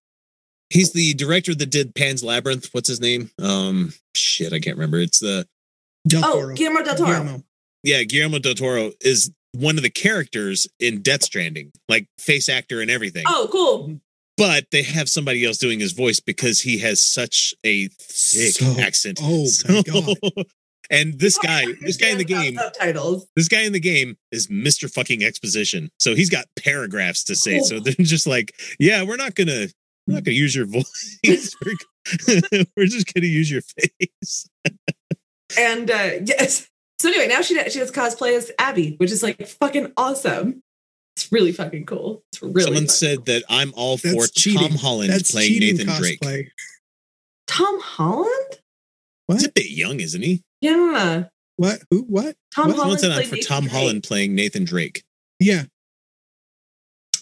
he's 0.70 0.92
the 0.92 1.14
director 1.14 1.54
that 1.54 1.70
did 1.70 1.94
Pan's 1.94 2.24
Labyrinth. 2.24 2.68
What's 2.72 2.88
his 2.88 3.00
name? 3.00 3.30
Um, 3.40 3.92
shit, 4.14 4.52
I 4.52 4.60
can't 4.60 4.76
remember. 4.76 4.98
It's 4.98 5.20
the 5.20 5.46
Del 6.06 6.24
oh, 6.24 6.40
Toro. 6.40 6.54
Guillermo 6.54 6.82
del 6.82 6.96
Toro. 6.96 7.08
Guillermo. 7.10 7.42
yeah, 7.82 8.02
Guillermo 8.04 8.38
del 8.38 8.54
Toro 8.54 8.92
is 9.00 9.30
one 9.52 9.76
of 9.76 9.82
the 9.82 9.90
characters 9.90 10.66
in 10.78 11.02
Death 11.02 11.24
Stranding, 11.24 11.72
like 11.88 12.06
face 12.18 12.48
actor 12.48 12.80
and 12.80 12.90
everything. 12.90 13.24
Oh, 13.26 13.48
cool. 13.50 14.00
But 14.40 14.64
they 14.72 14.82
have 14.82 15.08
somebody 15.08 15.44
else 15.44 15.58
doing 15.58 15.78
his 15.78 15.92
voice 15.92 16.18
because 16.18 16.60
he 16.62 16.78
has 16.78 17.00
such 17.04 17.54
a 17.64 17.86
thick 17.88 18.54
So- 18.54 18.80
accent. 18.80 19.20
oh 19.22 19.46
my 19.68 19.82
God. 19.82 20.16
And 20.92 21.20
this 21.20 21.38
guy, 21.38 21.66
this 21.82 21.96
guy 21.96 22.08
in 22.08 22.18
the 22.18 22.24
game, 22.24 22.54
about 22.58 22.74
subtitles. 22.74 23.24
this 23.36 23.46
guy 23.46 23.60
in 23.60 23.72
the 23.72 23.78
game 23.78 24.16
is 24.32 24.48
Mr. 24.48 24.92
fucking 24.92 25.22
exposition. 25.22 25.88
So 26.00 26.16
he's 26.16 26.28
got 26.30 26.46
paragraphs 26.58 27.22
to 27.24 27.36
say. 27.36 27.60
So 27.60 27.76
Oh. 27.76 27.78
they're 27.78 27.94
just 28.00 28.26
like, 28.26 28.52
yeah, 28.80 29.04
we're 29.04 29.14
not 29.14 29.36
gonna 29.36 29.68
we're 30.08 30.14
not 30.14 30.24
gonna 30.24 30.34
use 30.34 30.56
your 30.56 30.66
voice. 30.78 31.18
we're, 31.64 32.64
we're 32.76 32.86
just 32.86 33.14
gonna 33.14 33.28
use 33.28 33.48
your 33.52 33.62
face. 33.62 34.48
And 35.56 35.88
uh 35.92 36.10
yes. 36.24 36.66
So 36.98 37.08
anyway, 37.08 37.28
now 37.28 37.42
she 37.42 37.54
she 37.70 37.78
does 37.78 37.92
cosplay 37.92 38.36
as 38.36 38.50
Abby, 38.58 38.94
which 38.96 39.12
is 39.12 39.22
like 39.22 39.46
fucking 39.46 39.92
awesome. 39.96 40.60
It's 41.20 41.30
really 41.32 41.52
fucking 41.52 41.84
cool. 41.86 42.22
It's 42.32 42.42
really 42.42 42.62
Someone 42.62 42.88
said 42.88 43.16
cool. 43.18 43.24
that 43.26 43.42
I'm 43.50 43.72
all 43.76 43.96
That's 43.98 44.14
for 44.14 44.26
cheating. 44.32 44.60
Tom 44.68 44.78
Holland 44.78 45.10
That's 45.10 45.30
playing 45.32 45.52
cheating 45.52 45.76
Nathan 45.86 45.94
Drake. 46.00 46.20
cosplay. 46.20 46.48
Tom 47.46 47.78
Holland? 47.80 48.58
He's 49.30 49.44
a 49.44 49.52
bit 49.52 49.70
young, 49.70 50.00
isn't 50.00 50.22
he? 50.22 50.42
Yeah. 50.60 51.24
What? 51.56 51.82
Who? 51.90 52.02
What? 52.02 52.36
Tom 52.54 52.68
What? 52.68 52.76
Someone 52.78 52.98
said 52.98 53.10
I'm 53.12 53.24
for 53.26 53.34
Nathan 53.36 53.46
Tom 53.48 53.62
Drake. 53.64 53.72
Holland 53.72 54.02
playing 54.02 54.34
Nathan 54.34 54.64
Drake. 54.64 55.04
Yeah. 55.38 55.64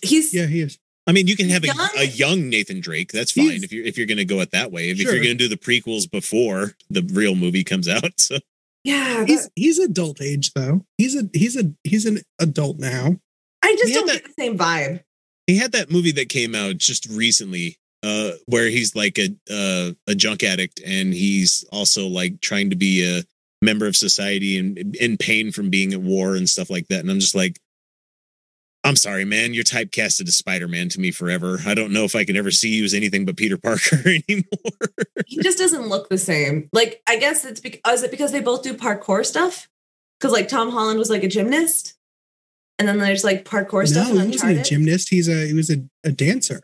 He's 0.02 0.32
Yeah. 0.32 0.46
He 0.46 0.60
is. 0.60 0.78
I 1.06 1.12
mean, 1.12 1.26
you 1.26 1.36
can 1.36 1.48
have 1.48 1.64
a, 1.64 1.66
Young? 1.68 1.88
a 1.96 2.04
young 2.04 2.48
Nathan 2.50 2.80
Drake. 2.80 3.12
That's 3.12 3.32
fine 3.32 3.46
He's- 3.46 3.62
if 3.62 3.72
you're 3.72 3.84
if 3.84 3.96
you're 3.96 4.06
going 4.06 4.18
to 4.18 4.24
go 4.24 4.40
it 4.40 4.50
that 4.52 4.70
way. 4.70 4.90
If, 4.90 4.98
if 5.00 5.04
you're 5.06 5.14
going 5.16 5.24
to 5.28 5.34
do 5.34 5.48
the 5.48 5.56
prequels 5.56 6.08
before 6.10 6.74
the 6.90 7.02
real 7.12 7.34
movie 7.34 7.64
comes 7.64 7.88
out, 7.88 8.12
so 8.20 8.38
yeah. 8.84 9.24
He's 9.24 9.48
he's 9.56 9.78
adult 9.78 10.20
age 10.22 10.52
though. 10.52 10.84
He's 10.98 11.16
a 11.16 11.28
he's 11.32 11.56
a 11.56 11.72
he's 11.84 12.04
an 12.06 12.20
adult 12.38 12.78
now. 12.78 13.16
I 13.68 13.76
just 13.78 13.94
don't 13.94 14.06
that- 14.06 14.22
get 14.22 14.24
the 14.24 14.42
same 14.42 14.58
vibe. 14.58 15.02
he 15.46 15.58
had 15.58 15.72
that 15.72 15.90
movie 15.90 16.12
that 16.12 16.28
came 16.28 16.54
out 16.54 16.76
just 16.78 17.06
recently, 17.06 17.78
uh, 18.02 18.32
where 18.46 18.68
he's 18.68 18.94
like 18.94 19.18
a 19.18 19.28
uh, 19.50 19.92
a 20.06 20.14
junk 20.14 20.42
addict 20.42 20.80
and 20.84 21.12
he's 21.14 21.64
also 21.72 22.06
like 22.06 22.40
trying 22.40 22.70
to 22.70 22.76
be 22.76 23.04
a 23.04 23.22
member 23.60 23.86
of 23.86 23.96
society 23.96 24.56
and 24.58 24.78
in 24.96 25.16
pain 25.16 25.50
from 25.50 25.68
being 25.70 25.92
at 25.92 26.00
war 26.00 26.36
and 26.36 26.48
stuff 26.48 26.70
like 26.70 26.86
that. 26.88 27.00
And 27.00 27.10
I'm 27.10 27.18
just 27.18 27.34
like, 27.34 27.58
I'm 28.84 28.94
sorry, 28.96 29.24
man. 29.24 29.52
You're 29.52 29.64
typecasted 29.64 30.28
as 30.28 30.36
Spider 30.36 30.68
Man 30.68 30.88
to 30.90 31.00
me 31.00 31.10
forever. 31.10 31.58
I 31.66 31.74
don't 31.74 31.92
know 31.92 32.04
if 32.04 32.14
I 32.14 32.24
can 32.24 32.36
ever 32.36 32.50
see 32.52 32.68
you 32.70 32.84
as 32.84 32.94
anything 32.94 33.24
but 33.26 33.36
Peter 33.36 33.58
Parker 33.58 33.96
anymore. 34.06 34.44
He 35.26 35.42
just 35.42 35.58
doesn't 35.58 35.88
look 35.88 36.08
the 36.08 36.18
same. 36.18 36.68
Like 36.72 37.02
I 37.06 37.18
guess 37.18 37.44
it's 37.44 37.60
because 37.60 37.80
is 38.00 38.02
it 38.04 38.10
because 38.12 38.30
they 38.32 38.40
both 38.40 38.62
do 38.62 38.74
parkour 38.74 39.26
stuff? 39.26 39.68
Because 40.20 40.32
like 40.32 40.48
Tom 40.48 40.70
Holland 40.70 40.98
was 40.98 41.10
like 41.10 41.24
a 41.24 41.28
gymnast, 41.28 41.94
and 42.78 42.86
then 42.88 42.98
there's 42.98 43.24
like 43.24 43.44
parkour 43.44 43.86
stuff. 43.86 44.12
No, 44.12 44.20
he 44.20 44.30
wasn't 44.30 44.58
a 44.58 44.62
gymnast. 44.62 45.08
He's 45.08 45.28
a 45.28 45.46
he 45.46 45.54
was 45.54 45.70
a, 45.70 45.82
a 46.04 46.12
dancer. 46.12 46.62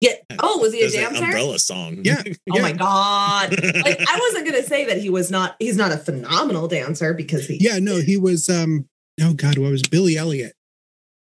Yeah. 0.00 0.12
Oh, 0.40 0.58
was 0.58 0.72
he 0.72 0.80
a 0.80 0.82
There's 0.82 0.94
dancer? 0.94 1.24
Umbrella 1.24 1.58
song. 1.58 2.00
Yeah. 2.04 2.22
Oh 2.50 2.56
yeah. 2.56 2.62
my 2.62 2.72
god! 2.72 3.50
Like 3.50 4.00
I 4.08 4.20
wasn't 4.20 4.46
gonna 4.46 4.62
say 4.62 4.84
that 4.86 4.98
he 4.98 5.10
was 5.10 5.30
not. 5.30 5.56
He's 5.58 5.76
not 5.76 5.90
a 5.90 5.96
phenomenal 5.96 6.68
dancer 6.68 7.12
because 7.14 7.46
he. 7.46 7.56
Yeah, 7.60 7.78
no, 7.78 7.96
he 7.96 8.16
was 8.16 8.48
um 8.48 8.88
oh 9.20 9.34
god, 9.34 9.58
what 9.58 9.70
was 9.70 9.82
Billy 9.82 10.16
Elliot? 10.16 10.52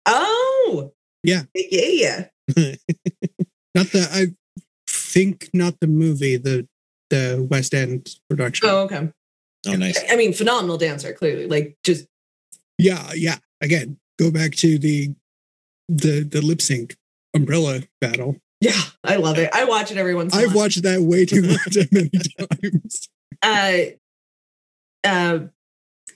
Oh. 0.07 0.93
Yeah. 1.23 1.43
Yeah. 1.55 2.27
Yeah. 2.57 2.75
Not 3.75 3.87
the 3.87 4.09
I 4.13 4.27
think 4.87 5.49
not 5.55 5.81
the 5.81 5.87
movie, 5.87 6.37
the 6.37 6.69
the 7.09 7.47
West 7.51 7.73
End 7.73 8.09
production. 8.29 8.69
Oh, 8.69 8.81
okay. 8.81 9.11
Oh, 9.67 9.77
nice. 9.77 10.03
I 10.11 10.17
mean, 10.17 10.33
phenomenal 10.33 10.77
dancer. 10.77 11.13
Clearly, 11.13 11.47
like 11.47 11.79
just 11.85 12.07
Yeah, 12.79 13.13
yeah. 13.15 13.37
Again, 13.63 13.97
go 14.19 14.31
back 14.31 14.53
to 14.57 14.79
the 14.79 15.15
the 15.89 16.21
the 16.23 16.43
lip 16.43 16.61
sync 16.61 16.97
umbrella 17.35 17.81
battle. 18.01 18.37
yeah. 18.61 18.81
I 19.05 19.17
love 19.17 19.39
it. 19.39 19.51
I 19.53 19.65
watch 19.65 19.91
it 19.91 19.97
every 19.97 20.15
once. 20.15 20.35
in 20.35 20.41
a 20.41 20.43
I've 20.45 20.55
watched 20.55 20.83
that 20.83 21.01
way 21.01 21.25
too 21.25 21.43
much 21.49 21.77
many 21.91 22.11
times. 22.11 23.09
uh, 23.43 23.79
uh, 25.05 25.39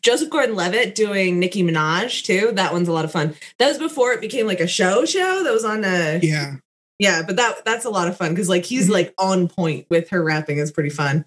Joseph 0.02 0.30
Gordon-Levitt 0.30 0.94
doing 0.94 1.40
Nicki 1.40 1.62
Minaj 1.64 2.22
too. 2.24 2.52
That 2.52 2.72
one's 2.72 2.86
a 2.88 2.92
lot 2.92 3.04
of 3.04 3.10
fun. 3.12 3.34
That 3.58 3.68
was 3.68 3.78
before 3.78 4.12
it 4.12 4.20
became 4.20 4.46
like 4.46 4.60
a 4.60 4.66
show 4.68 5.04
show 5.04 5.42
that 5.42 5.52
was 5.52 5.64
on 5.64 5.84
a 5.84 6.20
Yeah. 6.22 6.56
yeah, 6.98 7.22
but 7.26 7.36
that 7.36 7.64
that's 7.64 7.84
a 7.84 7.90
lot 7.90 8.06
of 8.08 8.16
fun 8.16 8.30
because 8.30 8.48
like 8.48 8.64
he's 8.64 8.86
Mhm. 8.88 8.92
like 8.92 9.14
on 9.18 9.48
point 9.48 9.86
with 9.90 10.10
her 10.10 10.22
rapping 10.22 10.58
is 10.58 10.70
pretty 10.70 10.90
fun. 10.90 11.24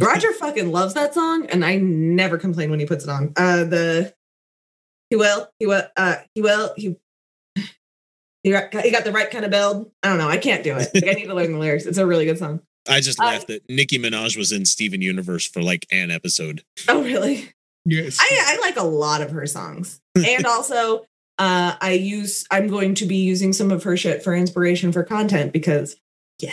Roger 0.00 0.32
fucking 0.32 0.70
loves 0.72 0.94
that 0.94 1.12
song, 1.14 1.46
and 1.46 1.64
I 1.64 1.76
never 1.76 2.38
complain 2.38 2.70
when 2.70 2.80
he 2.80 2.86
puts 2.86 3.04
it 3.04 3.10
on. 3.10 3.32
Uh 3.36 3.64
the 3.64 4.14
he 5.10 5.16
will, 5.16 5.48
he 5.58 5.66
will, 5.66 5.82
uh 5.96 6.16
he 6.34 6.42
will, 6.42 6.72
he 6.76 6.96
he 8.42 8.50
got, 8.50 8.70
the 9.04 9.12
right 9.12 9.30
kind 9.30 9.44
of 9.44 9.50
build. 9.50 9.90
I 10.02 10.08
don't 10.08 10.18
know. 10.18 10.28
I 10.28 10.38
can't 10.38 10.62
do 10.64 10.76
it. 10.76 10.90
Like, 10.94 11.04
I 11.04 11.12
need 11.12 11.26
to 11.26 11.34
learn 11.34 11.52
the 11.52 11.58
lyrics. 11.58 11.86
It's 11.86 11.98
a 11.98 12.06
really 12.06 12.24
good 12.24 12.38
song. 12.38 12.60
I 12.88 13.00
just 13.00 13.20
Uh, 13.20 13.24
laughed 13.26 13.48
that 13.48 13.68
Nicki 13.68 13.98
Minaj 13.98 14.36
was 14.36 14.52
in 14.52 14.64
Steven 14.64 15.02
Universe 15.02 15.46
for 15.46 15.60
like 15.62 15.86
an 15.90 16.10
episode. 16.10 16.62
Oh, 16.88 17.02
really? 17.02 17.52
Yes. 17.84 18.18
I, 18.20 18.54
I 18.54 18.58
like 18.60 18.76
a 18.76 18.84
lot 18.84 19.20
of 19.22 19.30
her 19.32 19.46
songs. 19.46 20.00
And 20.14 20.46
also, 20.46 21.06
uh, 21.38 21.76
I 21.80 21.92
use 21.92 22.46
I'm 22.50 22.68
going 22.68 22.94
to 22.96 23.06
be 23.06 23.16
using 23.16 23.52
some 23.52 23.70
of 23.70 23.84
her 23.84 23.96
shit 23.96 24.22
for 24.22 24.34
inspiration 24.34 24.92
for 24.92 25.04
content 25.04 25.52
because 25.52 25.96
yeah. 26.40 26.52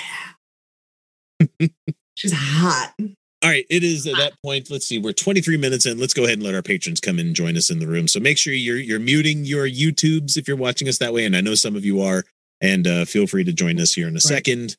She's 2.15 2.33
hot. 2.33 2.93
All 3.43 3.49
right, 3.51 3.65
it 3.69 3.83
is 3.83 4.07
at 4.07 4.15
that 4.17 4.33
point. 4.43 4.71
Let's 4.71 4.87
see, 4.87 4.97
we're 4.97 5.13
23 5.13 5.57
minutes 5.57 5.85
in. 5.85 5.99
Let's 5.99 6.13
go 6.15 6.23
ahead 6.23 6.35
and 6.39 6.43
let 6.43 6.55
our 6.55 6.63
patrons 6.63 6.99
come 6.99 7.19
in 7.19 7.27
and 7.27 7.35
join 7.35 7.55
us 7.57 7.69
in 7.69 7.77
the 7.79 7.85
room. 7.87 8.07
So 8.07 8.19
make 8.19 8.37
sure 8.39 8.53
you're 8.53 8.77
you're 8.77 8.99
muting 8.99 9.45
your 9.45 9.67
YouTubes 9.67 10.35
if 10.37 10.47
you're 10.47 10.57
watching 10.57 10.87
us 10.87 10.97
that 10.97 11.13
way, 11.13 11.25
and 11.25 11.35
I 11.35 11.41
know 11.41 11.53
some 11.55 11.75
of 11.75 11.85
you 11.85 12.01
are. 12.01 12.23
And 12.61 12.87
uh, 12.87 13.05
feel 13.05 13.27
free 13.27 13.43
to 13.43 13.51
join 13.53 13.79
us 13.79 13.93
here 13.93 14.07
in 14.07 14.15
a 14.15 14.21
second. 14.21 14.77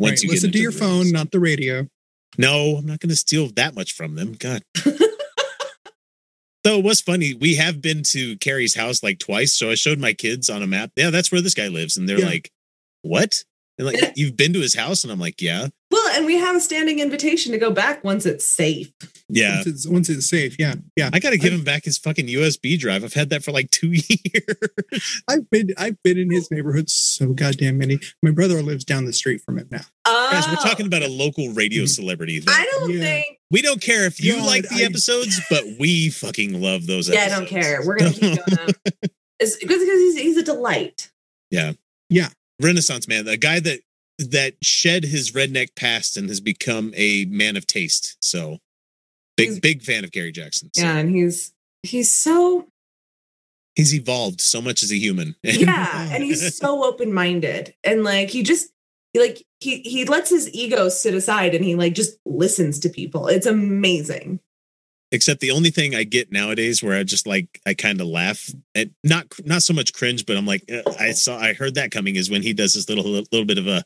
Right, 0.00 0.08
Once 0.10 0.22
you 0.24 0.30
listen 0.30 0.50
to 0.52 0.58
your 0.58 0.72
phone, 0.72 0.98
rooms. 0.98 1.12
not 1.12 1.30
the 1.30 1.38
radio. 1.40 1.86
No, 2.36 2.76
I'm 2.76 2.86
not 2.86 2.98
going 2.98 3.10
to 3.10 3.16
steal 3.16 3.46
that 3.56 3.74
much 3.74 3.92
from 3.92 4.16
them. 4.16 4.34
God. 4.34 4.62
Though 6.64 6.78
it 6.78 6.84
was 6.84 7.00
funny, 7.00 7.34
we 7.34 7.56
have 7.56 7.82
been 7.82 8.02
to 8.04 8.36
Kerry's 8.38 8.74
house 8.76 9.02
like 9.02 9.18
twice. 9.18 9.52
So 9.52 9.70
I 9.70 9.74
showed 9.74 9.98
my 9.98 10.12
kids 10.12 10.48
on 10.48 10.62
a 10.62 10.66
map. 10.66 10.90
Yeah, 10.96 11.10
that's 11.10 11.32
where 11.32 11.40
this 11.40 11.54
guy 11.54 11.68
lives, 11.68 11.96
and 11.96 12.08
they're 12.08 12.20
Yeah. 12.20 12.26
like, 12.26 12.50
"What?" 13.02 13.42
And 13.78 13.86
like, 13.88 14.12
"You've 14.16 14.36
been 14.36 14.52
to 14.52 14.60
his 14.60 14.74
house?" 14.74 15.02
And 15.02 15.12
I'm 15.12 15.18
like, 15.18 15.40
"Yeah, 15.42 15.68
Well, 15.92 16.08
and 16.16 16.24
we 16.26 16.36
have 16.38 16.56
a 16.56 16.60
standing 16.60 16.98
invitation 16.98 17.52
to 17.52 17.58
go 17.58 17.70
back 17.70 18.02
once 18.02 18.24
it's 18.26 18.46
safe. 18.46 18.90
yeah." 19.28 19.56
Once 19.56 19.66
it's, 19.66 19.86
once 19.86 20.08
it's 20.08 20.26
safe. 20.28 20.58
Yeah. 20.58 20.74
Yeah. 20.96 21.10
I 21.12 21.18
got 21.20 21.30
to 21.30 21.38
give 21.38 21.52
him 21.52 21.62
back 21.64 21.84
his 21.84 21.98
fucking 21.98 22.26
USB 22.26 22.78
drive. 22.78 23.04
I've 23.04 23.12
had 23.14 23.28
that 23.30 23.44
for 23.44 23.52
like 23.52 23.70
two 23.70 23.88
years. 23.92 25.22
I've 25.28 25.48
been 25.50 25.68
I've 25.78 26.02
been 26.02 26.18
in 26.18 26.30
his 26.30 26.50
neighborhood 26.50 26.88
so 26.90 27.32
goddamn 27.34 27.78
many. 27.78 27.98
My 28.22 28.30
brother 28.30 28.62
lives 28.62 28.84
down 28.84 29.04
the 29.04 29.12
street 29.12 29.42
from 29.44 29.58
it 29.58 29.70
now. 29.70 29.82
Guys, 30.04 30.46
we're 30.48 30.54
Oh, 30.58 30.64
talking 30.64 30.86
about 30.86 31.02
a 31.02 31.06
oh. 31.06 31.10
local 31.10 31.50
radio 31.52 31.82
mm-hmm. 31.82 31.88
celebrity. 31.88 32.38
that- 32.40 32.50
I 32.50 32.64
don't 32.78 32.94
Yeah. 32.94 33.00
think. 33.02 33.38
we 33.50 33.60
don't 33.62 33.80
care 33.80 34.06
if 34.06 34.18
you 34.22 34.36
God, 34.36 34.46
like 34.46 34.68
the 34.68 34.82
I- 34.82 34.86
episodes, 34.86 35.40
but 35.50 35.62
we 35.78 36.08
fucking 36.10 36.60
love 36.60 36.86
those 36.86 37.08
Yeah, 37.08 37.20
I 37.24 37.28
don't 37.28 37.46
care. 37.46 37.80
We're 37.84 37.98
gonna 37.98 38.12
keep 38.12 38.38
going. 38.46 38.68
Up. 38.68 38.76
It's 39.40 39.56
because 39.56 39.82
he's 39.82 40.16
he's 40.18 40.36
a 40.36 40.42
delight. 40.44 41.10
Yeah. 41.50 41.72
Yeah. 42.08 42.28
Renaissance 42.60 43.08
man, 43.08 43.26
a 43.26 43.36
guy 43.36 43.58
that 43.58 43.80
that 44.18 44.54
shed 44.62 45.04
his 45.04 45.32
redneck 45.32 45.74
past 45.76 46.16
and 46.16 46.28
has 46.28 46.40
become 46.40 46.92
a 46.96 47.24
man 47.26 47.56
of 47.56 47.66
taste. 47.66 48.16
So 48.20 48.58
big 49.36 49.48
He's- 49.48 49.60
big 49.60 49.82
fan 49.82 50.04
of 50.04 50.12
Kerry 50.12 50.32
Jackson. 50.32 50.70
So 50.74 50.82
Yeah, 50.82 50.96
and 50.98 51.10
he's 51.14 51.52
he's 51.82 52.12
so 52.12 52.68
he's 53.74 53.94
evolved 53.94 54.40
so 54.40 54.60
much 54.60 54.82
as 54.82 54.92
a 54.92 54.96
human. 54.98 55.34
yeah, 55.42 56.08
and 56.12 56.22
he's 56.22 56.56
so 56.56 56.84
open 56.84 57.12
minded, 57.12 57.74
and 57.84 58.04
like 58.04 58.30
he 58.30 58.42
just 58.42 58.68
he 59.12 59.20
like 59.20 59.42
he 59.60 59.80
he 59.80 60.04
lets 60.04 60.30
his 60.30 60.52
ego 60.52 60.88
sit 60.88 61.14
aside, 61.14 61.54
and 61.54 61.64
he 61.64 61.74
like 61.74 61.94
just 61.94 62.18
listens 62.24 62.78
to 62.80 62.88
people. 62.88 63.28
It's 63.28 63.46
amazing. 63.46 64.40
Except 65.14 65.40
the 65.40 65.50
only 65.50 65.68
thing 65.68 65.94
I 65.94 66.04
get 66.04 66.32
nowadays 66.32 66.82
where 66.82 66.98
I 66.98 67.02
just 67.02 67.26
like 67.26 67.60
I 67.66 67.74
kind 67.74 68.00
of 68.00 68.06
laugh 68.06 68.48
and 68.74 68.92
not 69.04 69.26
not 69.44 69.62
so 69.62 69.74
much 69.74 69.92
cringe, 69.92 70.24
but 70.24 70.36
I'm 70.38 70.46
like 70.46 70.64
uh, 70.72 70.90
I 70.98 71.10
saw 71.12 71.36
I 71.38 71.52
heard 71.52 71.74
that 71.74 71.90
coming 71.90 72.16
is 72.16 72.30
when 72.30 72.40
he 72.42 72.54
does 72.54 72.72
this 72.72 72.88
little 72.88 73.04
little 73.04 73.44
bit 73.44 73.58
of 73.58 73.66
a 73.66 73.84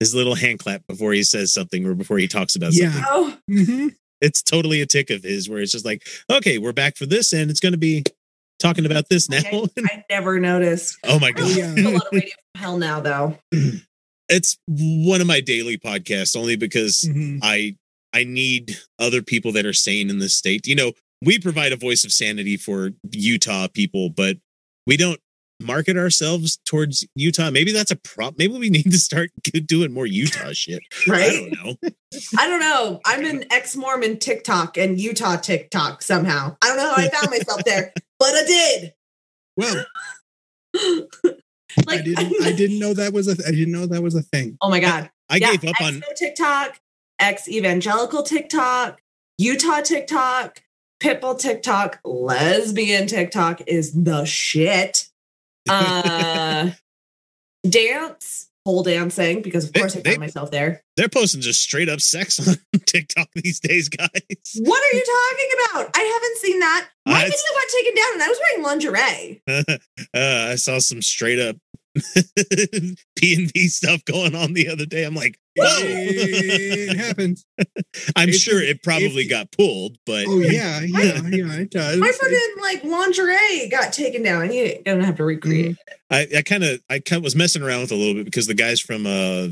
his 0.00 0.14
little 0.14 0.34
hand 0.34 0.58
clap 0.58 0.86
before 0.86 1.12
he 1.12 1.22
says 1.22 1.52
something 1.52 1.86
or 1.86 1.94
before 1.94 2.18
he 2.18 2.28
talks 2.28 2.56
about 2.56 2.72
Yeah. 2.74 2.90
something. 2.92 3.04
Oh, 3.10 3.38
Mm-hmm. 3.50 3.88
It's 4.20 4.42
totally 4.42 4.80
a 4.80 4.86
tick 4.86 5.10
of 5.10 5.22
his 5.22 5.48
where 5.50 5.60
it's 5.60 5.72
just 5.72 5.84
like, 5.84 6.06
okay, 6.30 6.56
we're 6.58 6.72
back 6.72 6.96
for 6.96 7.04
this 7.06 7.32
and 7.32 7.50
it's 7.50 7.60
going 7.60 7.72
to 7.72 7.78
be 7.78 8.04
talking 8.58 8.86
about 8.86 9.08
this 9.10 9.28
now. 9.28 9.38
I, 9.44 9.68
I 9.78 10.04
never 10.10 10.40
noticed. 10.40 10.96
oh 11.04 11.18
my 11.18 11.30
god. 11.32 11.44
listen 11.46 11.76
to 11.76 11.82
a 11.82 11.90
lot 11.90 12.06
of 12.06 12.08
radio 12.12 12.30
from 12.54 12.60
hell 12.62 12.78
now, 12.78 13.00
though. 13.00 13.38
It's 14.28 14.56
one 14.66 15.20
of 15.20 15.26
my 15.26 15.40
daily 15.40 15.76
podcasts 15.76 16.36
only 16.36 16.56
because 16.56 17.02
Mm-hmm. 17.02 17.38
I 17.42 17.76
I 18.14 18.24
need 18.24 18.76
other 18.98 19.22
people 19.22 19.50
that 19.52 19.66
are 19.66 19.72
sane 19.72 20.08
in 20.08 20.20
this 20.20 20.34
state. 20.36 20.66
You 20.68 20.76
know, 20.76 20.92
we 21.20 21.38
provide 21.38 21.72
a 21.72 21.76
voice 21.76 22.04
of 22.04 22.12
sanity 22.12 22.56
for 22.56 22.90
Utah 23.10 23.66
people, 23.66 24.08
but 24.08 24.36
we 24.86 24.96
don't 24.96 25.18
market 25.60 25.96
ourselves 25.96 26.58
towards 26.66 27.06
Utah. 27.14 27.50
Maybe 27.50 27.72
that's 27.72 27.90
a 27.90 27.96
prop. 27.96 28.34
Maybe 28.38 28.56
we 28.58 28.70
need 28.70 28.90
to 28.90 28.98
start 28.98 29.30
doing 29.66 29.92
more 29.92 30.06
Utah 30.06 30.52
shit. 30.52 30.82
right? 31.08 31.30
I 31.30 31.32
don't 31.32 31.52
know. 31.82 31.90
I 32.38 32.46
don't 32.48 32.60
know. 32.60 33.00
I'm 33.06 33.24
an 33.24 33.44
ex-Mormon 33.50 34.18
TikTok 34.18 34.76
and 34.76 35.00
Utah 35.00 35.36
TikTok 35.36 36.02
somehow. 36.02 36.56
I 36.62 36.68
don't 36.68 36.76
know 36.76 36.88
how 36.94 37.02
I 37.02 37.08
found 37.08 37.30
myself 37.30 37.64
there, 37.64 37.92
but 38.18 38.34
I 38.34 38.44
did. 38.44 38.94
Well, 39.56 39.84
like 41.86 42.00
I 42.00 42.02
didn't 42.02 42.42
I 42.42 42.52
didn't 42.52 42.78
know 42.78 42.94
that 42.94 43.12
was 43.12 43.28
a 43.28 43.36
I 43.46 43.50
didn't 43.52 43.72
know 43.72 43.86
that 43.86 44.02
was 44.02 44.14
a 44.14 44.22
thing. 44.22 44.56
Oh 44.60 44.68
my 44.68 44.80
god. 44.80 45.10
I 45.30 45.36
Yeah, 45.36 45.56
gave 45.56 45.64
up 45.70 45.80
on 45.80 46.02
TikTok, 46.16 46.80
ex 47.18 47.48
evangelical 47.48 48.22
TikTok, 48.22 49.00
Utah 49.38 49.80
TikTok, 49.80 50.62
Pitbull 51.00 51.38
TikTok, 51.38 52.00
lesbian 52.04 53.06
TikTok 53.06 53.62
is 53.66 53.92
the 53.92 54.24
shit. 54.24 55.08
Uh, 55.68 56.70
dance, 57.68 58.48
pole 58.64 58.82
dancing, 58.82 59.42
because 59.42 59.64
of 59.66 59.72
They- 59.72 59.80
course 59.80 59.96
I 59.96 60.00
they- 60.00 60.10
found 60.10 60.20
myself 60.20 60.50
there. 60.50 60.82
they're 60.96 61.08
posting 61.08 61.40
just 61.40 61.60
straight 61.62 61.88
up 61.88 62.00
sex 62.00 62.38
on 62.48 62.56
TikTok 62.86 63.28
these 63.34 63.60
days, 63.60 63.88
guys. 63.88 64.08
What 64.56 64.82
are 64.82 64.96
you 64.96 65.02
talking 65.04 65.48
about? 65.84 65.90
I 65.96 66.02
haven't 66.02 66.38
seen 66.38 66.60
that. 66.60 66.88
My 67.06 67.22
Uh, 67.22 67.24
video 67.24 67.36
got 67.54 67.68
taken 67.76 67.94
down 67.94 68.12
and 68.14 68.22
I 68.22 68.28
was 68.28 68.38
wearing 68.40 68.62
lingerie. 68.64 69.42
uh, 70.14 70.50
I 70.52 70.54
saw 70.56 70.78
some 70.78 71.02
straight 71.02 71.38
up 71.38 71.56
P 73.16 73.34
and 73.34 73.52
V 73.52 73.68
stuff 73.68 74.04
going 74.04 74.34
on 74.34 74.52
the 74.52 74.68
other 74.68 74.86
day. 74.86 75.04
I'm 75.04 75.14
like, 75.14 75.38
whoa! 75.56 75.66
It 75.80 76.96
happens. 76.96 77.44
I'm 78.16 78.30
If- 78.30 78.36
sure 78.36 78.60
it 78.60 78.82
probably 78.82 79.22
if- 79.24 79.30
got 79.30 79.52
pulled, 79.52 79.96
but 80.06 80.24
Oh 80.28 80.38
yeah, 80.38 80.80
yeah, 80.84 81.20
yeah, 81.28 81.52
it 81.54 81.70
does. 81.70 81.98
My 81.98 82.10
fucking 82.10 82.54
like 82.60 82.84
lingerie 82.84 83.68
got 83.70 83.92
taken 83.92 84.22
down. 84.22 84.52
You 84.52 84.82
don't 84.84 85.00
have 85.02 85.16
to 85.16 85.24
recreate. 85.24 85.76
I, 86.10 86.26
I 86.38 86.42
kind 86.42 86.64
of 86.64 86.80
I 86.90 86.98
kind 86.98 87.18
of 87.18 87.24
was 87.24 87.36
messing 87.36 87.62
around 87.62 87.82
with 87.82 87.92
it 87.92 87.94
a 87.94 87.98
little 87.98 88.14
bit 88.14 88.24
because 88.24 88.46
the 88.46 88.54
guys 88.54 88.80
from 88.80 89.06
uh 89.06 89.48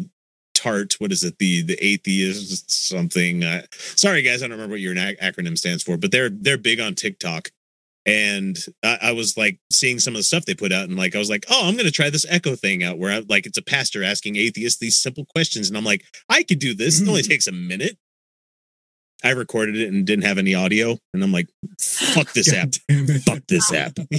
Tart, 0.54 0.94
what 0.98 1.10
is 1.12 1.24
it? 1.24 1.38
The 1.38 1.62
the 1.62 1.82
atheist 1.84 2.70
something. 2.70 3.42
Uh, 3.42 3.62
sorry 3.72 4.22
guys, 4.22 4.42
I 4.42 4.46
don't 4.46 4.52
remember 4.52 4.74
what 4.74 4.80
your 4.80 4.96
ac- 4.96 5.16
acronym 5.22 5.56
stands 5.58 5.82
for, 5.82 5.96
but 5.96 6.10
they're 6.12 6.28
they're 6.30 6.58
big 6.58 6.78
on 6.80 6.94
TikTok. 6.94 7.50
And 8.04 8.58
I, 8.82 8.98
I 9.02 9.12
was 9.12 9.36
like 9.36 9.58
seeing 9.70 9.98
some 10.00 10.14
of 10.14 10.18
the 10.18 10.24
stuff 10.24 10.44
they 10.44 10.54
put 10.54 10.72
out, 10.72 10.88
and 10.88 10.96
like 10.98 11.14
I 11.14 11.18
was 11.18 11.30
like, 11.30 11.44
oh, 11.50 11.68
I'm 11.68 11.76
gonna 11.76 11.90
try 11.92 12.10
this 12.10 12.26
Echo 12.28 12.56
thing 12.56 12.82
out, 12.82 12.98
where 12.98 13.12
I, 13.12 13.22
like 13.28 13.46
it's 13.46 13.58
a 13.58 13.62
pastor 13.62 14.02
asking 14.02 14.36
atheists 14.36 14.80
these 14.80 14.96
simple 14.96 15.24
questions, 15.34 15.68
and 15.68 15.76
I'm 15.76 15.84
like, 15.84 16.04
I 16.28 16.42
could 16.42 16.58
do 16.58 16.74
this. 16.74 17.00
It 17.00 17.08
only 17.08 17.22
Mhm. 17.22 17.28
takes 17.28 17.46
a 17.46 17.52
minute. 17.52 17.96
I 19.24 19.30
recorded 19.30 19.76
it 19.76 19.86
and 19.92 20.04
didn't 20.04 20.24
have 20.24 20.36
any 20.38 20.52
audio, 20.52 20.98
and 21.14 21.22
I'm 21.22 21.30
like, 21.30 21.46
fuck 21.80 22.32
this 22.32 22.52
app, 22.52 22.70
God 22.88 23.06
damn 23.06 23.20
fuck 23.20 23.42
this 23.46 23.72
app. 23.72 23.92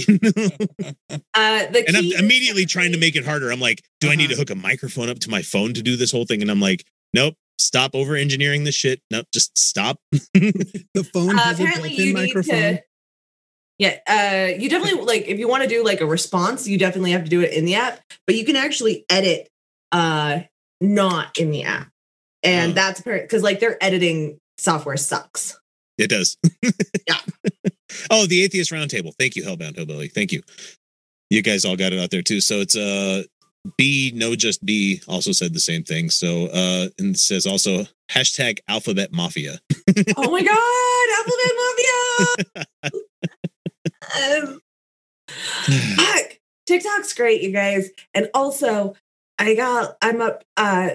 Uh, 1.36 1.66
the 1.66 1.84
and 1.86 1.96
I'm 1.96 2.24
immediately 2.24 2.64
trying 2.64 2.92
to 2.92 2.98
make 2.98 3.16
it 3.16 3.24
harder. 3.24 3.50
I'm 3.50 3.60
like, 3.60 3.82
do 4.00 4.08
I 4.08 4.14
need 4.14 4.28
to 4.28 4.34
Uh-huh. 4.34 4.40
hook 4.42 4.50
a 4.50 4.54
microphone 4.54 5.08
up 5.10 5.18
to 5.20 5.30
my 5.30 5.42
phone 5.42 5.74
to 5.74 5.82
do 5.82 5.96
this 5.96 6.10
whole 6.12 6.24
thing? 6.24 6.40
And 6.42 6.50
I'm 6.50 6.60
like, 6.60 6.84
nope, 7.12 7.34
stop 7.58 7.94
over 7.94 8.14
engineering 8.16 8.64
this 8.64 8.74
shit. 8.76 9.00
Nope, 9.10 9.26
just 9.32 9.56
stop. 9.58 9.98
The 10.12 11.04
phone 11.12 11.38
Uh, 11.38 11.42
has 11.42 11.60
a 11.60 11.64
apparently 11.64 11.90
built-in 11.90 12.06
you 12.08 12.14
microphone. 12.14 12.54
need 12.56 12.76
to 12.76 12.82
yeah 13.78 13.98
uh 14.08 14.56
you 14.58 14.68
definitely 14.68 15.00
like 15.12 15.26
if 15.28 15.38
you 15.38 15.48
want 15.48 15.62
to 15.62 15.68
do 15.68 15.84
like 15.84 16.00
a 16.00 16.06
response 16.06 16.66
you 16.68 16.78
definitely 16.78 17.10
have 17.12 17.24
to 17.24 17.30
do 17.30 17.40
it 17.40 17.52
in 17.52 17.64
the 17.64 17.74
app 17.74 18.00
but 18.26 18.36
you 18.36 18.44
can 18.44 18.56
actually 18.56 19.04
edit 19.10 19.48
uh 19.92 20.40
not 20.80 21.36
in 21.38 21.50
the 21.50 21.62
app 21.64 21.88
and 22.42 22.72
Oh. 22.72 22.74
that's 22.74 23.00
because 23.00 23.42
like 23.42 23.60
their 23.60 23.82
editing 23.82 24.38
software 24.58 24.96
sucks 24.96 25.58
It 25.98 26.08
does. 26.10 26.36
Yeah. 27.06 27.18
oh, 28.10 28.26
the 28.26 28.42
Atheist 28.42 28.72
Roundtable. 28.72 29.12
Thank 29.18 29.36
you, 29.36 29.44
Hellbound 29.44 29.76
Hillbilly. 29.76 30.08
Thank 30.08 30.32
you. 30.32 30.42
You 31.30 31.42
guys 31.42 31.64
all 31.64 31.76
got 31.76 31.92
it 31.92 31.98
out 32.00 32.10
there 32.10 32.22
too. 32.22 32.40
So 32.40 32.56
it's 32.60 32.74
uh 32.76 33.22
B, 33.78 34.12
no 34.14 34.34
just 34.36 34.64
B 34.64 35.00
also 35.08 35.32
said 35.32 35.54
the 35.54 35.60
same 35.60 35.84
thing. 35.84 36.10
So 36.10 36.46
uh 36.46 36.88
and 36.98 37.14
it 37.14 37.18
says 37.18 37.46
also 37.46 37.84
hashtag 38.10 38.58
alphabet 38.68 39.12
mafia. 39.12 39.58
oh 40.16 40.30
my 40.30 40.42
god 40.42 41.06
alphabet 41.18 41.52
mafia 41.62 43.00
um, 44.16 44.60
Fuck. 45.28 46.38
TikTok's 46.66 47.12
great, 47.14 47.42
you 47.42 47.50
guys. 47.52 47.90
And 48.14 48.28
also, 48.34 48.94
I 49.38 49.54
got 49.54 49.96
I'm 50.00 50.20
up 50.20 50.44
uh 50.56 50.90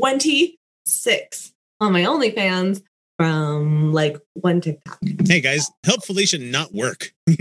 26 0.00 1.52
on 1.80 1.92
my 1.92 2.02
OnlyFans 2.02 2.82
from 3.18 3.92
like 3.92 4.18
one 4.34 4.60
TikTok. 4.60 4.98
Hey 5.26 5.40
guys, 5.40 5.70
help 5.84 6.04
Felicia 6.04 6.38
not 6.38 6.72
work. 6.74 7.12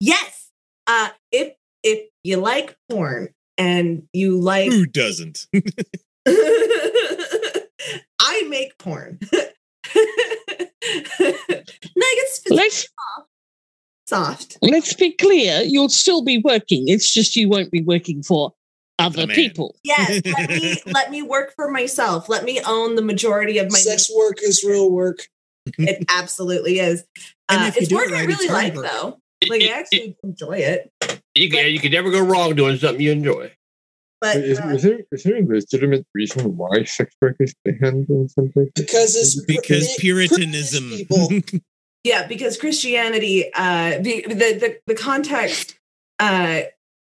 Yes. 0.00 0.50
Uh 0.86 1.10
if 1.30 1.52
if 1.82 2.08
you 2.24 2.38
like 2.38 2.74
porn 2.88 3.28
and 3.58 4.04
you 4.14 4.40
like 4.40 4.70
Who 4.70 4.86
doesn't? 4.86 5.46
I 8.18 8.42
make 8.48 8.78
porn. 8.78 9.18
Nuggets 11.96 12.42
Let's 12.48 12.88
soft. 14.10 14.58
let's 14.62 14.92
be 14.94 15.12
clear. 15.12 15.62
You'll 15.62 15.88
still 15.88 16.22
be 16.22 16.38
working. 16.38 16.88
It's 16.88 17.12
just 17.12 17.36
you 17.36 17.48
won't 17.48 17.70
be 17.70 17.82
working 17.82 18.22
for 18.22 18.52
other 18.98 19.26
man. 19.26 19.34
people. 19.34 19.76
Yes, 19.84 20.20
let 20.38 20.50
me 20.50 20.82
let 20.86 21.10
me 21.10 21.22
work 21.22 21.54
for 21.56 21.70
myself. 21.70 22.28
Let 22.28 22.44
me 22.44 22.60
own 22.66 22.96
the 22.96 23.02
majority 23.02 23.58
of 23.58 23.70
my 23.70 23.78
Sex 23.78 24.10
work 24.14 24.38
is 24.42 24.62
real 24.64 24.90
work. 24.90 25.20
It 25.78 26.04
absolutely 26.08 26.78
is. 26.80 27.04
And 27.48 27.60
Uh, 27.62 27.70
it's 27.76 27.88
do 27.88 27.96
it 27.96 28.10
work 28.10 28.12
I 28.12 28.24
really 28.24 28.48
like 28.48 28.74
work. 28.74 28.86
though. 28.90 29.18
Like 29.48 29.62
I 29.62 29.68
actually 29.80 30.16
enjoy 30.22 30.58
it. 30.58 30.90
You 31.34 31.48
can, 31.48 31.70
you 31.72 31.78
can 31.78 31.92
never 31.92 32.10
go 32.10 32.20
wrong 32.20 32.54
doing 32.54 32.76
something 32.76 33.00
you 33.00 33.12
enjoy. 33.12 33.52
But 34.20 34.36
Is, 34.36 34.58
uh, 34.60 34.66
is, 34.74 34.82
there, 34.82 34.98
is 35.12 35.22
there 35.22 35.36
a 35.36 35.46
legitimate 35.46 36.04
reason 36.14 36.54
why 36.58 36.84
sex 36.84 37.14
work 37.22 37.36
is 37.40 37.54
banned 37.64 38.10
in 38.10 38.28
some 38.28 38.50
places? 38.52 38.72
Because 38.76 39.16
it's 39.16 39.44
Because 39.46 39.86
pri- 39.94 40.00
Puritanism. 40.00 40.92
yeah, 42.04 42.26
because 42.26 42.56
Christianity, 42.56 43.50
uh, 43.54 43.98
the 44.00 44.24
the, 44.28 44.78
the 44.86 44.94
context 44.94 45.78
uh, 46.18 46.62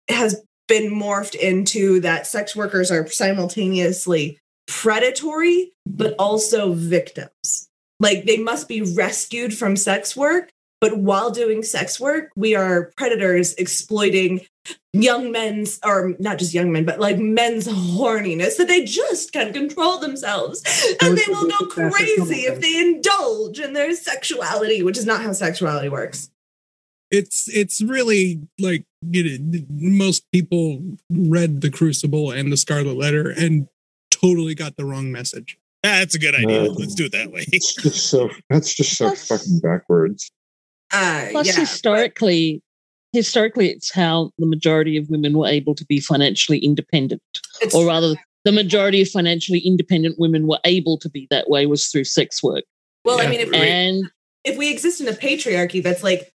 has 0.09 0.43
been 0.67 0.91
morphed 0.91 1.35
into 1.35 1.99
that 2.01 2.27
sex 2.27 2.55
workers 2.55 2.91
are 2.91 3.07
simultaneously 3.07 4.39
predatory 4.67 5.71
but 5.85 6.15
also 6.19 6.73
victims. 6.73 7.67
Like 7.99 8.25
they 8.25 8.37
must 8.37 8.67
be 8.67 8.81
rescued 8.81 9.53
from 9.53 9.75
sex 9.75 10.15
work, 10.15 10.49
but 10.79 10.97
while 10.97 11.31
doing 11.31 11.63
sex 11.63 11.99
work, 11.99 12.29
we 12.35 12.55
are 12.55 12.91
predators 12.95 13.53
exploiting 13.55 14.41
young 14.93 15.31
men's 15.31 15.79
or 15.85 16.15
not 16.19 16.39
just 16.39 16.53
young 16.53 16.71
men, 16.71 16.85
but 16.85 16.99
like 16.99 17.17
men's 17.17 17.67
horniness 17.67 18.57
that 18.57 18.67
they 18.67 18.83
just 18.83 19.31
can't 19.31 19.53
control 19.53 19.99
themselves. 19.99 20.63
And 21.01 21.17
they 21.17 21.23
will 21.27 21.47
go 21.47 21.65
crazy 21.67 22.41
if 22.41 22.59
they 22.59 22.79
indulge 22.79 23.59
in 23.59 23.73
their 23.73 23.93
sexuality, 23.95 24.81
which 24.83 24.97
is 24.97 25.05
not 25.05 25.21
how 25.21 25.33
sexuality 25.33 25.89
works. 25.89 26.29
it's 27.11 27.47
it's 27.49 27.81
really 27.81 28.41
like 28.59 28.85
you 29.01 29.39
know, 29.39 29.65
most 29.69 30.23
people 30.31 30.81
read 31.09 31.61
the 31.61 31.71
Crucible 31.71 32.31
and 32.31 32.51
the 32.51 32.57
Scarlet 32.57 32.97
Letter 32.97 33.29
and 33.29 33.67
totally 34.11 34.55
got 34.55 34.75
the 34.75 34.85
wrong 34.85 35.11
message. 35.11 35.57
That's 35.81 36.13
a 36.15 36.19
good 36.19 36.35
idea. 36.35 36.63
Uh, 36.63 36.73
Let's 36.73 36.93
do 36.93 37.05
it 37.05 37.13
that 37.13 37.31
way. 37.31 37.45
It's 37.47 37.73
just 37.73 38.09
so 38.09 38.29
that's 38.49 38.73
just 38.73 38.97
so 38.97 39.15
fucking 39.15 39.59
backwards. 39.59 40.31
Uh, 40.91 41.27
Plus, 41.31 41.47
yeah, 41.47 41.59
historically, 41.61 42.61
historically, 43.13 43.69
it's 43.69 43.93
how 43.93 44.31
the 44.37 44.45
majority 44.45 44.97
of 44.97 45.09
women 45.09 45.37
were 45.37 45.47
able 45.47 45.75
to 45.75 45.85
be 45.85 45.99
financially 45.99 46.59
independent, 46.59 47.21
it's, 47.61 47.73
or 47.73 47.85
rather, 47.87 48.15
the 48.45 48.51
majority 48.51 49.01
of 49.01 49.09
financially 49.09 49.59
independent 49.59 50.17
women 50.17 50.47
were 50.47 50.59
able 50.65 50.97
to 50.97 51.09
be 51.09 51.27
that 51.29 51.49
way 51.49 51.65
was 51.65 51.87
through 51.87 52.05
sex 52.05 52.41
work. 52.41 52.63
well, 53.05 53.21
I 53.21 53.27
mean, 53.27 53.39
if 53.39 53.49
we, 53.49 53.57
And 53.57 54.03
if 54.43 54.57
we 54.57 54.71
exist 54.71 55.01
in 55.01 55.07
a 55.07 55.13
patriarchy, 55.13 55.83
that's 55.83 56.03
like 56.03 56.31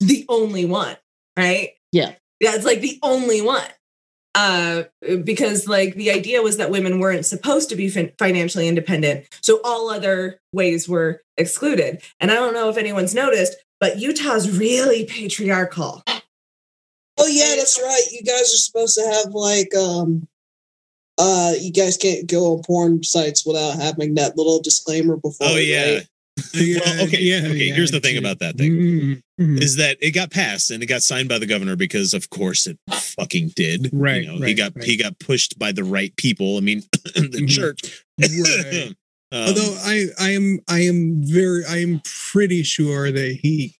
the 0.00 0.24
only 0.28 0.64
one, 0.64 0.96
right? 1.36 1.70
Yeah. 1.92 2.14
Yeah, 2.40 2.54
it's 2.54 2.64
like 2.64 2.80
the 2.80 2.98
only 3.02 3.42
one. 3.42 3.66
Uh, 4.36 4.84
because 5.24 5.66
like 5.66 5.94
the 5.96 6.10
idea 6.10 6.40
was 6.40 6.56
that 6.56 6.70
women 6.70 7.00
weren't 7.00 7.26
supposed 7.26 7.68
to 7.68 7.74
be 7.74 7.88
fin- 7.88 8.12
financially 8.16 8.68
independent, 8.68 9.26
so 9.42 9.60
all 9.64 9.90
other 9.90 10.38
ways 10.52 10.88
were 10.88 11.20
excluded. 11.36 12.00
And 12.20 12.30
I 12.30 12.34
don't 12.34 12.54
know 12.54 12.68
if 12.68 12.76
anyone's 12.76 13.14
noticed, 13.14 13.56
but 13.80 13.98
Utah's 13.98 14.56
really 14.56 15.04
patriarchal. 15.06 16.02
Oh 17.18 17.26
yeah, 17.26 17.54
that's 17.56 17.80
right. 17.82 18.02
You 18.12 18.22
guys 18.22 18.42
are 18.42 18.56
supposed 18.58 18.94
to 18.96 19.02
have 19.06 19.34
like 19.34 19.74
um 19.74 20.26
uh 21.18 21.52
you 21.60 21.72
guys 21.72 21.96
can't 21.96 22.26
go 22.30 22.54
on 22.56 22.62
porn 22.62 23.02
sites 23.02 23.44
without 23.44 23.76
having 23.76 24.14
that 24.14 24.36
little 24.38 24.60
disclaimer 24.62 25.16
before. 25.16 25.48
Oh 25.48 25.56
yeah. 25.56 25.94
right? 25.96 26.06
well, 26.54 27.04
okay. 27.06 27.20
Yeah, 27.20 27.38
okay. 27.48 27.68
Here's 27.68 27.90
the 27.90 28.00
thing 28.00 28.16
it's- 28.16 28.20
about 28.32 28.38
that 28.38 28.56
thing. 28.56 28.72
Mm, 28.72 29.22
mm. 29.38 29.60
is 29.62 29.76
that 29.76 29.98
it 30.00 30.12
got 30.12 30.30
passed 30.30 30.70
and 30.70 30.82
it 30.82 30.86
got 30.86 31.02
signed 31.02 31.28
by 31.28 31.38
the 31.38 31.44
governor 31.46 31.76
because 31.76 32.14
of 32.14 32.30
course 32.30 32.66
it 32.66 32.78
fucking 32.90 33.48
did. 33.54 33.90
Right, 33.92 34.22
You 34.24 34.38
know, 34.38 34.46
he 34.46 34.54
got 34.54 34.72
right. 34.76 34.84
he 34.84 34.96
got 34.96 35.18
pushed 35.18 35.58
by 35.58 35.72
the 35.72 35.84
right 35.84 36.14
people. 36.16 36.56
I 36.56 36.60
mean 36.60 36.80
the 37.04 37.42
Mhm. 37.44 37.48
church. 37.48 38.04
Right. 38.18 38.94
Um, 39.32 39.48
Although 39.48 39.76
I 39.84 40.06
I 40.18 40.30
am 40.30 40.60
I 40.68 40.80
am 40.80 41.22
very 41.22 41.64
I 41.64 41.78
am 41.78 42.00
pretty 42.32 42.62
sure 42.64 43.12
that 43.12 43.38
he 43.42 43.76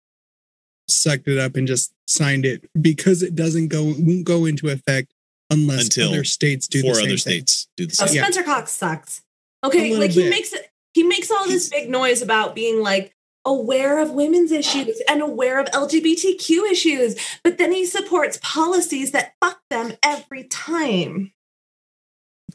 sucked 0.89 1.29
it 1.29 1.39
up 1.39 1.57
and 1.57 1.67
just 1.67 1.93
signed 2.07 2.45
it 2.45 2.69
because 2.81 3.23
it 3.23 3.35
doesn't 3.35 3.69
go 3.69 3.85
won't 3.99 4.25
go 4.25 4.45
into 4.45 4.69
effect 4.69 5.13
unless 5.51 5.85
Until 5.85 6.11
other 6.11 6.25
states 6.25 6.69
do 6.69 6.83
four 6.83 6.91
the 6.91 6.95
same 6.95 7.05
other 7.05 7.11
thing. 7.11 7.19
states 7.19 7.69
do 7.77 7.87
the 7.87 7.97
Oh, 8.01 8.07
same. 8.07 8.17
Yeah. 8.17 8.23
Spencer 8.23 8.43
Cox 8.45 8.71
sucks. 8.73 9.23
Okay, 9.65 9.83
little 9.91 9.99
like 9.99 10.11
he 10.13 10.23
bit. 10.23 10.31
makes 10.31 10.53
it. 10.53 10.71
He 10.95 11.03
makes 11.03 11.31
all 11.31 11.47
this 11.47 11.69
big 11.69 11.91
noise 11.91 12.23
about 12.23 12.55
being 12.55 12.81
like 12.83 13.13
aware 13.45 13.99
of 14.01 14.11
women's 14.11 14.53
issues 14.53 15.01
and 15.09 15.23
aware 15.23 15.59
of 15.59 15.67
LGBTQ 15.67 16.71
issues, 16.71 17.17
but 17.43 17.59
then 17.59 17.73
he 17.73 17.85
supports 17.87 18.39
policies 18.43 19.13
that 19.13 19.35
fuck 19.41 19.61
them 19.71 19.93
every 20.05 20.45
time. 20.45 21.33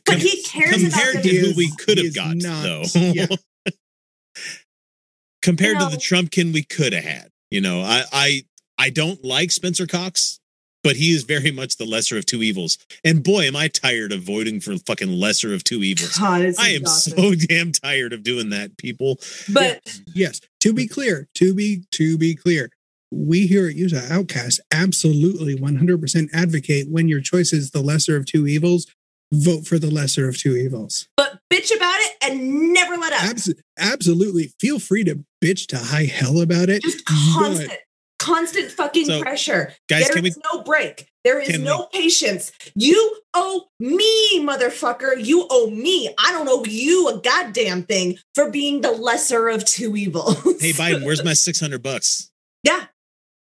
But 0.05 0.17
he 0.19 0.41
cares 0.43 0.81
compared 0.81 1.15
them. 1.15 1.23
to 1.23 1.29
He 1.29 1.37
who 1.37 1.45
is- 1.47 1.55
we 1.57 1.71
could 1.77 1.97
have 1.97 2.13
got 2.13 2.35
not- 2.37 2.63
though. 2.63 2.83
yeah. 2.95 3.27
compared 5.41 5.77
You 5.79 5.85
to 5.89 5.91
the 5.95 6.01
Trumpkin 6.01 6.53
we 6.53 6.63
could 6.63 6.93
have 6.93 7.03
had. 7.03 7.29
You 7.51 7.61
know, 7.61 7.81
I 7.81 8.03
I 8.11 8.45
I 8.77 8.89
don't 8.89 9.23
like 9.23 9.51
Spencer 9.51 9.85
Cox, 9.87 10.39
but 10.83 10.95
he 10.95 11.11
is 11.11 11.23
very 11.23 11.51
much 11.51 11.77
the 11.77 11.85
lesser 11.85 12.17
of 12.17 12.25
two 12.25 12.41
evils. 12.43 12.77
And 13.03 13.23
boy, 13.23 13.43
am 13.47 13.55
I 13.55 13.67
tired 13.67 14.11
of 14.11 14.21
voting 14.23 14.59
for 14.59 14.75
fucking 14.77 15.11
lesser 15.11 15.53
of 15.53 15.63
two 15.63 15.83
evils. 15.83 16.17
God, 16.17 16.41
I 16.59 16.69
am 16.69 16.81
exhausting. 16.81 17.15
so 17.15 17.35
damn 17.47 17.71
tired 17.71 18.13
of 18.13 18.23
doing 18.23 18.49
that, 18.49 18.77
people. 18.77 19.19
But 19.51 20.01
Yes. 20.13 20.41
To 20.61 20.73
be 20.73 20.87
clear, 20.87 21.27
to 21.35 21.53
be 21.53 21.83
to 21.91 22.17
be 22.17 22.35
clear, 22.35 22.71
we 23.11 23.45
here 23.47 23.67
at 23.67 23.75
Utah 23.75 24.01
Outcast 24.09 24.59
absolutely 24.71 25.55
100% 25.55 26.29
advocate 26.33 26.89
when 26.89 27.07
your 27.07 27.21
choice 27.21 27.53
is 27.53 27.69
the 27.71 27.81
lesser 27.81 28.17
of 28.17 28.25
two 28.25 28.47
evils, 28.47 28.87
vote 29.33 29.65
for 29.67 29.77
the 29.79 29.89
lesser 29.91 30.27
of 30.27 30.37
two 30.37 30.55
evils. 30.55 31.07
but 31.17 31.39
bitch 31.51 31.75
about 31.75 31.99
it 31.99 32.11
and 32.23 32.73
never 32.73 32.95
let 32.97 33.13
up. 33.13 33.23
Abs- 33.23 33.53
absolutely. 33.77 34.53
Feel 34.59 34.79
free 34.79 35.03
to 35.05 35.23
bitch 35.43 35.67
to 35.67 35.77
high 35.77 36.05
hell 36.05 36.41
about 36.41 36.69
it. 36.69 36.81
Just 36.81 37.03
but- 37.05 37.13
constant, 37.33 37.71
constant 38.19 38.71
fucking 38.71 39.05
So, 39.05 39.21
pressure. 39.21 39.73
Guys, 39.89 40.05
There 40.05 40.13
can 40.15 40.23
we 40.23 40.33
no 40.53 40.63
break. 40.63 41.07
There 41.23 41.39
is 41.39 41.47
can 41.49 41.63
no 41.63 41.87
patience. 41.91 42.51
You 42.75 43.17
owe 43.33 43.67
me, 43.79 44.39
motherfucker. 44.41 45.13
You 45.23 45.47
owe 45.49 45.69
me. 45.71 46.13
I 46.19 46.31
don't 46.31 46.47
owe 46.47 46.63
you 46.65 47.09
a 47.09 47.17
goddamn 47.19 47.83
thing 47.83 48.17
for 48.35 48.49
being 48.51 48.81
the 48.81 48.91
lesser 48.91 49.47
of 49.49 49.65
two 49.65 49.95
evils. 49.95 50.35
Hey 50.61 50.71
Biden, 50.71 51.03
where's 51.03 51.23
my 51.25 51.33
600 51.33 51.81
bucks? 51.81 52.29
yeah. 52.63 52.85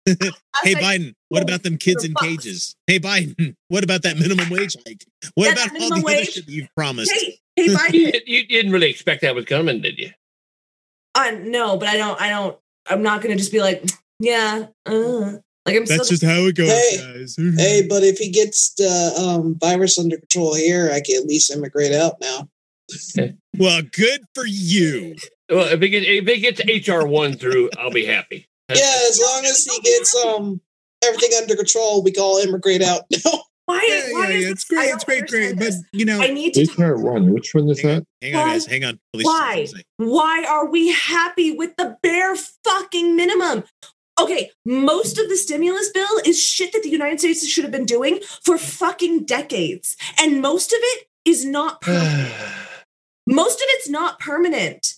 I 0.08 0.14
Hey 0.64 0.74
said, 0.74 0.84
Biden, 0.84 1.16
what 1.30 1.44
about 1.44 1.64
them 1.64 1.78
kids 1.78 2.04
in 2.04 2.14
bucks. 2.14 2.26
cages? 2.28 2.76
Hey 2.88 3.00
Biden, 3.00 3.56
what 3.68 3.84
about 3.84 4.02
that 4.04 4.18
minimum 4.18 4.50
wage 4.50 4.76
hike? 4.86 5.06
What 5.36 5.46
Yeah, 5.48 5.52
about 5.54 5.72
all 5.82 5.90
the 5.90 5.96
minimum 5.96 6.14
other 6.14 6.26
shit 6.26 6.48
you've 6.48 6.74
promised? 6.76 7.12
Hey, 7.12 7.40
hey, 7.56 7.68
Biden. 7.76 7.92
di- 7.92 8.22
you 8.26 8.48
didn't 8.48 8.72
really 8.72 8.90
expect 8.90 9.22
that 9.22 9.36
was 9.36 9.46
coming, 9.46 9.82
did 9.82 9.98
you? 10.00 10.10
uh, 11.16 11.32
no, 11.42 11.78
but 11.78 11.90
I 11.90 11.98
don't. 11.98 12.22
I 12.22 12.30
don't. 12.30 12.58
I'm 12.88 13.04
not 13.04 13.22
gonna 13.22 13.36
just 13.36 13.52
be 13.52 13.62
like, 13.62 13.84
yeah. 14.20 14.68
Uh. 14.86 15.34
Like 15.68 15.76
I'm 15.76 15.86
That's 15.86 16.08
still. 16.08 16.18
just 16.18 16.24
how 16.24 16.40
it 16.48 16.56
goes, 16.56 16.70
Hey, 16.70 16.98
guys. 16.98 17.36
Hey, 17.56 17.86
but 17.88 18.02
if 18.02 18.18
he 18.18 18.32
gets 18.32 18.74
the 18.74 19.14
um, 19.20 19.56
virus 19.60 20.00
under 20.00 20.18
control 20.18 20.56
here, 20.56 20.90
I 20.92 21.02
can 21.02 21.18
at 21.22 21.28
least 21.28 21.52
immigrate 21.52 21.94
out 21.94 22.16
now. 22.20 22.50
well, 23.60 23.84
good 23.92 24.22
for 24.34 24.44
you. 24.48 25.16
Well, 25.50 25.68
if 25.68 25.80
it 25.84 25.90
gets, 25.90 26.06
if 26.10 26.28
it 26.28 26.38
gets 26.40 26.88
HR 26.90 27.06
one 27.06 27.34
through, 27.38 27.70
I'll 27.78 27.92
be 27.92 28.06
happy. 28.06 28.48
Yeah, 28.77 28.93
as 29.10 29.19
long 29.21 29.45
as 29.45 29.65
he 29.65 29.79
gets 29.81 30.15
um 30.25 30.62
everything 31.03 31.31
under 31.38 31.55
control, 31.55 32.03
we 32.03 32.12
can 32.12 32.23
all 32.23 32.38
immigrate 32.38 32.81
out 32.81 33.03
now. 33.12 33.31
why? 33.65 33.81
Yeah, 33.88 34.13
why 34.13 34.27
yeah, 34.29 34.36
is 34.36 34.43
yeah, 34.43 34.51
it's 34.51 34.63
great. 34.65 34.86
It's 34.86 35.03
don't 35.03 35.05
great, 35.05 35.27
great. 35.29 35.49
understand 35.51 35.86
But 35.91 35.97
you 35.99 36.05
know, 36.05 36.19
I 36.21 36.27
need 36.27 36.53
to. 36.55 36.63
HR 36.63 36.97
one. 36.97 37.31
Which 37.34 37.53
one 37.53 37.69
is 37.69 37.81
Hang 37.81 37.91
on, 37.91 37.97
that? 37.99 38.07
hang 38.21 38.36
on, 38.36 38.47
guys. 38.47 38.65
Hang 38.65 38.84
on. 38.84 38.99
Felicia's 39.13 39.27
Why? 39.27 39.67
Why 39.97 40.45
are 40.47 40.69
we 40.69 40.91
happy 40.91 41.51
with 41.51 41.75
the 41.77 41.97
bare 42.03 42.36
fucking 42.36 43.15
minimum? 43.15 43.63
Okay, 44.19 44.51
most 44.65 45.17
of 45.17 45.29
the 45.29 45.36
stimulus 45.38 45.89
bill 45.89 46.19
is 46.25 46.41
shit 46.43 46.73
that 46.73 46.84
the 46.84 46.89
United 46.89 47.19
States 47.19 47.47
should 47.47 47.63
have 47.63 47.71
been 47.71 47.86
doing 47.86 48.19
for 48.43 48.57
fucking 48.57 49.25
decades. 49.25 49.95
And 50.19 50.41
most 50.41 50.71
of 50.73 50.79
it 50.79 51.07
is 51.25 51.43
not 51.45 51.81
permanent. 51.81 52.31
most 53.27 53.55
of 53.60 53.65
it's 53.69 53.89
not 53.89 54.19
permanent. 54.19 54.95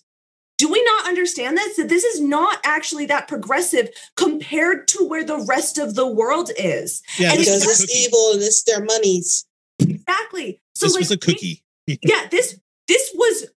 Do 0.58 0.72
we 0.72 0.84
not 0.84 1.08
understand 1.08 1.58
this? 1.58 1.78
That 1.78 1.90
this 1.90 2.04
is 2.04 2.22
not 2.22 2.60
actually 2.64 3.06
that 3.08 3.28
progressive 3.28 3.90
compared 4.16 4.88
to 4.90 5.04
where 5.08 5.24
the 5.24 5.44
rest 5.48 5.78
of 5.78 5.96
the 5.96 6.08
world 6.08 6.52
is. 6.58 7.02
Yeah, 7.18 7.32
And 7.32 7.40
this 7.40 7.48
because 7.50 7.66
was 7.66 7.82
it's 7.84 7.92
cookie. 7.92 8.00
evil 8.04 8.32
and 8.34 8.42
it's 8.44 8.64
their 8.64 8.84
monies. 8.84 9.46
Exactly. 9.80 10.62
So 10.76 10.86
This 10.86 10.94
like 10.94 11.02
was 11.02 11.12
a 11.12 11.18
cookie. 11.18 11.64
yeah 11.88 12.28
this 12.32 12.58
this 12.88 13.12
was 13.16 13.48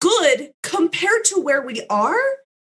good 0.00 0.50
compared 0.62 1.24
to 1.26 1.40
where 1.40 1.62
we 1.62 1.82
are, 1.90 2.18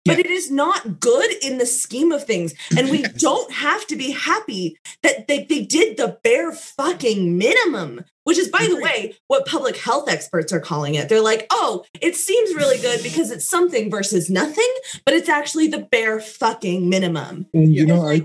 but 0.08 0.18
Yeah. 0.18 0.26
it 0.26 0.32
is 0.32 0.50
not 0.50 1.00
good 1.00 1.32
in 1.44 1.58
the 1.58 1.66
scheme 1.66 2.12
of 2.12 2.24
things. 2.26 2.54
And 2.78 2.90
we 2.90 3.02
don't 3.18 3.52
have 3.52 3.86
to 3.88 3.96
be 3.96 4.12
happy 4.12 4.78
that 5.04 5.28
they, 5.28 5.44
they 5.44 5.62
did 5.64 5.98
the 5.98 6.18
bare 6.24 6.52
fucking 6.52 7.38
minimum, 7.38 8.04
which 8.24 8.38
is, 8.38 8.48
by 8.48 8.66
the 8.70 8.78
way, 8.82 9.16
what 9.28 9.46
public 9.46 9.78
health 9.78 10.10
experts 10.10 10.52
are 10.54 10.60
calling 10.60 10.96
it. 10.96 11.10
They're 11.10 11.22
like, 11.22 11.46
oh, 11.52 11.86
it 12.02 12.16
seems 12.16 12.56
really 12.56 12.80
good 12.80 13.04
because 13.04 13.30
it's 13.32 13.48
something 13.48 13.92
versus 13.92 14.30
nothing, 14.30 14.72
but 15.06 15.14
it's 15.14 15.30
actually 15.30 15.68
the 15.68 15.80
bare 15.92 16.20
fucking 16.20 16.90
minimum. 16.90 17.46
And 17.54 17.74
you 17.76 17.86
know, 17.86 18.08
I 18.08 18.22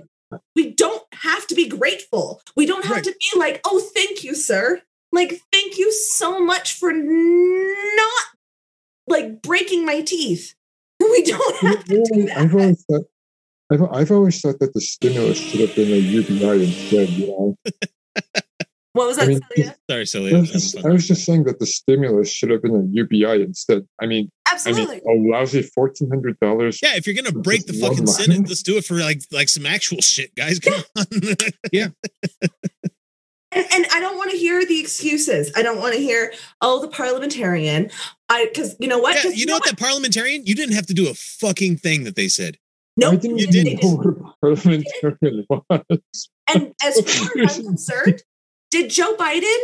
We 0.57 0.73
don't 0.73 1.03
have 1.13 1.47
to 1.49 1.55
be 1.55 1.69
grateful. 1.69 2.41
We 2.57 2.65
don't 2.67 2.85
have 2.85 2.97
Right. 2.97 3.05
to 3.05 3.15
be 3.33 3.39
like, 3.39 3.61
oh, 3.67 3.81
thank 3.95 4.25
you, 4.25 4.35
sir. 4.35 4.81
Like, 5.13 5.41
thank 5.53 5.77
you 5.79 5.93
so 5.93 6.41
much 6.41 6.73
for 6.75 6.91
not 6.93 8.25
like 9.07 9.43
breaking 9.43 9.85
my 9.85 10.01
teeth. 10.01 10.55
We 11.13 11.23
don't 11.23 11.57
have 11.57 11.85
to 11.85 12.05
do 12.13 12.29
I've 12.35 12.55
always 12.55 12.85
thought, 12.91 13.05
I've, 13.71 13.83
I've 13.93 14.11
always 14.11 14.41
thought 14.41 14.59
that 14.61 14.73
the 14.73 14.81
stimulus 14.81 15.39
should 15.39 15.61
have 15.61 15.77
been 15.77 15.93
a 15.93 15.97
UBI 15.97 16.65
instead. 16.65 17.09
You 17.11 17.27
know, 17.29 17.57
What 18.95 19.07
was 19.07 19.17
that, 19.17 19.25
I 19.25 19.29
mean, 19.29 19.41
Celia? 19.55 19.77
Sorry, 20.07 20.35
I 20.35 20.41
was, 20.41 20.51
just, 20.51 20.85
I 20.85 20.89
was 20.91 21.09
just 21.09 21.25
saying 21.25 21.45
that 21.45 21.59
the 21.59 21.65
stimulus 21.65 22.31
should 22.31 22.51
have 22.51 22.63
been 22.63 22.75
a 22.75 22.85
UBI 22.91 23.43
instead. 23.43 23.87
I 24.01 24.07
mean, 24.07 24.31
absolutely. 24.51 24.97
I 24.97 25.15
mean, 25.15 25.33
a 25.33 25.37
lousy 25.37 25.63
fourteen 25.63 26.11
hundred 26.11 26.39
dollars. 26.41 26.79
Yeah, 26.83 26.97
if 26.97 27.07
you're 27.07 27.17
gonna 27.17 27.33
break 27.33 27.67
the 27.67 27.73
fucking 27.73 28.07
Senate, 28.07 28.47
let's 28.49 28.63
do 28.63 28.77
it 28.77 28.85
for 28.85 28.97
like 28.97 29.23
like 29.31 29.49
some 29.49 29.65
actual 29.65 30.03
shit, 30.03 30.35
guys. 30.35 30.59
Come 30.61 30.75
on. 30.97 31.07
And, 33.55 33.67
and 33.73 33.87
I 33.93 34.01
don't 34.01 34.17
want 34.17 34.31
to 34.31 34.37
hear 34.37 34.65
the 34.65 34.81
excuses. 34.81 35.51
I 35.57 35.63
don't 35.63 35.79
want 35.79 35.95
to 35.95 36.01
hear, 36.01 36.33
oh, 36.61 36.81
the 36.81 36.89
parliamentarian. 36.89 37.91
I 38.29 38.47
because 38.47 38.77
you 38.81 38.89
know 38.89 38.99
what? 38.99 39.17
yeah, 39.17 39.23
'Cause 39.23 39.37
you 39.37 39.47
know 39.47 39.55
what? 39.55 39.65
That 39.67 39.79
parliamentarian, 39.79 40.47
you 40.47 40.55
didn't 40.55 40.75
have 40.75 40.87
to 40.87 40.95
do 40.95 41.09
a 41.09 41.15
fucking 41.15 41.77
thing 41.79 42.05
that 42.05 42.17
they 42.17 42.29
said. 42.29 42.59
No, 42.97 43.13
I 43.13 43.17
didn't 43.17 43.39
you 43.39 43.47
didn't. 43.47 43.83
know 43.83 43.97
what 43.97 44.41
parliamentarian 44.41 45.47
was. 45.51 46.29
And 46.53 46.75
as 46.83 47.01
far 47.01 47.31
as 47.43 47.59
I'm 47.59 47.65
concerned, 47.69 48.23
did 48.71 48.91
Joe 48.91 49.15
Biden, 49.17 49.59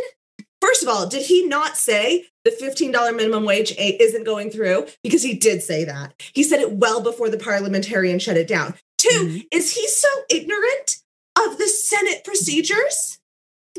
first 0.61 0.81
of 0.83 0.89
all, 0.89 1.07
did 1.07 1.25
he 1.25 1.45
not 1.45 1.77
say 1.77 2.25
the 2.45 2.51
$15 2.51 3.15
minimum 3.15 3.45
wage 3.45 3.73
isn't 3.77 4.23
going 4.23 4.49
through? 4.49 4.87
Because 5.03 5.21
he 5.23 5.33
did 5.35 5.61
say 5.61 5.83
that. 5.83 6.13
He 6.33 6.41
said 6.43 6.59
it 6.59 6.71
well 6.73 7.01
before 7.01 7.29
the 7.29 7.37
parliamentarian 7.37 8.17
shut 8.19 8.37
it 8.37 8.47
down. 8.47 8.73
2 8.97 9.09
Mhm. 9.09 9.47
is 9.51 9.75
he 9.75 9.87
so 9.87 10.07
ignorant 10.29 10.97
of 11.37 11.57
the 11.59 11.67
Senate 11.67 12.23
procedures? 12.25 13.18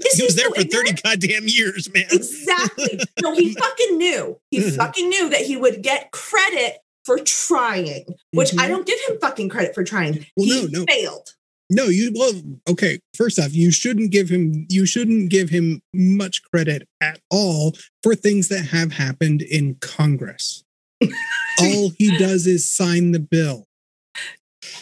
Is 0.06 0.14
He 0.18 0.24
was 0.24 0.36
there 0.36 0.46
so 0.46 0.54
for 0.54 0.62
30 0.62 0.66
ignorant? 0.66 1.02
goddamn 1.02 1.48
years, 1.48 1.92
man. 1.92 2.06
Exactly. 2.10 3.00
No, 3.22 3.34
he 3.34 3.52
fucking 3.54 3.98
knew. 3.98 4.38
He 4.50 4.58
Mhm. 4.60 4.76
fucking 4.76 5.08
knew 5.08 5.28
that 5.30 5.42
he 5.42 5.56
would 5.56 5.82
get 5.82 6.10
credit 6.10 6.78
for 7.04 7.18
trying, 7.18 8.06
which 8.32 8.52
I 8.58 8.66
Mhm. 8.66 8.68
don't 8.68 8.86
give 8.86 8.98
him 9.08 9.18
fucking 9.20 9.48
credit 9.50 9.74
for 9.74 9.84
trying. 9.84 10.26
Well, 10.36 10.46
he 10.46 10.62
no, 10.68 10.80
no. 10.80 10.84
failed. 10.88 11.34
No, 11.72 11.84
you 11.86 12.12
well, 12.14 12.32
okay. 12.68 12.98
First 13.14 13.38
off, 13.38 13.52
you 13.54 13.70
shouldn't 13.70 14.10
give 14.10 14.28
him 14.28 14.66
you 14.68 14.86
shouldn't 14.86 15.28
give 15.30 15.50
him 15.50 15.82
much 15.94 16.42
credit 16.42 16.88
at 17.00 17.20
all 17.30 17.76
for 18.02 18.14
things 18.16 18.48
that 18.48 18.66
have 18.66 18.92
happened 18.92 19.40
in 19.42 19.76
Congress. 19.76 20.64
all 21.60 21.90
he 21.96 22.16
does 22.18 22.46
is 22.46 22.68
sign 22.68 23.12
the 23.12 23.20
bill. 23.20 23.66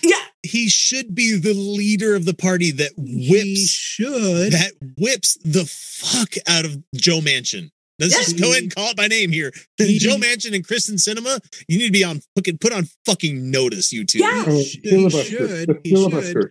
Yeah. 0.03 0.17
He 0.43 0.69
should 0.69 1.15
be 1.15 1.37
the 1.37 1.53
leader 1.55 2.15
of 2.15 2.25
the 2.25 2.35
party 2.35 2.71
that 2.73 2.93
He 2.97 3.29
whips 3.31 3.71
should. 3.71 4.53
that 4.53 4.73
whips 4.97 5.37
the 5.45 5.65
fuck 5.67 6.35
out 6.47 6.65
of 6.65 6.83
Joe 6.95 7.21
Manchin. 7.21 7.71
Let's 7.99 8.15
Yeah. 8.15 8.21
just 8.23 8.39
go 8.39 8.53
ahead 8.53 8.63
and 8.63 8.75
call 8.75 8.91
it 8.91 8.97
by 8.97 9.09
name 9.09 9.33
here. 9.33 9.53
He- 9.77 9.99
Joe 9.99 10.17
Manchin 10.17 10.55
and 10.55 10.65
Kyrsten 10.67 10.95
Sinema, 10.95 11.41
you 11.67 11.79
need 11.79 11.87
to 11.87 11.93
be 11.93 12.05
on 12.05 12.23
fucking 12.37 12.59
put 12.59 12.73
on 12.73 12.89
fucking 13.05 13.51
notice, 13.51 13.93
you 13.93 14.05
two. 14.05 14.19
Yeah. 14.21 14.45
Oh, 14.47 14.57
He 14.59 14.65
should, 15.11 15.81
he 15.83 15.97
should. 15.97 16.51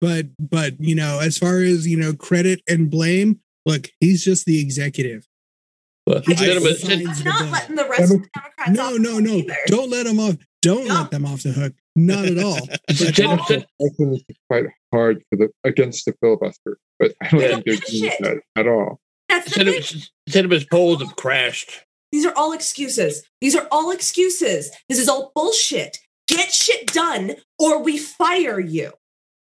but 0.00 0.26
but 0.38 0.74
you 0.78 0.94
know, 0.94 1.18
as 1.20 1.38
far 1.38 1.60
as 1.62 1.86
you 1.86 1.96
know, 1.96 2.12
credit 2.12 2.60
and 2.68 2.90
blame, 2.90 3.40
look, 3.64 3.90
he's 4.00 4.22
just 4.24 4.44
the 4.44 4.60
executive. 4.60 5.26
But 6.04 6.26
He 6.26 6.34
I- 6.34 6.36
gentlemen, 6.36 6.76
I'm 6.84 7.24
not 7.24 7.50
letting 7.50 7.76
the 7.76 7.88
rest 7.88 8.02
of 8.02 8.08
the 8.22 8.28
Democrats 8.34 8.70
No, 8.72 8.82
off 8.84 8.92
the 8.92 8.98
no, 8.98 9.18
no. 9.18 9.36
either. 9.38 9.56
Don't 9.68 9.90
let 9.90 10.04
them 10.04 10.20
off. 10.20 10.36
Don't 10.60 10.86
No. 10.86 10.94
let 10.94 11.10
them 11.10 11.24
off 11.24 11.42
the 11.42 11.52
hook. 11.52 11.74
Not 11.96 12.26
at 12.26 12.38
all. 12.38 12.56
So 12.60 12.66
But- 13.06 13.14
Jen- 13.14 13.38
Jen- 13.48 13.64
I 13.80 13.88
think 13.96 14.26
to 14.28 14.34
fight 14.48 14.64
hard 14.92 15.24
for 15.30 15.36
the 15.36 15.48
against 15.64 16.04
the 16.04 16.14
filibuster, 16.20 16.78
but 16.98 17.14
I 17.22 17.28
don't 17.28 17.40
think 17.40 17.50
don't 17.50 17.64
they're 17.66 17.76
doing 17.76 18.12
that 18.20 18.40
at 18.54 18.68
all. 18.68 19.00
That's 19.28 19.52
the 19.52 19.64
thing. 19.64 19.82
Cinnamon- 19.82 20.08
Cinnamon's 20.28 20.64
polls 20.66 21.00
have 21.02 21.16
crashed. 21.16 21.84
These 22.12 22.24
are 22.26 22.32
all 22.36 22.52
excuses. 22.52 23.24
These 23.40 23.56
are 23.56 23.66
all 23.72 23.90
excuses. 23.90 24.70
This 24.88 24.98
is 24.98 25.08
all 25.08 25.32
bullshit. 25.34 25.98
Get 26.28 26.52
shit 26.52 26.86
done 26.92 27.36
or 27.58 27.82
we 27.82 27.98
fire 27.98 28.60
you. 28.60 28.92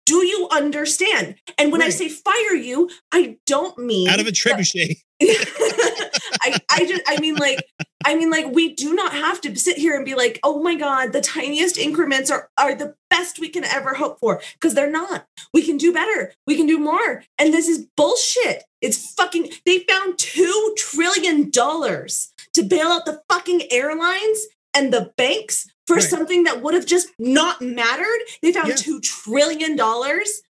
Do 0.05 0.25
you 0.25 0.47
understand? 0.51 1.35
And 1.57 1.71
when 1.71 1.81
I 1.81 1.89
say 1.89 2.07
fire 2.07 2.55
you, 2.55 2.89
I 3.11 3.37
don't 3.45 3.77
mean 3.77 4.07
Out 4.07 4.21
of 4.21 4.27
a 4.27 4.31
trebuchet. 4.31 4.95
I, 5.21 6.57
I 6.69 6.85
just 6.85 7.01
I 7.07 7.19
mean 7.19 7.35
like 7.35 7.59
I 8.07 8.15
mean 8.15 8.29
like 8.29 8.45
we 8.53 8.73
do 8.73 8.95
not 8.95 9.11
have 9.13 9.41
to 9.41 9.53
sit 9.57 9.77
here 9.77 9.93
and 9.95 10.05
be 10.05 10.15
like, 10.15 10.39
oh 10.41 10.63
my 10.63 10.75
god, 10.75 11.11
the 11.11 11.19
tiniest 11.19 11.77
increments 11.77 12.31
are 12.31 12.49
are 12.57 12.73
the 12.73 12.95
best 13.09 13.37
we 13.37 13.49
can 13.49 13.65
ever 13.65 13.95
hope 13.95 14.17
for. 14.21 14.41
Because 14.53 14.73
they're 14.75 14.89
not. 14.89 15.25
We 15.53 15.61
can 15.61 15.75
do 15.77 15.91
better. 15.91 16.31
We 16.47 16.55
can 16.55 16.67
do 16.67 16.79
more. 16.79 17.23
And 17.37 17.53
this 17.53 17.67
is 17.67 17.85
bullshit. 17.97 18.63
It's 18.81 19.13
fucking 19.15 19.51
they 19.65 19.79
found 19.79 20.17
two 20.17 20.73
trillion 20.77 21.49
dollars 21.49 22.31
to 22.53 22.63
bail 22.63 22.87
out 22.87 23.05
the 23.05 23.21
fucking 23.29 23.63
airlines 23.71 24.39
and 24.73 24.93
the 24.93 25.11
banks 25.17 25.67
for 25.85 25.97
Right. 25.97 26.03
something 26.03 26.43
that 26.45 26.61
would 26.61 26.75
have 26.75 26.85
just 26.85 27.09
not 27.19 27.61
mattered. 27.61 28.19
They 28.41 28.53
found 28.53 28.69
Yeah. 28.69 28.75
two 28.75 29.01
trillion 29.01 29.75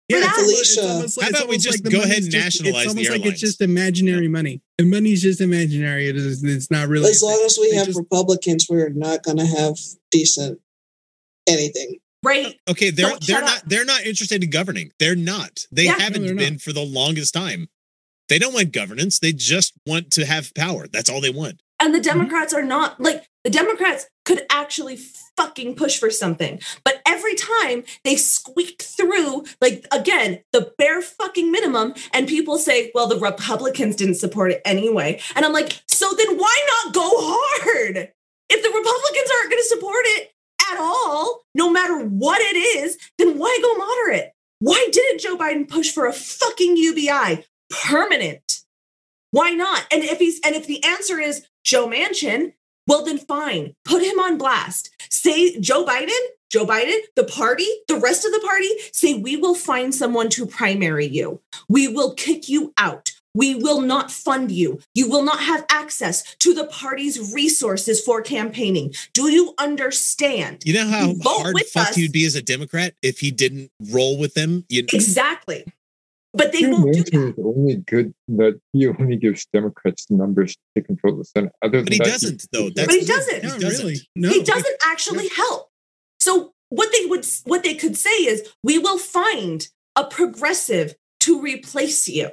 dollars 0.10 0.24
Yeah, 0.24 0.28
that. 0.28 0.30
it's 0.30 0.38
almost- 0.38 0.76
Felicia. 0.76 0.94
almost 0.94 1.22
How 1.22 1.30
about 1.30 1.48
we 1.50 1.58
just 1.58 1.84
the 1.84 1.90
go 1.90 1.98
ahead 2.00 2.10
money's 2.10 2.24
and 2.26 2.32
just- 2.34 2.44
nationalize 2.62 2.86
It's 2.86 2.94
the 2.94 3.00
almost 3.08 3.12
like 3.24 3.32
it's 3.32 3.40
just 3.42 3.62
imaginary 3.62 4.28
money. 4.28 4.62
And 4.80 4.90
money's 4.90 5.22
just 5.22 5.42
imaginary. 5.42 6.08
It 6.10 6.16
is. 6.16 6.44
It's 6.44 6.70
not 6.72 6.88
really. 6.88 7.10
As 7.10 7.22
long 7.24 7.42
as 7.46 7.58
we 7.60 7.72
They 7.72 7.78
have 7.78 7.88
just- 7.88 7.98
Republicans, 8.00 8.68
we're 8.70 8.90
not 8.90 9.24
going 9.24 9.38
to 9.38 9.46
have 9.46 9.78
decent 10.12 10.60
anything. 11.48 12.00
right. 12.24 12.56
Okay, 12.68 12.90
they're 12.90 13.10
Don't 13.10 13.26
they're 13.28 13.42
not 13.42 13.58
up. 13.60 13.64
they're 13.70 13.86
not 13.86 14.04
interested 14.06 14.44
in 14.44 14.50
governing. 14.50 14.92
They're 15.00 15.16
not. 15.16 15.66
They 15.72 15.86
Yeah. 15.86 16.00
haven't 16.00 16.22
No, 16.24 16.28
they're 16.30 16.36
been 16.36 16.54
not. 16.54 16.62
for 16.62 16.74
the 16.74 16.82
longest 16.84 17.34
time. 17.34 17.70
They 18.30 18.40
don't 18.40 18.54
want 18.54 18.72
governance. 18.72 19.20
They 19.20 19.34
just 19.34 19.74
want 19.86 20.10
to 20.14 20.26
have 20.26 20.52
power. 20.56 20.88
That's 20.88 21.10
all 21.10 21.22
they 21.22 21.30
want. 21.30 21.62
And 21.80 21.94
the 21.94 22.00
mm-hmm. 22.00 22.20
Democrats 22.20 22.54
are 22.54 22.64
not 22.64 23.00
like 23.00 23.28
the 23.44 23.50
Democrats 23.50 24.08
could 24.24 24.42
actually 24.50 24.98
fucking 25.38 25.76
push 25.76 26.00
for 26.00 26.10
something. 26.10 26.60
But 26.84 27.02
every 27.06 27.36
time 27.36 27.84
they 28.04 28.16
squeak 28.16 28.82
through, 28.82 29.46
like 29.62 29.86
again, 29.92 30.42
the 30.52 30.74
bare 30.78 31.02
fucking 31.02 31.52
minimum, 31.52 31.94
and 32.14 32.28
people 32.28 32.58
say, 32.58 32.92
well, 32.96 33.08
the 33.08 33.20
Republicans 33.20 33.96
didn't 33.96 34.16
support 34.16 34.52
it 34.52 34.62
anyway. 34.66 35.22
And 35.36 35.46
I'm 35.46 35.54
like, 35.54 35.82
so 35.88 36.10
then 36.18 36.38
why 36.38 36.84
not 36.84 36.94
go 36.94 37.10
hard? 37.14 38.12
If 38.50 38.62
the 38.62 38.70
Republicans 38.70 39.32
aren't 39.38 39.52
going 39.52 39.62
to 39.62 39.68
support 39.68 40.06
it 40.06 40.32
at 40.72 40.80
all, 40.80 41.42
no 41.54 41.70
matter 41.70 42.00
what 42.00 42.42
it 42.42 42.56
is, 42.56 42.98
then 43.18 43.38
why 43.38 43.58
go 43.62 43.76
moderate? 43.76 44.32
Why 44.60 44.88
didn't 44.92 45.22
Joe 45.22 45.38
Biden 45.38 45.68
push 45.68 45.92
for 45.92 46.08
a 46.08 46.14
fucking 46.14 46.78
UBI 46.78 47.46
permanent? 47.70 48.62
Why 49.32 49.52
not? 49.52 49.86
And 49.92 50.04
if 50.04 50.20
he's 50.20 50.40
and 50.46 50.56
if 50.56 50.66
the 50.66 50.84
answer 50.84 51.20
is 51.20 51.46
Joe 51.66 51.88
Manchin, 51.88 52.54
well 52.88 53.04
then 53.04 53.18
fine. 53.18 53.74
Put 53.84 54.04
him 54.04 54.20
on 54.20 54.38
blast. 54.38 54.92
Say 55.10 55.60
Joe 55.60 55.84
Biden, 55.84 56.10
Joe 56.52 56.66
Biden, 56.66 56.98
the 57.16 57.24
party, 57.24 57.68
the 57.88 57.98
rest 57.98 58.24
of 58.24 58.32
the 58.32 58.42
party, 58.46 58.70
say 58.94 59.16
we 59.16 59.36
will 59.36 59.56
find 59.56 59.94
someone 59.94 60.30
to 60.30 60.46
primary 60.46 61.08
you. 61.08 61.42
We 61.68 61.88
will 61.88 62.14
kick 62.14 62.48
you 62.48 62.74
out. 62.78 63.12
We 63.34 63.56
will 63.56 63.82
not 63.82 64.12
fund 64.12 64.52
you. 64.52 64.80
You 64.94 65.10
will 65.10 65.24
not 65.24 65.42
have 65.42 65.66
access 65.70 66.36
to 66.38 66.54
the 66.54 66.68
party's 66.68 67.34
resources 67.34 68.02
for 68.02 68.22
campaigning. 68.22 68.94
Do 69.14 69.30
you 69.30 69.54
understand? 69.58 70.64
You 70.64 70.74
know 70.76 70.88
how 70.88 71.14
vote 71.14 71.42
hard 71.42 71.60
fucked 71.74 71.90
us. 71.92 71.98
you'd 71.98 72.14
be 72.14 72.26
as 72.26 72.36
a 72.36 72.42
Democrat 72.42 72.94
if 73.02 73.20
he 73.20 73.32
didn't 73.32 73.72
roll 73.92 74.18
with 74.18 74.36
them. 74.36 74.64
You 74.70 74.84
Exactly. 74.94 75.66
But 76.36 76.52
they 76.52 76.62
Joe 76.62 76.72
won't 76.72 76.94
do 76.94 77.04
that. 77.34 77.36
Only 77.44 77.76
good 77.76 78.14
that 78.30 78.60
he 78.74 78.88
only 78.88 79.16
gives 79.16 79.46
Democrats 79.54 80.06
the 80.08 80.16
numbers 80.16 80.56
to 80.76 80.84
control 80.84 81.18
the 81.18 81.24
Senate. 81.24 81.52
Other 81.64 81.80
but 81.80 81.86
than 81.86 81.94
he 81.94 81.98
that, 82.00 82.06
doesn't 82.06 82.46
though. 82.52 82.70
That's 82.76 82.88
But 82.88 82.96
he 82.96 83.06
doesn't. 83.06 83.42
He 83.44 83.48
Not 83.48 83.60
doesn't. 83.62 83.86
really. 83.86 84.00
No. 84.16 84.30
he 84.30 84.44
doesn't 84.44 84.76
actually 84.86 85.30
help. 85.30 85.70
So 86.20 86.54
what 86.70 86.90
they 86.92 87.06
would 87.06 87.26
what 87.46 87.64
they 87.64 87.76
could 87.76 87.96
say 87.98 88.10
is 88.10 88.52
we 88.64 88.78
will 88.80 88.98
find 88.98 89.68
a 89.96 90.04
progressive 90.06 90.96
to 91.22 91.40
replace 91.42 92.08
you. 92.08 92.30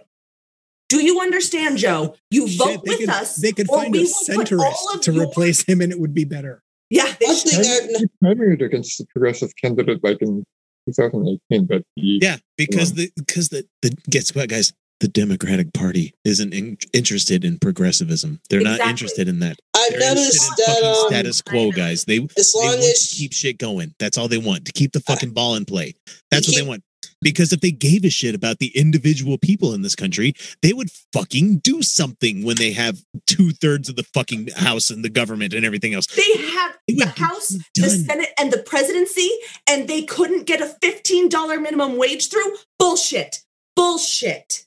Do 0.89 1.03
you 1.03 1.21
understand, 1.21 1.79
Joe? 1.79 2.17
You 2.31 2.49
Shit, 2.49 2.59
vote 2.59 2.83
with 2.87 2.99
could, 3.01 3.09
us. 3.09 3.37
They 3.37 3.53
could 3.53 3.71
or 3.71 3.79
find 3.83 3.93
we 3.93 4.01
a 4.01 4.03
will 4.03 4.37
put 4.37 4.53
all 4.53 4.67
centrist 4.67 5.01
to 5.03 5.13
your- 5.13 5.25
replace 5.25 5.63
him, 5.65 5.81
and 5.81 5.91
it 5.93 5.99
would 6.01 6.13
be 6.13 6.25
better. 6.25 6.63
Yeah, 6.91 7.11
they 7.19 7.27
One 7.27 7.37
should. 7.37 7.51
thing 7.51 7.89
He 7.89 8.07
I've, 8.23 8.37
primaried 8.37 8.63
against 8.63 8.99
the 8.99 9.07
progressive 9.07 9.53
candidate 9.57 10.01
like 10.03 10.19
in 10.21 10.45
2018, 10.87 11.67
but 11.67 11.83
he, 11.97 12.19
Yeah, 12.23 12.37
because 12.57 12.95
the 12.95 13.11
because 13.17 13.49
the 13.49 13.65
the 13.83 13.97
guess 14.11 14.35
what, 14.35 14.49
guys. 14.49 14.73
The 15.01 15.09
Democratic 15.09 15.73
Party 15.73 16.15
isn't 16.25 16.55
in, 16.55 16.79
interested 16.93 17.45
in 17.45 17.59
progressivism. 17.59 18.41
They're 18.49 18.61
not 18.61 18.79
interested 18.79 19.27
in 19.27 19.41
that. 19.41 19.57
I've 19.75 19.91
They're 19.99 20.15
noticed 20.15 20.49
that 20.59 20.83
um, 20.85 21.09
status 21.09 21.43
quo, 21.43 21.73
guys. 21.73 22.05
They 22.05 22.19
as 22.39 22.53
they 22.53 22.61
long 22.61 22.79
want 22.79 22.85
as 22.85 23.09
to 23.09 23.17
keep 23.17 23.33
shit 23.33 23.59
going. 23.59 23.97
That's 23.99 24.17
all 24.17 24.29
they 24.29 24.39
want 24.39 24.65
to 24.67 24.73
keep 24.73 24.93
the 24.93 25.01
fucking 25.01 25.31
ball 25.31 25.57
in 25.57 25.65
play. 25.65 25.95
That's 26.31 26.47
what 26.47 26.55
keep- 26.55 26.63
they 26.63 26.69
want. 26.69 26.85
Because 27.23 27.53
if 27.53 27.61
they 27.61 27.71
gave 27.71 28.05
a 28.05 28.11
shit 28.11 28.35
about 28.35 28.59
the 28.59 28.77
individual 28.77 29.39
people 29.39 29.73
in 29.73 29.83
this 29.83 29.95
country, 29.95 30.35
they 30.61 30.73
would 30.73 30.91
fucking 31.13 31.59
do 31.59 31.83
something 31.83 32.45
when 32.45 32.57
they 32.57 32.73
have 32.73 32.99
two 33.27 33.53
thirds 33.53 33.89
of 33.89 33.97
the 33.97 34.03
fucking 34.03 34.49
house 34.57 34.91
and 34.91 35.05
the 35.05 35.11
government 35.11 35.55
and 35.55 35.65
everything 35.65 35.95
else. 35.95 36.07
They 36.07 36.43
have 36.49 36.77
They 36.89 36.95
the 36.95 37.07
House, 37.07 37.57
the. 37.75 37.89
Senate, 37.91 38.31
and 38.39 38.53
the 38.53 38.59
presidency, 38.59 39.31
and 39.69 39.89
they 39.89 40.03
couldn't 40.03 40.47
get 40.47 40.61
a 40.61 40.75
$15 40.83 41.63
minimum 41.63 41.97
wage 41.97 42.29
through? 42.29 42.57
Bullshit. 42.79 43.43
Bullshit. 43.77 44.67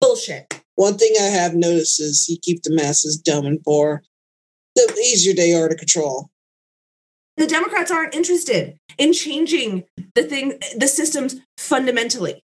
Bullshit. 0.00 0.62
one 0.74 0.98
thing 0.98 1.12
I 1.18 1.26
have 1.26 1.54
noticed 1.54 2.00
is 2.00 2.28
you 2.28 2.36
keep 2.42 2.62
the 2.62 2.74
masses 2.74 3.16
dumb 3.16 3.46
and 3.46 3.62
poor. 3.62 4.02
The 4.74 4.92
easier 5.00 5.34
they 5.34 5.54
are 5.54 5.68
to 5.68 5.76
control. 5.76 6.30
The 7.36 7.46
Democrats 7.46 7.90
aren't 7.90 8.14
interested 8.14 8.78
in 8.98 9.12
changing 9.12 9.84
the 10.14 10.22
thing, 10.22 10.58
the 10.76 10.88
systems 10.88 11.36
fundamentally. 11.58 12.42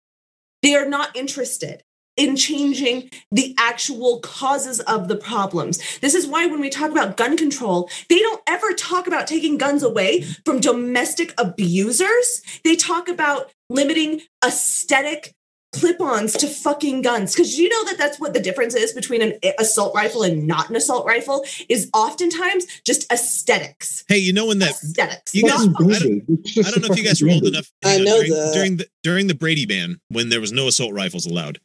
They 0.62 0.76
are 0.76 0.88
not 0.88 1.16
interested 1.16 1.84
in 2.18 2.36
changing 2.36 3.10
the 3.32 3.56
actual 3.58 4.20
causes 4.20 4.82
of 4.82 5.08
the 5.08 5.16
problems. 5.16 6.00
This 6.00 6.14
is 6.14 6.28
why 6.28 6.48
when 6.48 6.60
we 6.60 6.70
talk 6.70 6.92
about 6.92 7.16
gun 7.16 7.38
control, 7.38 7.90
they 8.10 8.20
don't 8.20 8.42
ever 8.46 8.74
talk 8.74 9.08
about 9.08 9.26
taking 9.26 9.58
guns 9.58 9.84
away 9.84 10.24
from 10.44 10.60
domestic 10.60 11.34
abusers. 11.38 12.42
They 12.66 12.76
talk 12.76 13.08
about 13.08 13.52
limiting 13.70 14.22
aesthetic 14.44 15.34
clip-ons 15.74 16.34
to 16.34 16.48
fucking 16.48 17.02
guns 17.02 17.34
because 17.36 17.58
you 17.60 17.70
know 17.70 17.86
that 17.86 17.98
that's 17.98 18.20
what 18.20 18.34
the 18.34 18.40
difference 18.40 18.74
is 18.74 18.92
between 18.92 19.22
an 19.22 19.34
assault 19.60 19.94
rifle 19.96 20.24
and 20.24 20.48
not 20.48 20.70
an 20.70 20.76
assault 20.76 21.06
rifle 21.06 21.46
is 21.70 21.90
oftentimes 21.94 22.66
just 22.86 23.12
aesthetics 23.12 24.04
Hey, 24.08 24.18
you 24.18 24.34
know 24.34 24.48
when 24.48 24.60
that 24.60 24.72
aesthetics 24.72 25.36
You 25.36 25.44
not 25.44 25.58
guys- 25.58 25.66
function. 26.00 26.26
I 26.58 26.72
don't 26.72 26.82
know 26.82 26.90
if 26.92 26.98
you 26.98 27.04
guys 27.04 27.22
were 27.22 27.30
old 27.30 27.46
enough. 27.46 27.72
I 27.86 27.90
hang 27.90 28.04
know 28.04 28.18
during, 28.18 28.32
that. 28.32 28.52
during 28.54 28.78
the 28.78 28.88
during 29.04 29.28
the 29.28 29.36
Brady 29.36 29.66
ban 29.66 30.00
when 30.10 30.30
there 30.30 30.42
was 30.42 30.52
no 30.52 30.68
assault 30.68 30.94
rifles 30.94 31.26
allowed. 31.28 31.60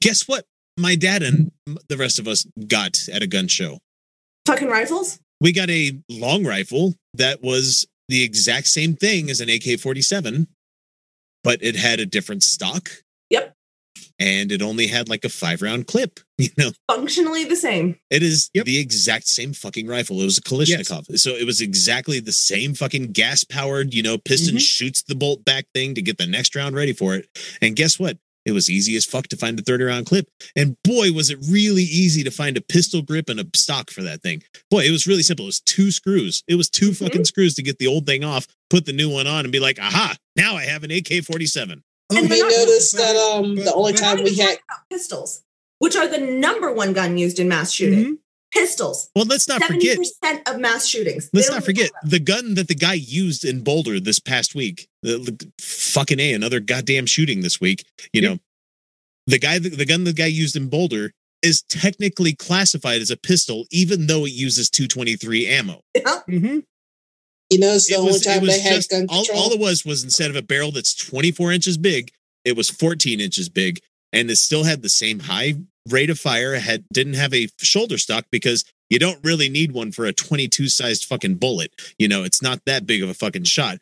Guess 0.00 0.28
what? 0.28 0.44
My 0.76 0.94
dad 0.94 1.22
and 1.22 1.50
the 1.88 1.96
rest 1.96 2.18
of 2.18 2.28
us 2.28 2.46
got 2.68 2.98
at 3.12 3.22
a 3.22 3.26
gun 3.26 3.48
show. 3.48 3.78
fucking 4.46 4.68
rifles 4.68 5.18
We 5.40 5.52
got 5.52 5.70
a 5.70 5.98
long 6.10 6.44
rifle 6.44 6.94
that 7.14 7.42
was 7.42 7.86
the 8.08 8.22
exact 8.22 8.66
same 8.66 8.94
thing 8.96 9.30
as 9.30 9.40
an 9.40 9.48
AK-47, 9.48 10.46
but 11.42 11.62
it 11.62 11.76
had 11.76 12.00
a 12.00 12.06
different 12.06 12.42
stock. 12.42 12.90
Yep. 14.20 14.28
And 14.28 14.52
it 14.52 14.62
only 14.62 14.86
had 14.86 15.08
like 15.08 15.24
a 15.24 15.28
five 15.28 15.62
round 15.62 15.86
clip. 15.86 16.20
You 16.40 16.48
know, 16.56 16.70
functionally 16.90 17.44
the 17.44 17.54
same 17.56 17.96
it 18.08 18.22
is 18.22 18.48
Yep. 18.54 18.64
the 18.64 18.78
exact 18.78 19.28
same 19.28 19.52
fucking 19.52 19.86
rifle. 19.86 20.22
It 20.22 20.24
was 20.24 20.38
a 20.38 20.40
Kalashnikov. 20.40 21.18
So 21.18 21.32
it 21.32 21.44
was 21.44 21.60
exactly 21.60 22.18
the 22.18 22.32
same 22.32 22.72
fucking 22.72 23.12
gas 23.12 23.44
powered, 23.44 23.92
you 23.92 24.02
know, 24.02 24.16
piston 24.16 24.56
Mhm. 24.56 24.60
shoots 24.62 25.02
the 25.02 25.14
bolt 25.14 25.44
back 25.44 25.66
thing 25.74 25.94
to 25.96 26.00
get 26.02 26.16
the 26.16 26.26
next 26.26 26.54
round 26.56 26.74
ready 26.74 26.94
for 26.94 27.14
it. 27.14 27.28
And 27.60 27.76
guess 27.76 27.98
what? 27.98 28.16
It 28.46 28.52
was 28.52 28.70
easy 28.70 28.96
as 28.96 29.04
fuck 29.04 29.28
to 29.28 29.36
find 29.36 29.60
a 29.60 29.62
30 29.62 29.84
round 29.84 30.06
clip. 30.06 30.28
And 30.56 30.76
boy, 30.82 31.12
was 31.12 31.28
it 31.28 31.38
really 31.46 31.82
easy 31.82 32.22
to 32.24 32.30
find 32.30 32.56
a 32.56 32.62
pistol 32.62 33.02
grip 33.02 33.28
and 33.28 33.38
a 33.38 33.46
stock 33.54 33.90
for 33.90 34.00
that 34.02 34.22
thing. 34.22 34.42
Boy, 34.70 34.86
it 34.86 34.90
was 34.92 35.06
really 35.06 35.22
simple. 35.22 35.44
It 35.44 35.48
was 35.48 35.60
two 35.60 35.90
screws. 35.90 36.42
It 36.48 36.54
was 36.54 36.70
2 36.70 36.92
Mhm. 36.92 36.96
fucking 36.96 37.24
screws 37.26 37.54
to 37.56 37.62
get 37.62 37.78
the 37.78 37.86
old 37.86 38.06
thing 38.06 38.24
off, 38.24 38.46
put 38.70 38.86
the 38.86 38.94
new 38.94 39.10
one 39.10 39.26
on, 39.26 39.44
and 39.44 39.52
be 39.52 39.60
like, 39.60 39.78
aha, 39.78 40.16
now 40.36 40.56
I 40.56 40.64
have 40.64 40.84
an 40.84 40.90
AK 40.90 41.20
47. 41.20 41.82
And 42.10 42.18
Have 42.18 42.28
they're 42.28 42.38
you 42.38 42.42
not- 42.44 42.66
noticed 42.68 42.96
that 42.96 43.16
um 43.16 43.54
the 43.56 43.72
only 43.74 43.92
but- 43.92 44.00
We're 44.00 44.06
not 44.06 44.16
time 44.16 44.24
we 44.24 44.34
had 44.36 44.58
pistols 44.90 45.42
which 45.78 45.96
are 45.96 46.06
the 46.06 46.18
number 46.18 46.72
one 46.72 46.92
gun 46.92 47.16
used 47.16 47.38
in 47.38 47.48
mass 47.48 47.72
shooting 47.72 48.04
Mhm. 48.04 48.18
pistols 48.52 49.08
Well, 49.16 49.24
let's 49.24 49.48
not 49.48 49.62
70% 49.62 50.10
forget. 50.20 50.48
of 50.54 50.60
mass 50.60 50.86
shootings 50.86 51.30
Let's 51.32 51.48
don't 51.48 51.64
forget 51.64 51.90
the 52.04 52.18
gun 52.20 52.54
that 52.54 52.68
the 52.68 52.74
guy 52.74 52.94
used 52.94 53.44
in 53.44 53.60
Boulder 53.62 53.98
this 54.00 54.18
past 54.18 54.54
week. 54.54 54.88
The, 55.02 55.18
the- 55.18 55.50
fucking 55.60 56.20
a 56.20 56.32
another 56.34 56.60
goddamn 56.60 57.06
shooting 57.06 57.40
this 57.40 57.60
week. 57.60 57.84
You 58.12 58.20
Yep. 58.22 58.30
know, 58.30 58.38
the 59.26 59.38
guy, 59.38 59.58
the, 59.58 59.70
the 59.70 59.86
gun 59.86 60.04
the 60.04 60.12
guy 60.12 60.26
used 60.26 60.56
in 60.56 60.68
Boulder 60.68 61.12
is 61.42 61.62
technically 61.62 62.34
classified 62.34 63.00
as 63.00 63.10
a 63.10 63.16
pistol, 63.16 63.66
even 63.70 64.06
though 64.08 64.26
it 64.26 64.32
uses 64.32 64.68
223 64.68 65.46
ammo. 65.46 65.80
it. 65.94 66.02
Yeah. 66.06 66.20
Mhm. 66.28 66.64
You 67.50 67.58
noticed 67.58 67.88
the 67.88 67.94
It 67.94 67.98
only 67.98 68.12
was, 68.12 68.26
it 68.26 68.30
time 68.30 68.40
was 68.42 68.50
they 68.50 68.60
had 68.60 68.74
just 68.76 68.90
gun 68.90 69.06
all, 69.08 69.24
control. 69.24 69.44
all 69.44 69.52
it 69.52 69.60
was 69.60 69.84
was 69.84 70.04
instead 70.04 70.30
of 70.30 70.36
a 70.36 70.42
barrel 70.42 70.72
that's 70.72 70.94
24 70.94 71.52
inches 71.52 71.76
big, 71.76 72.12
it 72.44 72.56
was 72.56 72.70
14 72.70 73.20
inches 73.20 73.48
big, 73.48 73.80
and 74.12 74.30
it 74.30 74.36
still 74.36 74.64
had 74.64 74.82
the 74.82 74.88
same 74.88 75.20
high 75.20 75.54
rate 75.88 76.10
of 76.10 76.18
fire. 76.18 76.54
It 76.54 76.62
had 76.62 76.84
didn't 76.92 77.14
have 77.14 77.34
a 77.34 77.48
shoulder 77.58 77.98
stock 77.98 78.26
because 78.30 78.64
you 78.88 78.98
don't 78.98 79.18
really 79.24 79.48
need 79.48 79.72
one 79.72 79.92
for 79.92 80.04
a 80.04 80.12
22 80.12 80.68
sized 80.68 81.04
fucking 81.04 81.36
bullet. 81.36 81.72
You 81.98 82.08
know, 82.08 82.24
it's 82.24 82.42
not 82.42 82.60
that 82.66 82.86
big 82.86 83.02
of 83.02 83.08
a 83.08 83.14
fucking 83.14 83.44
shot. 83.44 83.78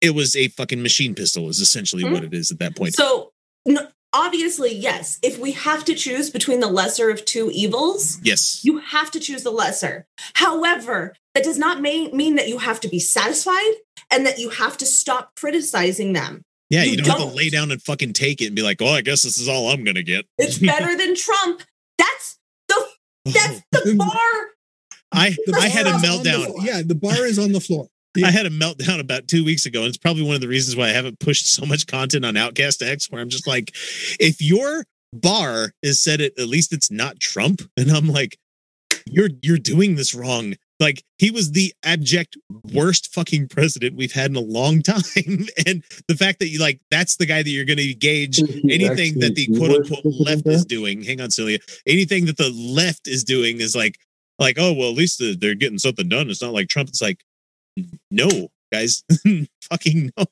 It 0.00 0.14
was 0.14 0.36
a 0.36 0.48
fucking 0.48 0.82
machine 0.82 1.14
pistol, 1.14 1.48
is 1.48 1.60
essentially 1.60 2.04
what 2.04 2.20
hmm. 2.20 2.26
it 2.26 2.34
is 2.34 2.50
at 2.50 2.58
that 2.58 2.76
point. 2.76 2.94
so 2.94 3.32
no, 3.64 3.88
obviously 4.12 4.74
yes 4.74 5.18
if 5.22 5.38
we 5.38 5.52
have 5.52 5.84
to 5.84 5.94
choose 5.94 6.30
between 6.30 6.60
the 6.60 6.66
lesser 6.66 7.10
of 7.10 7.24
two 7.24 7.50
evils 7.52 8.18
yes. 8.22 8.64
you 8.64 8.78
have 8.78 9.10
to 9.10 9.20
choose 9.20 9.42
the 9.42 9.50
lesser 9.50 10.06
however 10.34 11.14
that 11.36 11.44
does 11.44 11.58
not 11.58 11.80
mean, 11.80 12.16
mean 12.16 12.34
that 12.36 12.48
you 12.48 12.58
have 12.58 12.80
to 12.80 12.88
be 12.88 12.98
satisfied 12.98 13.74
and 14.10 14.24
that 14.26 14.38
you 14.38 14.50
have 14.50 14.76
to 14.78 14.86
stop 14.86 15.34
criticizing 15.36 16.12
them 16.12 16.42
yeah, 16.70 16.82
you 16.82 16.92
you 16.92 16.96
don't, 16.96 17.06
have 17.06 17.18
don't. 17.18 17.30
to 17.30 17.36
lay 17.36 17.50
down 17.50 17.70
and 17.70 17.80
fucking 17.80 18.12
take 18.12 18.40
it 18.40 18.46
and 18.46 18.56
be 18.56 18.62
like, 18.62 18.82
oh, 18.82 18.88
I 18.88 19.00
guess 19.00 19.22
this 19.22 19.38
is 19.38 19.48
all 19.48 19.68
I'm 19.70 19.84
gonna 19.84 20.02
get. 20.02 20.26
it's 20.38 20.58
better 20.72 20.96
than 20.96 21.14
trump 21.14 21.62
that's 21.98 22.38
the 22.68 22.74
oh, 22.78 22.90
that's 23.26 23.62
the 23.70 23.94
bar 23.96 24.08
I 25.12 25.30
The 25.46 25.58
I 25.60 25.68
had 25.68 25.86
a 25.86 25.92
bar 25.92 26.00
the- 26.00 26.06
meltdown. 26.08 26.52
yeah, 26.64 26.82
the 26.84 26.94
bar 26.94 27.24
is 27.24 27.38
on 27.38 27.52
the 27.52 27.60
floor. 27.60 27.88
I 28.24 28.30
had 28.30 28.46
a 28.46 28.50
meltdown 28.50 28.98
about 28.98 29.28
two 29.28 29.44
weeks 29.44 29.66
ago, 29.66 29.80
and 29.80 29.88
it's 29.88 29.98
probably 29.98 30.22
one 30.22 30.34
of 30.34 30.40
the 30.40 30.48
reasons 30.48 30.74
why 30.74 30.86
I 30.86 30.92
haven't 30.92 31.20
pushed 31.20 31.52
so 31.52 31.66
much 31.66 31.86
content 31.86 32.24
on 32.24 32.36
Outcast 32.36 32.82
X, 32.82 33.10
where 33.10 33.20
I'm 33.20 33.28
just 33.28 33.46
like, 33.46 33.74
if 34.18 34.40
your 34.40 34.84
bar 35.12 35.72
is 35.82 36.02
set 36.02 36.20
at 36.20 36.38
at 36.38 36.48
least 36.48 36.72
it's 36.72 36.90
not 36.90 37.20
Trump, 37.20 37.62
and 37.76 37.90
I'm 37.90 38.08
like, 38.08 38.38
you're 39.06 39.30
you're 39.42 39.58
doing 39.58 39.96
this 39.96 40.14
wrong. 40.14 40.54
Like 40.78 41.02
he 41.18 41.30
was 41.30 41.52
the 41.52 41.72
abject 41.82 42.36
worst 42.72 43.12
fucking 43.14 43.48
president 43.48 43.96
we've 43.96 44.12
had 44.12 44.30
in 44.30 44.36
a 44.36 44.40
long 44.40 44.82
time, 44.82 45.46
and 45.66 45.82
the 46.06 46.16
fact 46.16 46.38
that 46.40 46.48
you 46.48 46.58
like 46.58 46.80
that's 46.90 47.16
the 47.16 47.26
guy 47.26 47.42
that 47.42 47.48
you're 47.48 47.64
going 47.64 47.78
to 47.78 47.94
gauge 47.94 48.40
anything 48.40 49.18
that 49.20 49.34
the 49.34 49.46
quote 49.56 49.70
unquote 49.70 50.04
left 50.04 50.46
is 50.46 50.64
doing. 50.66 51.02
Hang 51.02 51.20
on, 51.20 51.30
Celia. 51.30 51.58
Anything 51.86 52.26
that 52.26 52.36
the 52.36 52.50
left 52.50 53.08
is 53.08 53.24
doing 53.24 53.60
is 53.60 53.74
like, 53.74 53.98
like, 54.38 54.56
oh 54.58 54.72
well, 54.74 54.90
at 54.90 54.96
least 54.96 55.22
they're 55.40 55.54
getting 55.54 55.78
something 55.78 56.08
done. 56.08 56.28
It's 56.28 56.42
not 56.42 56.52
like 56.52 56.68
Trump. 56.68 56.90
It's 56.90 57.02
like, 57.02 57.24
no, 58.10 58.48
guys, 58.70 59.02
fucking 59.70 60.12
no. 60.16 60.26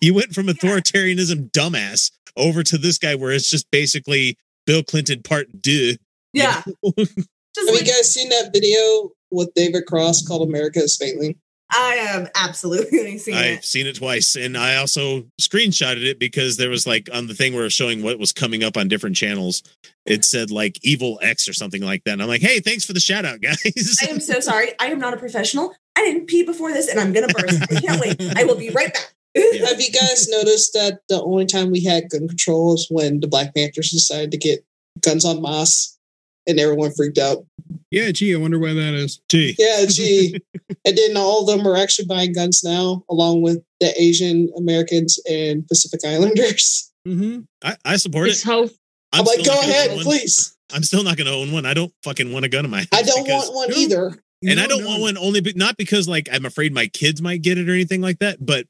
You 0.00 0.14
went 0.14 0.34
from 0.34 0.46
authoritarianism 0.46 1.52
dumbass 1.52 2.10
over 2.36 2.62
to 2.64 2.76
this 2.76 2.98
guy 2.98 3.14
where 3.14 3.30
it's 3.30 3.48
just 3.48 3.70
basically 3.70 4.36
Bill 4.66 4.82
Clinton 4.82 5.22
part 5.22 5.62
deux. 5.62 5.96
yeah 6.32 6.62
just 6.96 7.70
Have 7.70 7.74
you 7.74 7.84
guys 7.84 8.12
seen 8.12 8.28
that 8.28 8.50
video 8.52 9.12
with 9.36 9.54
David 9.54 9.86
Cross 9.86 10.26
called 10.26 10.48
America 10.48 10.80
is 10.80 10.96
Failing? 10.96 11.36
i 11.72 11.94
have 11.94 12.30
absolutely 12.36 13.18
seen 13.18 13.34
I've 13.34 13.58
it 13.58 13.64
seen 13.64 13.86
it 13.86 13.96
twice, 13.96 14.36
and 14.36 14.56
I 14.56 14.76
also 14.76 15.22
screenshotted 15.40 16.04
it 16.04 16.18
because 16.18 16.56
there 16.56 16.70
was 16.70 16.86
like 16.86 17.08
on 17.12 17.26
the 17.26 17.34
thing 17.34 17.54
where 17.54 17.62
it 17.62 17.66
was 17.66 17.72
showing 17.72 18.02
what 18.02 18.18
was 18.18 18.32
coming 18.32 18.62
up 18.62 18.76
on 18.76 18.88
different 18.88 19.16
channels. 19.16 19.62
It 20.04 20.24
said 20.24 20.50
like 20.52 20.78
Evil 20.82 21.18
X 21.22 21.48
or 21.48 21.52
something 21.52 21.82
like 21.82 22.04
that, 22.04 22.12
and 22.12 22.22
I'm 22.22 22.28
like, 22.28 22.40
hey, 22.40 22.60
thanks 22.60 22.84
for 22.84 22.92
the 22.92 23.00
shout 23.00 23.24
out, 23.24 23.40
guys. 23.42 23.98
I 24.02 24.06
am 24.06 24.20
so 24.20 24.40
sorry. 24.40 24.70
I 24.78 24.86
am 24.86 24.98
not 24.98 25.14
a 25.14 25.16
professional. 25.16 25.74
I 25.96 26.02
didn't 26.02 26.26
pee 26.26 26.44
before 26.44 26.72
this 26.72 26.88
and 26.88 27.00
I'm 27.00 27.12
going 27.12 27.26
to 27.26 27.34
burst. 27.34 27.62
I 27.62 27.80
can't 27.80 28.00
wait. 28.00 28.36
I 28.36 28.44
will 28.44 28.56
be 28.56 28.68
right 28.70 28.92
back. 28.92 29.14
Yeah. 29.34 29.66
Have 29.66 29.80
you 29.80 29.90
guys 29.90 30.28
noticed 30.28 30.72
that 30.74 31.00
the 31.08 31.22
only 31.22 31.46
time 31.46 31.70
we 31.70 31.82
had 31.82 32.10
gun 32.10 32.28
control 32.28 32.74
is 32.74 32.86
when 32.90 33.20
the 33.20 33.28
Black 33.28 33.54
Panthers 33.54 33.90
decided 33.90 34.30
to 34.30 34.38
get 34.38 34.64
guns 35.00 35.24
on 35.24 35.42
mass 35.42 35.98
and 36.46 36.60
everyone 36.60 36.92
freaked 36.92 37.18
out? 37.18 37.44
Yeah, 37.90 38.10
gee, 38.10 38.34
I 38.34 38.38
wonder 38.38 38.58
why 38.58 38.72
that 38.74 38.94
is. 38.94 39.20
Gee, 39.28 39.54
Yeah, 39.58 39.84
gee. 39.88 40.40
and 40.84 40.96
then 40.98 41.16
all 41.16 41.48
of 41.48 41.56
them 41.58 41.66
are 41.66 41.76
actually 41.76 42.06
buying 42.06 42.32
guns 42.32 42.62
now, 42.64 43.04
along 43.08 43.42
with 43.42 43.62
the 43.80 43.92
Asian 44.00 44.50
Americans 44.56 45.18
and 45.28 45.66
Pacific 45.68 46.00
Islanders. 46.04 46.92
Mm-hmm. 47.06 47.40
I, 47.62 47.76
I 47.84 47.96
support 47.96 48.26
This 48.26 48.44
it. 48.44 48.48
whole 48.50 48.68
I'm, 49.12 49.24
like, 49.24 49.44
go 49.44 49.52
ahead, 49.60 49.90
please. 50.00 50.56
I'm 50.74 50.82
still 50.82 51.04
not 51.04 51.16
going 51.16 51.28
to 51.28 51.32
own 51.32 51.52
one. 51.52 51.64
I 51.64 51.74
don't 51.74 51.92
fucking 52.02 52.32
want 52.32 52.44
a 52.44 52.48
gun 52.48 52.64
in 52.64 52.70
my 52.72 52.78
house. 52.80 52.88
I 52.92 53.02
don't 53.02 53.24
because- 53.24 53.48
want 53.50 53.54
one 53.54 53.70
No. 53.70 53.76
either. 53.76 54.18
and 54.44 54.58
I 54.60 54.66
don't 54.66 54.84
want 54.84 55.00
one 55.02 55.16
only, 55.16 55.40
but 55.40 55.54
not 55.56 55.76
because 55.76 56.08
like 56.08 56.28
I'm 56.32 56.44
afraid 56.44 56.74
my 56.74 56.88
kids 56.88 57.22
might 57.22 57.42
get 57.42 57.56
it 57.58 57.68
or 57.68 57.72
anything 57.72 58.00
like 58.00 58.18
that. 58.18 58.44
But 58.44 58.66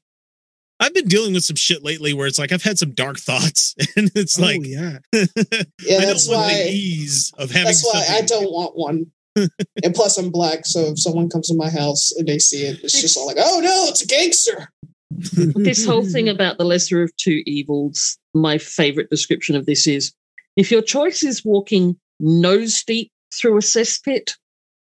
I've 0.79 0.93
been 0.93 1.07
dealing 1.07 1.33
with 1.33 1.43
some 1.43 1.55
shit 1.55 1.83
lately 1.83 2.13
where 2.13 2.27
it's 2.27 2.37
like 2.37 2.51
I've 2.51 2.63
had 2.63 2.77
some 2.77 2.91
dark 2.91 3.17
thoughts, 3.19 3.75
and 3.95 4.11
it's 4.15 4.37
Oh, 4.39 4.43
like 4.43 4.61
yeah. 4.63 4.99
Yeah, 5.13 5.97
I 5.97 6.05
that's 6.05 6.27
don't 6.27 6.37
want 6.37 6.47
the 6.49 6.53
why. 6.63 6.67
ease 6.69 7.33
of 7.37 7.49
having. 7.51 7.65
That's 7.65 7.83
why 7.85 8.05
I 8.09 8.21
don't 8.21 8.51
want 8.51 8.75
one. 8.77 9.07
and 9.35 9.93
plus, 9.95 10.17
I'm 10.17 10.29
black, 10.31 10.65
so 10.65 10.81
if 10.91 10.99
someone 10.99 11.29
comes 11.29 11.49
in 11.51 11.57
my 11.57 11.69
house 11.69 12.11
and 12.17 12.27
they 12.27 12.39
see 12.39 12.63
it, 12.65 12.79
it's 12.83 12.99
just 12.99 13.17
all 13.17 13.27
like, 13.27 13.37
"Oh 13.39 13.59
no, 13.59 13.85
it's 13.87 14.03
a 14.03 14.07
gangster." 14.07 14.69
this 15.09 15.85
whole 15.85 16.05
thing 16.05 16.27
about 16.27 16.57
the 16.57 16.65
lesser 16.65 17.01
of 17.01 17.15
two 17.17 17.41
evils, 17.45 18.17
my 18.33 18.57
favorite 18.57 19.09
description 19.09 19.55
of 19.55 19.65
this 19.65 19.87
is 19.87 20.13
if 20.57 20.69
your 20.71 20.81
choice 20.81 21.23
is 21.23 21.45
walking 21.45 21.95
nose 22.19 22.83
deep 22.83 23.09
through 23.33 23.55
a 23.57 23.61
cesspit 23.61 24.33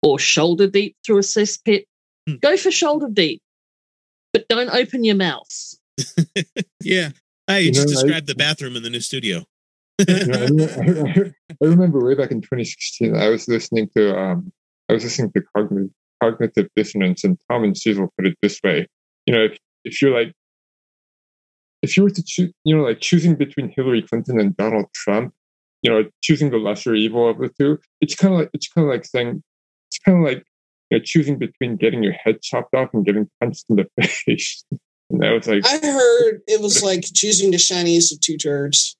or 0.01 0.17
shoulder 0.19 0.67
deep 0.67 0.95
through 1.05 1.17
a 1.17 1.21
cesspit, 1.21 1.83
Hmm. 2.27 2.35
go 2.41 2.55
for 2.55 2.71
shoulder 2.71 3.07
deep, 3.11 3.41
but 4.31 4.47
don't 4.47 4.69
open 4.69 5.03
your 5.03 5.15
mouth. 5.15 5.73
Yeah. 6.81 7.09
I 7.47 7.59
you 7.59 7.71
just 7.71 7.87
know, 7.87 7.91
I- 7.91 8.03
described 8.03 8.27
the 8.27 8.35
bathroom 8.35 8.75
in 8.75 8.83
the 8.83 8.89
new 8.89 9.01
studio. 9.01 9.43
You 10.07 10.25
know, 10.25 10.39
I, 10.39 10.47
remember, 10.79 11.35
I 11.61 11.65
remember 11.65 12.03
way 12.03 12.15
back 12.15 12.31
in 12.31 12.41
2016, 12.41 13.15
I 13.15 13.29
was 13.29 13.47
listening 13.47 13.89
to 13.95 14.17
um, 14.17 14.51
I 14.89 14.93
was 14.93 15.03
listening 15.03 15.31
to 15.33 15.43
cognitive, 15.55 15.91
cognitive 16.21 16.67
dissonance, 16.75 17.23
and 17.23 17.37
Tom 17.49 17.63
and 17.63 17.77
Cecil 17.77 18.11
put 18.17 18.27
it 18.27 18.35
this 18.41 18.59
way: 18.63 18.87
you 19.27 19.33
know, 19.35 19.43
if 19.45 19.57
if 19.85 20.01
you're 20.01 20.11
like, 20.11 20.33
if 21.83 21.95
you 21.95 22.03
were 22.03 22.09
to 22.09 22.23
choose, 22.25 22.51
you 22.65 22.75
know, 22.75 22.83
like 22.83 23.01
choosing 23.01 23.35
between 23.35 23.69
Hillary 23.69 24.01
Clinton 24.01 24.39
and 24.39 24.57
Donald 24.57 24.87
Trump, 24.95 25.31
you 25.83 25.91
know, 25.91 26.09
choosing 26.23 26.49
the 26.49 26.57
lesser 26.57 26.95
evil 26.95 27.29
of 27.29 27.37
the 27.37 27.49
two, 27.59 27.77
it's 28.01 28.15
kind 28.15 28.33
of 28.33 28.39
like 28.39 28.49
it's 28.53 28.67
kind 28.67 28.87
of 28.87 28.91
like 28.91 29.05
saying, 29.05 29.43
it's 29.89 29.99
kind 29.99 30.17
of 30.17 30.23
like 30.23 30.43
you 30.89 30.97
know, 30.97 31.03
choosing 31.03 31.37
between 31.37 31.75
getting 31.77 32.01
your 32.01 32.13
head 32.13 32.41
chopped 32.41 32.73
off 32.73 32.89
and 32.93 33.05
getting 33.05 33.29
punched 33.39 33.65
in 33.69 33.75
the 33.75 33.85
face. 34.07 34.65
And 35.13 35.21
that 35.21 35.31
was 35.31 35.47
like, 35.47 35.63
I 35.65 35.77
heard 35.87 36.41
it 36.47 36.59
was 36.59 36.81
like 36.83 37.03
choosing 37.13 37.51
the 37.51 37.57
shiniest 37.59 38.11
of 38.13 38.19
two 38.19 38.35
turds. 38.37 38.97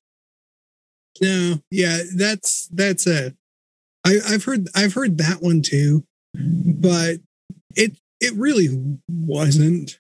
No, 1.22 1.56
yeah, 1.72 2.00
that's 2.16 2.68
that's 2.72 3.06
a. 3.08 3.34
I, 4.06 4.18
I've 4.30 4.44
heard 4.44 4.68
I've 4.76 4.94
heard 4.94 5.18
that 5.18 5.42
one 5.42 5.62
too, 5.62 6.04
but 6.36 7.18
it 7.76 7.98
it 8.22 8.34
really 8.36 8.98
wasn't. 9.10 10.00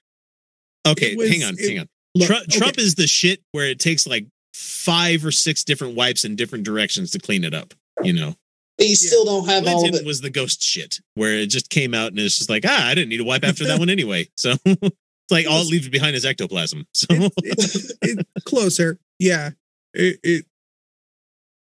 Okay, 0.87 1.15
was- 1.15 1.29
hang 1.29 1.43
on, 1.43 1.55
it- 1.57 1.67
hang 1.69 1.79
on. 1.79 1.87
Look, 2.15 2.27
Trump, 2.27 2.43
okay, 2.43 2.57
Trump 2.59 2.77
is 2.77 2.93
the 2.95 3.07
shit 3.07 3.41
where 3.53 3.65
it 3.67 3.79
takes 3.79 4.05
like 4.05 4.27
five 4.53 5.25
or 5.25 5.31
six 5.31 5.63
different 5.63 5.95
wipes 5.95 6.25
in 6.25 6.35
different 6.35 6.63
directions 6.63 7.09
to 7.11 7.19
clean 7.19 7.43
it 7.43 7.55
up. 7.55 7.73
You 8.03 8.13
know, 8.13 8.35
But 8.77 8.87
you 8.87 8.95
still 8.95 9.25
don't 9.25 9.47
have 9.47 9.65
all 9.67 9.87
of 9.89 9.95
it. 9.95 10.05
was 10.05 10.21
the 10.21 10.29
ghost 10.29 10.61
shit 10.61 10.99
where 11.15 11.33
it 11.37 11.47
just 11.47 11.71
came 11.71 11.95
out 11.95 12.09
and 12.09 12.19
it's 12.19 12.37
just 12.37 12.51
like, 12.51 12.65
ah, 12.67 12.87
I 12.87 12.93
didn't 12.93 13.09
need 13.09 13.17
to 13.17 13.23
wipe 13.23 13.43
after 13.43 13.65
that 13.65 13.79
one 13.79 13.89
anyway. 13.89 14.27
So 14.37 14.53
it's 14.65 14.95
like 15.33 15.47
all 15.49 15.61
it 15.61 15.67
leaves 15.67 15.89
behind 15.89 16.15
is 16.15 16.25
ectoplasm. 16.25 16.85
So 16.93 17.07
it's, 17.09 17.75
it's, 17.75 17.93
it's 18.01 18.45
closer. 18.45 18.97
Yeah, 19.19 19.51
it, 19.93 20.19
it 20.23 20.45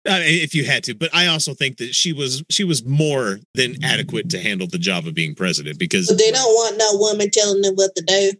I 0.06 0.20
mean, 0.20 0.42
if 0.42 0.54
you 0.54 0.64
had 0.64 0.84
to, 0.84 0.94
but 0.94 1.14
I 1.14 1.26
also 1.26 1.54
think 1.54 1.78
that 1.78 1.94
she 1.94 2.12
was 2.12 2.42
she 2.48 2.64
was 2.64 2.84
more 2.84 3.38
than 3.54 3.82
adequate 3.84 4.30
to 4.30 4.40
handle 4.40 4.66
the 4.66 4.78
job 4.78 5.06
of 5.06 5.14
being 5.14 5.34
president 5.34 5.78
because 5.78 6.08
But 6.08 6.18
they 6.18 6.30
don't 6.30 6.52
want 6.54 6.78
no 6.78 6.90
woman 6.94 7.30
telling 7.30 7.62
them 7.62 7.74
what 7.74 7.94
to 7.96 8.02
do. 8.02 8.32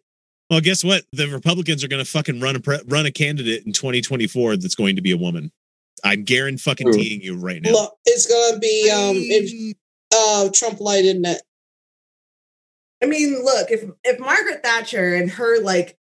well, 0.51 0.61
guess 0.61 0.83
what? 0.83 1.05
The 1.13 1.29
Republicans 1.29 1.85
are 1.85 1.89
going 1.89 2.05
to 2.05 2.11
fucking 2.11 2.41
run 2.41 2.57
a 2.57 2.61
pre- 2.61 2.81
run 2.87 3.07
a 3.07 3.11
candidate 3.11 3.67
in 3.67 3.73
2024 3.73 4.57
that's 4.57 4.75
going 4.75 4.97
to 4.97 5.03
be 5.03 5.13
a 5.13 5.17
woman. 5.17 5.53
I'm 6.05 6.25
guaranteeing 6.25 6.59
fucking 6.59 6.93
teeing 6.93 7.21
you 7.21 7.37
right 7.37 7.61
now. 7.61 7.73
Look, 7.73 7.95
it's 8.07 8.27
gonna 8.27 8.59
be 8.59 8.91
um 8.91 9.17
if 9.17 9.77
uh 10.15 10.49
Trump 10.55 10.81
light 10.81 11.05
in 11.05 11.25
it. 11.25 11.43
I 13.03 13.07
mean, 13.07 13.45
look, 13.45 13.71
if 13.71 13.85
if 14.05 14.19
Margaret 14.19 14.63
Thatcher 14.63 15.15
and 15.15 15.31
her 15.33 15.61
like 15.63 15.97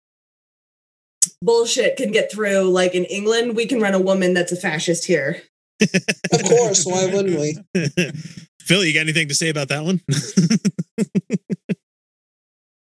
bullshit 1.41 1.97
can 1.97 2.11
get 2.11 2.31
through 2.31 2.69
like 2.69 2.95
in 2.95 3.05
England, 3.05 3.55
we 3.55 3.65
can 3.65 3.79
run 3.81 3.93
a 3.93 3.99
woman 3.99 4.33
that's 4.33 4.51
a 4.51 4.55
fascist 4.55 5.05
here. 5.05 5.41
Of 5.81 6.43
course, 6.43 6.85
why 6.85 7.05
wouldn't 7.07 7.39
we? 7.39 7.57
Phil, 8.61 8.83
you 8.85 8.93
got 8.93 9.01
anything 9.01 9.27
to 9.27 9.35
say 9.35 9.49
about 9.49 9.67
that 9.67 9.83
one? 9.83 10.01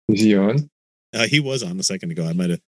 is 0.08 0.22
he 0.22 0.36
on? 0.38 0.70
uh, 1.14 1.28
he 1.28 1.40
was 1.40 1.62
on 1.64 1.80
a 1.80 1.84
second 1.84 2.12
ago. 2.12 2.26
I 2.26 2.34
might 2.34 2.50
have. 2.52 2.62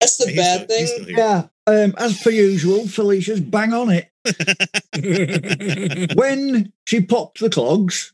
That's 0.00 0.16
the 0.18 0.28
he's 0.28 0.36
bad 0.36 0.70
still- 0.70 1.04
thing. 1.04 1.16
Yeah, 1.16 1.46
um, 1.66 1.94
as 1.98 2.22
per 2.22 2.30
usual, 2.30 2.86
Felicia's 2.86 3.40
bang 3.40 3.72
on 3.72 3.90
it. 3.90 4.08
when 6.16 6.72
she 6.86 7.00
popped 7.00 7.40
the 7.40 7.50
clogs, 7.50 8.12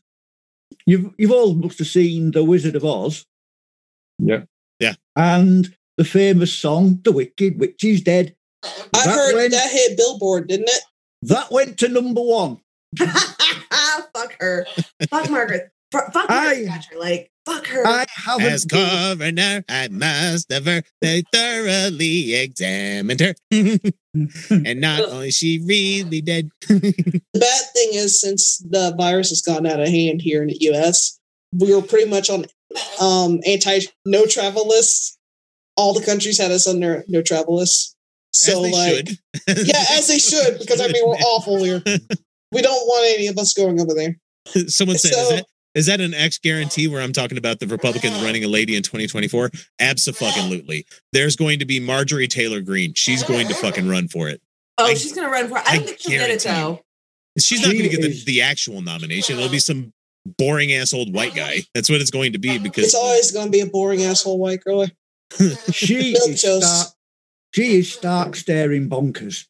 you've 0.85 1.13
you've 1.17 1.31
all 1.31 1.53
must 1.55 1.79
have 1.79 1.87
seen 1.87 2.31
The 2.31 2.43
Wizard 2.43 2.75
of 2.75 2.85
Oz. 2.85 3.25
Yeah. 4.19 4.43
Yeah. 4.79 4.95
And 5.15 5.75
the 5.97 6.03
famous 6.05 6.53
song, 6.53 6.99
The 7.03 7.11
Wicked 7.11 7.59
Witch 7.59 7.83
is 7.83 8.01
Dead. 8.01 8.35
I 8.63 8.69
That 8.93 9.05
heard 9.07 9.35
went- 9.35 9.51
that 9.51 9.71
hit 9.71 9.97
Billboard, 9.97 10.47
didn't 10.47 10.69
it? 10.69 10.81
That 11.23 11.51
went 11.51 11.77
to 11.79 11.87
number 11.87 12.21
one. 12.21 12.59
fuck 12.99 14.35
her. 14.39 14.65
Fuck 15.09 15.29
Margaret. 15.29 15.71
F- 15.95 16.13
fuck 16.13 16.29
Margaret 16.29 16.67
I- 16.67 16.71
Thatcher. 16.71 16.99
Like, 16.99 17.31
fuck 17.45 17.67
her. 17.67 17.85
I 17.87 18.05
haven't 18.09 18.45
As 18.45 18.65
been- 18.65 19.17
coroner, 19.17 19.63
I 19.69 19.87
must 19.89 20.51
have 20.51 20.65
her. 20.65 20.83
They 21.01 21.23
thoroughly 21.31 22.35
examined 22.35 23.19
her, 23.19 23.35
and 23.51 24.81
not 24.81 25.01
only 25.09 25.31
she 25.31 25.59
really 25.65 26.21
dead. 26.21 26.49
The 26.67 27.21
bad 27.39 27.63
thing 27.73 27.89
is, 27.93 28.19
since 28.21 28.57
the 28.59 28.93
virus 28.97 29.29
has 29.29 29.41
gone 29.41 29.65
out 29.65 29.79
of 29.79 29.87
hand 29.87 30.21
here 30.21 30.41
in 30.41 30.47
the 30.49 30.57
U.S., 30.61 31.19
we 31.53 31.73
were 31.75 31.81
pretty 31.81 32.09
much 32.09 32.29
on 32.29 32.45
um 32.99 33.39
anti 33.45 33.81
no 34.05 34.25
travel 34.25 34.67
lists. 34.67 35.17
All 35.77 35.93
the 35.93 36.05
countries 36.05 36.37
had 36.39 36.51
us 36.51 36.67
on 36.67 36.79
their 36.79 37.03
no 37.07 37.21
travel 37.21 37.57
lists. 37.57 37.95
So 38.31 38.63
as 38.65 38.71
they 38.71 38.71
like, 38.71 39.07
should. 39.07 39.17
yeah, 39.67 39.83
as 39.91 40.07
they 40.07 40.17
should, 40.19 40.59
because 40.59 40.81
I 40.81 40.87
mean 40.87 41.03
we're 41.07 41.15
awful 41.15 41.63
here. 41.63 41.81
We 42.51 42.61
don't 42.61 42.85
want 42.87 43.13
any 43.15 43.27
of 43.27 43.37
us 43.37 43.53
going 43.53 43.79
over 43.81 43.93
there. 43.93 44.17
Someone 44.67 44.97
said, 44.97 45.11
is 45.11 45.29
that 45.29 45.45
is 45.75 45.85
that 45.85 46.01
an 46.01 46.13
X 46.13 46.37
guarantee 46.39 46.87
where 46.87 47.01
I'm 47.01 47.13
talking 47.13 47.37
about 47.37 47.59
the 47.59 47.67
Republicans 47.67 48.21
running 48.23 48.43
a 48.43 48.47
lady 48.47 48.75
in 48.75 48.81
2024? 48.83 49.51
Absolutely. 49.79 50.85
There's 51.13 51.35
going 51.35 51.59
to 51.59 51.65
be 51.65 51.79
Marjorie 51.79 52.27
Taylor 52.27 52.61
Greene. 52.61 52.93
She's 52.95 53.23
going 53.23 53.47
to 53.49 53.53
fucking 53.53 53.87
run 53.87 54.07
for 54.07 54.29
it. 54.29 54.41
oh, 54.77 54.85
I- 54.85 54.93
she's 54.95 55.13
gonna 55.13 55.29
run 55.29 55.47
for. 55.49 55.57
I 55.59 55.63
I 55.67 55.75
don't 55.77 55.85
think 55.87 55.99
she'll 55.99 56.11
get 56.19 56.29
it 56.31 56.39
though. 56.41 56.81
She's 57.37 57.61
not 57.61 57.71
She 57.71 57.77
going 57.79 57.89
to 57.89 57.97
get 57.97 58.01
the, 58.01 58.23
the 58.25 58.41
actual 58.41 58.81
nomination. 58.81 59.37
It'll 59.37 59.49
be 59.51 59.59
some 59.59 59.91
boring 60.37 60.71
ass 60.71 60.93
old 60.93 61.13
white 61.13 61.35
guy. 61.35 61.63
That's 61.73 61.89
what 61.89 61.99
it's 61.99 62.09
going 62.09 62.31
to 62.31 62.39
be 62.39 62.57
because 62.57 62.85
It's 62.85 62.95
always 62.95 63.31
going 63.31 63.47
to 63.47 63.51
be 63.51 63.59
a 63.59 63.65
boring 63.65 64.03
asshole 64.03 64.39
white 64.39 64.63
girl. 64.63 64.87
She 65.71 66.13
is 66.13 66.41
toast. 66.41 66.65
stark, 66.65 66.87
she 67.53 67.79
is 67.79 67.91
stark 67.93 68.35
staring 68.37 68.89
bonkers. 68.89 69.47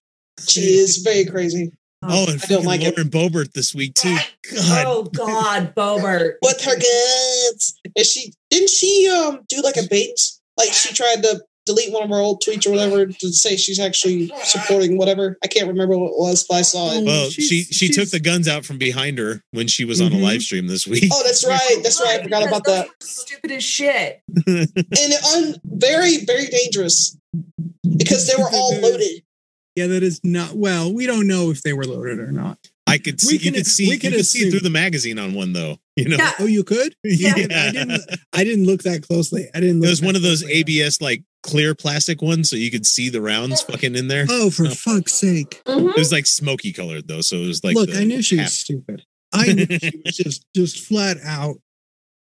She 0.47 0.61
is 0.61 0.97
very 0.97 1.25
crazy. 1.25 1.73
Oh, 2.03 2.07
and 2.07 2.13
I 2.13 2.25
don't 2.25 2.39
fucking 2.39 2.65
like 2.65 2.81
it. 2.81 2.95
Lauren 2.97 3.09
Boebert 3.09 3.53
this 3.53 3.73
week 3.73 3.93
too. 3.95 4.15
God, 4.53 4.83
Oh 4.87 5.03
God, 5.03 5.73
Boebert. 5.75 6.33
With 6.41 6.61
her 6.63 6.75
guts, 6.75 7.79
and 7.95 8.05
she 8.05 8.33
didn't 8.49 8.69
she 8.69 9.09
um 9.09 9.41
do 9.49 9.61
like 9.61 9.77
a 9.77 9.87
bait? 9.89 10.19
Like 10.57 10.71
she 10.73 10.93
tried 10.93 11.23
to 11.23 11.41
delete 11.65 11.91
one 11.91 12.03
of 12.03 12.09
her 12.09 12.17
old 12.17 12.43
tweets 12.43 12.67
or 12.67 12.71
whatever 12.71 13.07
to 13.07 13.33
say 13.33 13.55
she's 13.55 13.79
actually 13.79 14.31
supporting 14.43 14.99
whatever. 14.99 15.35
I 15.43 15.47
can't 15.47 15.67
remember 15.67 15.97
what 15.97 16.09
it 16.11 16.17
was, 16.19 16.45
but 16.47 16.55
I 16.57 16.61
saw 16.61 16.91
it. 16.93 17.03
well, 17.05 17.29
she's- 17.31 17.47
she 17.47 17.63
she 17.73 17.87
took 17.91 18.09
the 18.11 18.19
guns 18.19 18.47
out 18.47 18.65
from 18.65 18.77
behind 18.77 19.17
her 19.17 19.41
when 19.51 19.65
she 19.67 19.83
was 19.83 19.99
on 19.99 20.11
a 20.13 20.15
Mhm. 20.15 20.21
live 20.21 20.41
stream 20.43 20.67
this 20.67 20.85
week. 20.85 21.05
Oh, 21.11 21.23
that's 21.23 21.43
right. 21.45 21.79
That's 21.81 21.99
right. 21.99 22.19
I 22.19 22.23
forgot 22.23 22.47
about 22.47 22.65
that. 22.65 22.87
Stupid 23.01 23.51
as 23.51 23.63
shit. 23.63 24.21
And 24.45 25.13
un- 25.33 25.55
very, 25.65 26.23
very 26.25 26.45
dangerous 26.47 27.17
because 27.97 28.27
they 28.27 28.35
were 28.41 28.49
all 28.53 28.79
loaded. 28.79 29.23
Yeah, 29.75 29.87
that 29.87 30.03
is 30.03 30.21
not 30.23 30.53
well. 30.53 30.93
We 30.93 31.05
don't 31.05 31.27
know 31.27 31.49
if 31.51 31.61
they 31.63 31.73
were 31.73 31.85
loaded 31.85 32.19
or 32.19 32.31
not. 32.31 32.57
I 32.87 32.97
could 32.99 33.19
see 33.19 33.35
We 33.35 33.39
can- 33.39 33.45
you 33.55 33.59
could 33.59 33.67
see 33.67 33.87
we 33.87 33.93
you 33.93 33.99
could 33.99 34.25
see 34.25 34.49
through 34.49 34.59
the 34.61 34.69
magazine 34.69 35.17
on 35.19 35.33
one 35.33 35.53
though. 35.53 35.77
You 35.95 36.09
know, 36.09 36.17
Yeah. 36.17 36.33
Oh, 36.39 36.45
you 36.45 36.63
could? 36.63 36.95
Yeah. 37.03 37.33
I 37.35 37.71
didn't. 37.71 38.01
I 38.33 38.43
didn't 38.43 38.65
look 38.65 38.83
that 38.83 39.01
closely. 39.01 39.47
I 39.55 39.59
didn't. 39.59 39.83
it 39.83 39.87
was 39.89 40.01
one 40.01 40.15
of 40.15 40.21
those. 40.21 40.43
ABS 40.43 41.01
like 41.01 41.23
clear 41.43 41.73
plastic 41.75 42.21
ones, 42.21 42.49
so 42.49 42.55
you 42.55 42.69
could 42.71 42.85
see 42.85 43.09
the 43.09 43.21
rounds 43.21 43.61
fucking 43.61 43.95
in 43.95 44.07
there. 44.07 44.25
Oh, 44.29 44.49
for 44.49 44.67
Oh. 44.67 44.69
fuck's 44.69 45.13
sake! 45.13 45.61
Mhm. 45.65 45.89
It 45.89 45.95
was 45.97 46.11
like 46.11 46.25
smoky 46.25 46.71
colored 46.73 47.07
though, 47.07 47.21
so 47.21 47.37
it 47.37 47.47
was 47.47 47.63
like 47.63 47.75
Look, 47.75 47.89
the 47.91 47.99
I 47.99 48.03
knew 48.03 48.21
she 48.21 48.35
was 48.35 48.43
half- 48.43 48.51
stupid. 48.51 49.03
I 49.33 49.51
knew 49.53 49.67
she 49.79 50.01
was 50.05 50.15
just 50.23 50.45
just 50.55 50.79
flat 50.79 51.17
out. 51.23 51.55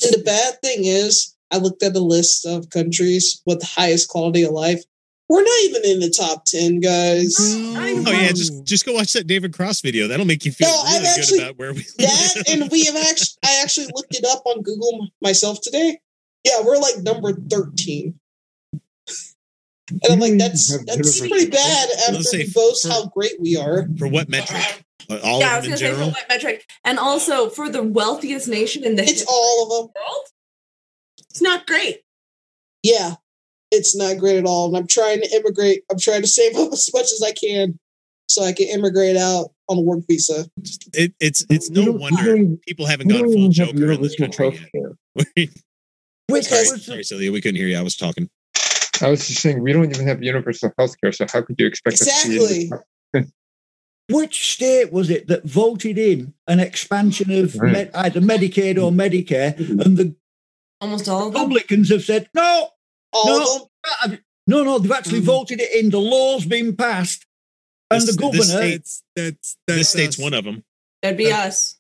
And 0.04 0.14
the 0.14 0.24
bad 0.24 0.62
thing 0.62 0.86
is, 0.86 1.36
I 1.52 1.58
looked 1.58 1.84
at 1.84 1.94
the 1.94 2.02
list 2.02 2.46
of 2.46 2.70
countries 2.70 3.42
with 3.46 3.60
the 3.60 3.66
highest 3.68 4.08
quality 4.10 4.44
of 4.44 4.52
life. 4.52 4.84
We're 5.28 5.42
not 5.42 5.60
even 5.64 5.86
in 5.86 6.00
the 6.02 6.10
top 6.12 6.46
10, 6.46 6.80
guys. 6.82 7.36
Oh 7.40 8.12
yeah, 8.12 8.28
just 8.30 8.64
just 8.64 8.86
go 8.86 8.94
watch 8.94 9.14
that 9.14 9.26
David 9.26 9.54
Cross 9.54 9.82
video. 9.82 10.08
That'll 10.08 10.26
make 10.26 10.46
you 10.46 10.52
feel 10.52 10.68
No, 10.68 10.82
I've 10.82 11.02
really 11.02 11.04
good 11.04 11.20
actually- 11.20 11.40
about 11.40 11.58
where 11.58 11.74
we 11.74 11.82
That 11.98 12.44
and 12.50 12.70
we 12.72 12.86
have 12.86 12.96
actually, 12.96 13.38
I 13.44 13.60
actually 13.64 13.88
looked 13.96 14.16
it 14.16 14.24
up 14.26 14.44
on 14.46 14.62
Google 14.62 15.08
myself 15.22 15.62
today. 15.62 16.00
Yeah, 16.44 16.62
we're 16.64 16.78
like 16.78 16.98
number 17.00 17.34
13. 17.34 18.20
And 19.90 20.02
I'm 20.12 20.20
like, 20.20 20.38
that's 20.38 20.78
that's 20.86 21.20
pretty 21.20 21.50
bad 21.50 21.90
after 22.02 22.14
Let's 22.14 22.32
say 22.32 22.38
we 22.40 22.52
boast 22.54 22.84
for- 22.84 22.90
how 22.90 23.06
great 23.08 23.40
we 23.40 23.56
are. 23.58 23.88
for 23.98 24.08
what 24.08 24.30
metric? 24.30 24.84
Uh, 25.10 25.20
All 25.24 25.40
yeah, 25.40 25.54
I 25.54 25.58
of 25.58 25.66
was 25.68 25.80
them 25.80 25.90
in 25.90 25.96
gonna 25.96 26.04
say 26.06 26.12
for 26.12 26.12
what 26.20 26.30
metric, 26.30 26.66
and 26.84 26.98
also 27.00 27.50
for 27.50 27.70
the 27.70 27.84
wealthiest 27.84 28.48
nation 28.48 28.84
in 28.84 28.96
the 28.96 29.04
It's 29.04 29.24
all 29.28 29.64
of 29.66 29.72
of 29.72 29.86
them. 29.88 29.94
the 29.96 30.00
world. 30.02 30.26
It's 31.30 31.42
not 31.42 31.68
great. 31.68 32.02
Yeah, 32.82 33.16
it's 33.72 33.96
not 33.96 34.18
great 34.18 34.38
at 34.38 34.46
all. 34.46 34.68
And 34.68 34.78
I'm 34.78 34.88
trying 34.88 35.22
to 35.22 35.30
immigrate. 35.36 35.84
I'm 35.92 36.00
trying 36.00 36.22
to 36.22 36.28
save 36.28 36.56
up 36.58 36.72
as 36.74 36.90
much 36.94 37.12
as 37.12 37.22
I 37.26 37.32
can 37.32 37.78
so 38.28 38.44
I 38.44 38.54
can 38.54 38.68
immigrate 38.68 39.18
out 39.18 39.52
on 39.68 39.78
a 39.78 39.82
work 39.82 40.00
visa. 40.08 40.48
It, 40.94 41.14
it's 41.20 41.46
it's 41.50 41.70
no 41.70 41.82
We 41.82 41.86
don't- 41.86 41.96
we 41.96 42.02
wonder 42.02 42.58
people 42.68 42.86
haven't 42.86 43.08
we 43.08 43.14
gone 43.14 43.22
don't 43.24 43.32
full 43.34 43.40
even 43.42 43.52
have 43.54 43.76
Joker 43.76 43.92
in 43.92 44.02
this 44.02 44.20
universal 44.20 44.52
country 44.52 44.70
healthcare. 44.76 44.96
yet. 45.36 45.50
Which 46.30 46.46
sorry, 46.46 46.62
was 46.72 46.86
sorry, 46.86 47.04
Celia, 47.04 47.32
we 47.32 47.40
couldn't 47.42 47.58
hear 47.58 47.68
you. 47.68 47.78
I 47.78 47.82
was 47.84 47.96
talking. 47.96 48.30
I 49.02 49.10
was 49.10 49.28
just 49.28 49.42
saying 49.42 49.62
we 49.62 49.74
don't 49.74 49.90
even 49.94 50.08
have 50.08 50.24
universal 50.24 50.72
health 50.78 50.96
care, 51.02 51.12
so 51.12 51.26
how 51.32 51.42
could 51.42 51.56
you 51.60 51.68
expect 51.68 52.02
us 52.02 52.24
to 52.24 52.30
be 52.30 52.36
in 52.38 52.42
Exactly. 53.14 53.32
which 54.10 54.54
state 54.54 54.92
was 54.92 55.10
it 55.10 55.28
that 55.28 55.44
voted 55.44 55.98
in 55.98 56.34
an 56.48 56.60
expansion 56.60 57.32
of 57.32 57.56
Right. 57.56 57.72
med- 57.74 57.92
either 57.94 58.22
Medicaid 58.22 58.78
or 58.78 58.92
mm-hmm. 58.92 59.00
Medicare, 59.02 59.58
and 59.86 59.98
the 59.98 60.16
Almost 60.82 61.08
all 61.08 61.28
of 61.28 61.34
them. 61.34 61.44
Republicans 61.44 61.90
have 61.90 62.04
said 62.04 62.30
no, 62.34 62.70
All 63.16 63.28
No. 63.40 63.70
them. 64.06 64.20
no, 64.48 64.64
no. 64.64 64.78
They've 64.80 64.92
actually 64.92 65.22
Mhm. 65.22 65.26
voted 65.26 65.62
it 65.62 65.72
in. 65.74 65.90
The 65.90 66.00
law's 66.00 66.46
been 66.46 66.76
passed, 66.76 67.26
and 67.90 68.02
This- 68.02 68.08
the 68.08 68.12
this 68.12 68.22
governor. 68.22 68.44
state- 68.44 68.72
That's 68.82 69.04
that's 69.16 69.58
that's 69.68 69.78
this 69.80 69.90
state's 69.90 70.18
one 70.18 70.34
of 70.34 70.44
them. 70.44 70.64
That'd 71.02 71.18
be 71.18 71.32
Uh, 71.32 71.38
us. 71.48 71.76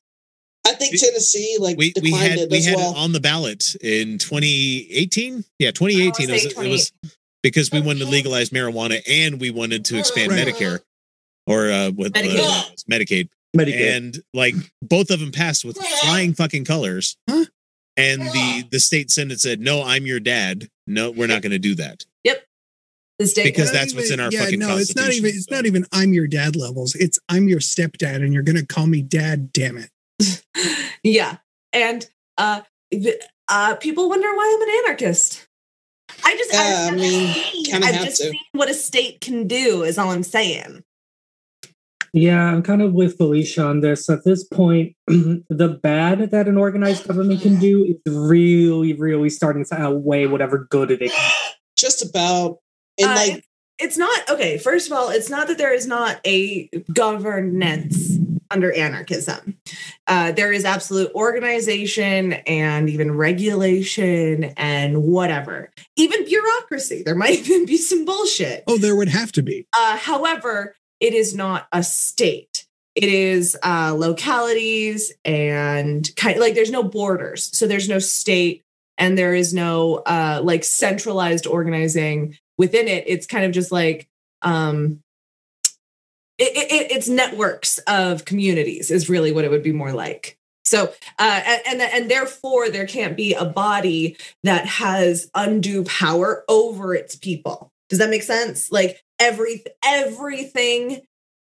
I 0.68 0.74
think 0.74 1.00
Tennessee 1.00 1.58
like 1.60 1.78
We 1.78 1.94
we 2.02 2.12
had 2.12 2.40
it 2.40 2.50
we 2.50 2.58
as 2.58 2.66
had 2.66 2.76
well. 2.78 2.92
it 2.94 2.98
on 2.98 3.12
the 3.12 3.20
ballot 3.20 3.76
in 3.82 4.18
2018. 4.18 5.44
Yeah, 5.60 5.70
2018. 5.72 6.30
It 6.30 6.34
was, 6.34 6.42
say 6.42 6.50
it 6.66 6.70
was 6.70 6.92
because 7.44 7.70
we 7.72 7.82
wanted 7.82 8.00
to 8.00 8.06
legalize 8.06 8.50
marijuana 8.50 9.02
and 9.08 9.40
we 9.40 9.52
wanted 9.52 9.86
to 9.86 10.00
expand 10.00 10.32
Right. 10.32 10.48
Medicare 10.48 10.80
or 11.46 11.70
uh, 11.72 11.92
with 11.92 12.14
Medicaid. 12.14 12.40
Uh, 12.40 12.64
Medicaid. 12.90 13.30
Medicare. 13.56 13.96
and 13.96 14.24
like 14.34 14.56
both 14.82 15.12
of 15.12 15.20
them 15.22 15.32
passed 15.32 15.64
with 15.64 15.78
flying 16.02 16.34
fucking 16.34 16.66
colors. 16.66 17.16
Huh? 17.30 17.46
And 17.98 18.22
the 18.22 18.66
the 18.72 18.80
state 18.80 19.10
senate 19.12 19.40
said, 19.40 19.60
"No, 19.62 19.82
I'm 19.84 20.06
your 20.06 20.20
dad. 20.20 20.70
No, 20.86 21.12
we're 21.12 21.28
not 21.28 21.42
going 21.42 21.52
to 21.52 21.60
do 21.60 21.76
that." 21.76 22.06
The 23.18 23.28
state. 23.28 23.46
Because 23.46 23.72
Not 23.72 23.74
that's 23.80 23.96
what's 23.96 24.12
in 24.12 24.20
our 24.20 24.30
yeah, 24.30 24.44
fucking 24.44 24.60
no, 24.60 24.78
it's 24.78 24.96
not 24.96 25.14
even 25.14 25.30
it's 25.30 25.46
so. 25.46 25.56
not 25.56 25.66
even 25.66 25.86
I'm 25.94 26.12
your 26.12 26.28
dad 26.28 26.56
levels. 26.58 26.96
It's 26.96 27.18
I'm 27.30 27.48
your 27.48 27.60
stepdad 27.60 28.16
and 28.18 28.34
you're 28.34 28.44
gonna 28.44 28.66
call 28.66 28.88
me 28.88 29.02
dad, 29.02 29.54
damn 29.54 29.78
it. 29.78 30.44
yeah, 31.04 31.38
and 31.72 32.06
uh, 32.38 32.62
uh, 33.48 33.76
people 33.76 34.10
wonder 34.10 34.28
why 34.28 34.54
I'm 34.54 34.62
an 34.70 34.84
anarchist. 34.86 35.48
I 36.26 36.36
just, 36.36 36.54
Yeah, 36.54 36.88
I've, 36.90 36.94
I 36.94 36.96
mean, 36.98 37.34
seen- 37.34 37.74
I've 37.84 37.96
have 37.96 38.06
just 38.06 38.18
to. 38.18 38.32
seen 38.32 38.40
what 38.52 38.70
a 38.70 38.74
state 38.74 39.22
can 39.22 39.48
do. 39.48 39.84
Is 39.84 39.98
all 39.98 40.12
I'm 40.12 40.24
saying. 40.24 40.84
Yeah, 42.16 42.46
I'm 42.46 42.64
kind 42.64 42.82
of 42.82 42.94
with 42.94 43.18
Felicia 43.18 43.66
on 43.66 43.82
this. 43.82 44.10
At 44.10 44.24
this 44.24 44.46
point, 44.46 44.96
the 45.08 45.80
bad 45.84 46.32
that 46.32 46.48
an 46.48 46.58
organized 46.58 47.06
government 47.06 47.42
can 47.42 47.60
do 47.60 47.84
is 47.84 47.98
really, 48.14 48.94
really 48.94 49.30
starting 49.30 49.66
to 49.66 49.76
outweigh 49.76 50.26
whatever 50.26 50.60
good 50.70 50.92
it 50.92 51.12
can. 51.12 51.32
Just 51.78 52.10
about. 52.10 52.60
And 52.98 53.12
Uh, 53.12 53.16
like 53.16 53.34
it's, 53.34 53.48
it's 53.80 53.98
not 53.98 54.30
okay. 54.30 54.58
First 54.58 54.88
of 54.88 54.94
all, 54.98 55.10
it's 55.10 55.30
not 55.30 55.50
that 55.50 55.58
there 55.58 55.74
is 55.74 55.88
not 55.88 56.22
a 56.26 56.70
governance 56.94 58.18
under 58.50 58.72
anarchism. 58.72 59.58
Uh, 60.08 60.32
there 60.32 60.54
is 60.54 60.64
absolute 60.64 61.12
organization 61.16 62.32
and 62.48 62.90
even 62.90 63.12
regulation 63.18 64.46
and 64.56 65.04
whatever, 65.04 65.70
even 65.98 66.24
bureaucracy. 66.24 67.04
There 67.04 67.16
might 67.16 67.40
even 67.40 67.66
be 67.66 67.76
some 67.76 68.06
bullshit. 68.06 68.64
Oh, 68.68 68.78
there 68.78 68.96
would 68.96 69.10
have 69.10 69.34
to 69.34 69.44
be. 69.44 69.68
Uh, 69.78 69.98
however, 69.98 70.78
it 71.00 71.14
is 71.14 71.36
not 71.36 71.68
a 71.72 71.84
state. 71.84 72.66
It 72.96 73.10
is 73.10 73.58
uh, 73.64 73.94
localities 73.98 75.12
and 75.26 76.10
kind 76.16 76.40
like 76.40 76.56
there's 76.56 76.72
no 76.72 76.84
borders, 76.84 77.56
so 77.58 77.68
there's 77.68 77.90
no 77.90 78.00
state 78.00 78.64
and 78.98 79.18
there 79.18 79.36
is 79.36 79.54
no 79.54 79.96
uh, 80.06 80.40
like 80.44 80.64
centralized 80.64 81.46
organizing 81.46 82.38
within 82.58 82.88
it. 82.88 83.04
It's 83.08 83.28
kind 83.28 83.44
of 83.46 83.52
just 83.52 83.72
like 83.72 84.08
um, 84.42 85.02
it, 86.38 86.56
it, 86.56 86.72
it- 86.72 86.92
it's 86.92 87.08
networks 87.08 87.78
of 87.80 88.26
communities 88.26 88.92
is 88.92 89.10
really 89.10 89.32
what 89.32 89.46
it 89.46 89.52
would 89.52 89.64
be 89.64 89.72
more 89.74 89.92
like. 89.94 90.38
So 90.64 90.92
uh, 91.20 91.58
and 91.68 91.80
and 91.82 92.10
therefore 92.10 92.70
there 92.70 92.88
can't 92.88 93.16
be 93.16 93.36
a 93.36 93.46
body 93.46 94.18
that 94.44 94.66
has 94.66 95.30
undue 95.36 95.84
power 95.84 96.44
over 96.50 96.96
its 96.96 97.16
people. 97.16 97.72
Does 97.90 98.00
that 98.00 98.10
make 98.10 98.24
sense? 98.24 98.72
Like 98.72 99.04
every 99.20 99.64
everything 99.84 101.02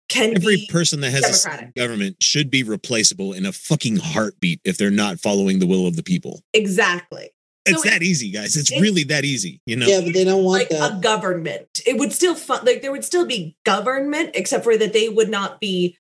can 0.10 0.38
Every 0.38 0.56
be 0.56 0.68
person 0.72 1.02
that 1.02 1.12
has 1.12 1.46
a 1.46 1.72
government 1.76 2.16
should 2.24 2.50
be 2.50 2.64
replaceable 2.64 3.34
in 3.34 3.46
a 3.46 3.52
fucking 3.52 3.98
heartbeat 3.98 4.62
if 4.64 4.78
they're 4.78 4.90
not 4.90 5.20
following 5.20 5.60
the 5.60 5.68
will 5.68 5.86
of 5.86 5.98
the 5.98 6.04
people. 6.04 6.42
exactly 6.54 7.30
It's 7.66 7.84
So 7.84 7.90
that 7.90 8.02
easy, 8.02 8.32
guys. 8.32 8.56
It's 8.56 8.72
it's- 8.72 8.82
really 8.82 9.04
that 9.06 9.26
easy. 9.26 9.60
You 9.66 9.76
know. 9.76 9.86
yeah, 9.86 10.00
but 10.00 10.14
they 10.14 10.24
don't 10.24 10.46
want 10.46 10.60
like 10.62 10.70
that. 10.70 10.98
a 10.98 11.02
government. 11.02 11.82
It 11.86 11.98
would 12.00 12.14
still 12.14 12.36
fun 12.36 12.64
like 12.64 12.82
there 12.82 12.92
would 12.94 13.04
still 13.04 13.26
be 13.26 13.58
government, 13.66 14.32
except 14.36 14.64
for 14.64 14.78
that 14.78 14.94
they 14.94 15.10
would 15.10 15.30
not 15.30 15.60
be 15.60 15.98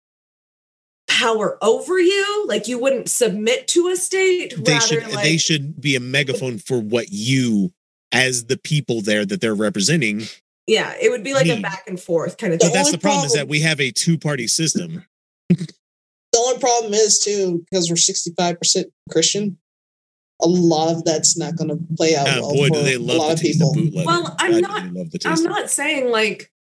power 1.09 1.57
over 1.61 1.99
you. 1.99 2.45
Like 2.47 2.67
you 2.69 2.79
wouldn't 2.79 3.09
submit 3.09 3.67
to 3.69 3.87
a 3.89 3.97
state. 3.97 4.53
they 4.57 4.79
should 4.79 5.03
like 5.13 5.23
they 5.25 5.37
should 5.37 5.81
be 5.81 5.95
a 5.97 5.99
megaphone 5.99 6.59
for 6.59 6.79
what 6.79 7.07
you 7.09 7.73
as 8.13 8.45
the 8.45 8.57
people 8.57 9.01
there 9.01 9.25
that 9.25 9.41
they're 9.41 9.53
representing 9.55 10.23
yeah, 10.67 10.93
it 11.01 11.09
would 11.09 11.23
be 11.23 11.33
like 11.33 11.47
a 11.47 11.59
back 11.61 11.85
and 11.87 11.99
forth 11.99 12.37
kind 12.37 12.53
of 12.53 12.59
thing. 12.59 12.69
but 12.69 12.73
that's 12.73 12.91
the 12.91 12.97
problem 12.97 13.25
is 13.25 13.33
that 13.33 13.47
we 13.47 13.61
have 13.61 13.79
a 13.81 13.91
two-party 13.91 14.47
system 14.47 15.05
The 15.49 16.39
only 16.45 16.59
problem 16.59 16.93
is 16.93 17.19
too 17.19 17.65
because 17.71 17.89
we're 17.89 17.95
sixty 17.95 18.31
five 18.37 18.59
percent 18.59 18.87
Christian. 19.09 19.57
A 20.43 20.47
lot 20.47 20.91
of 20.95 21.03
that's 21.03 21.35
not 21.35 21.55
going 21.55 21.69
to 21.69 21.79
play 21.95 22.15
out 22.15 22.27
Ah, 22.27 22.41
well 22.41 22.53
boy 22.53 22.67
for 22.67 22.73
do 22.75 22.83
they 22.83 22.93
a 22.95 22.99
love 22.99 23.17
lot 23.17 23.27
the 23.29 23.33
of 23.33 23.39
taste 23.39 23.57
people. 23.59 23.69
of 23.71 23.75
bootleg 23.77 24.05
Well, 24.05 24.35
I'm 24.39 24.59
not- 24.61 24.93
love 24.93 25.09
the 25.11 25.17
taste 25.17 25.25
I'm 25.39 25.43
not 25.43 25.71
saying 25.71 26.11
like 26.11 26.51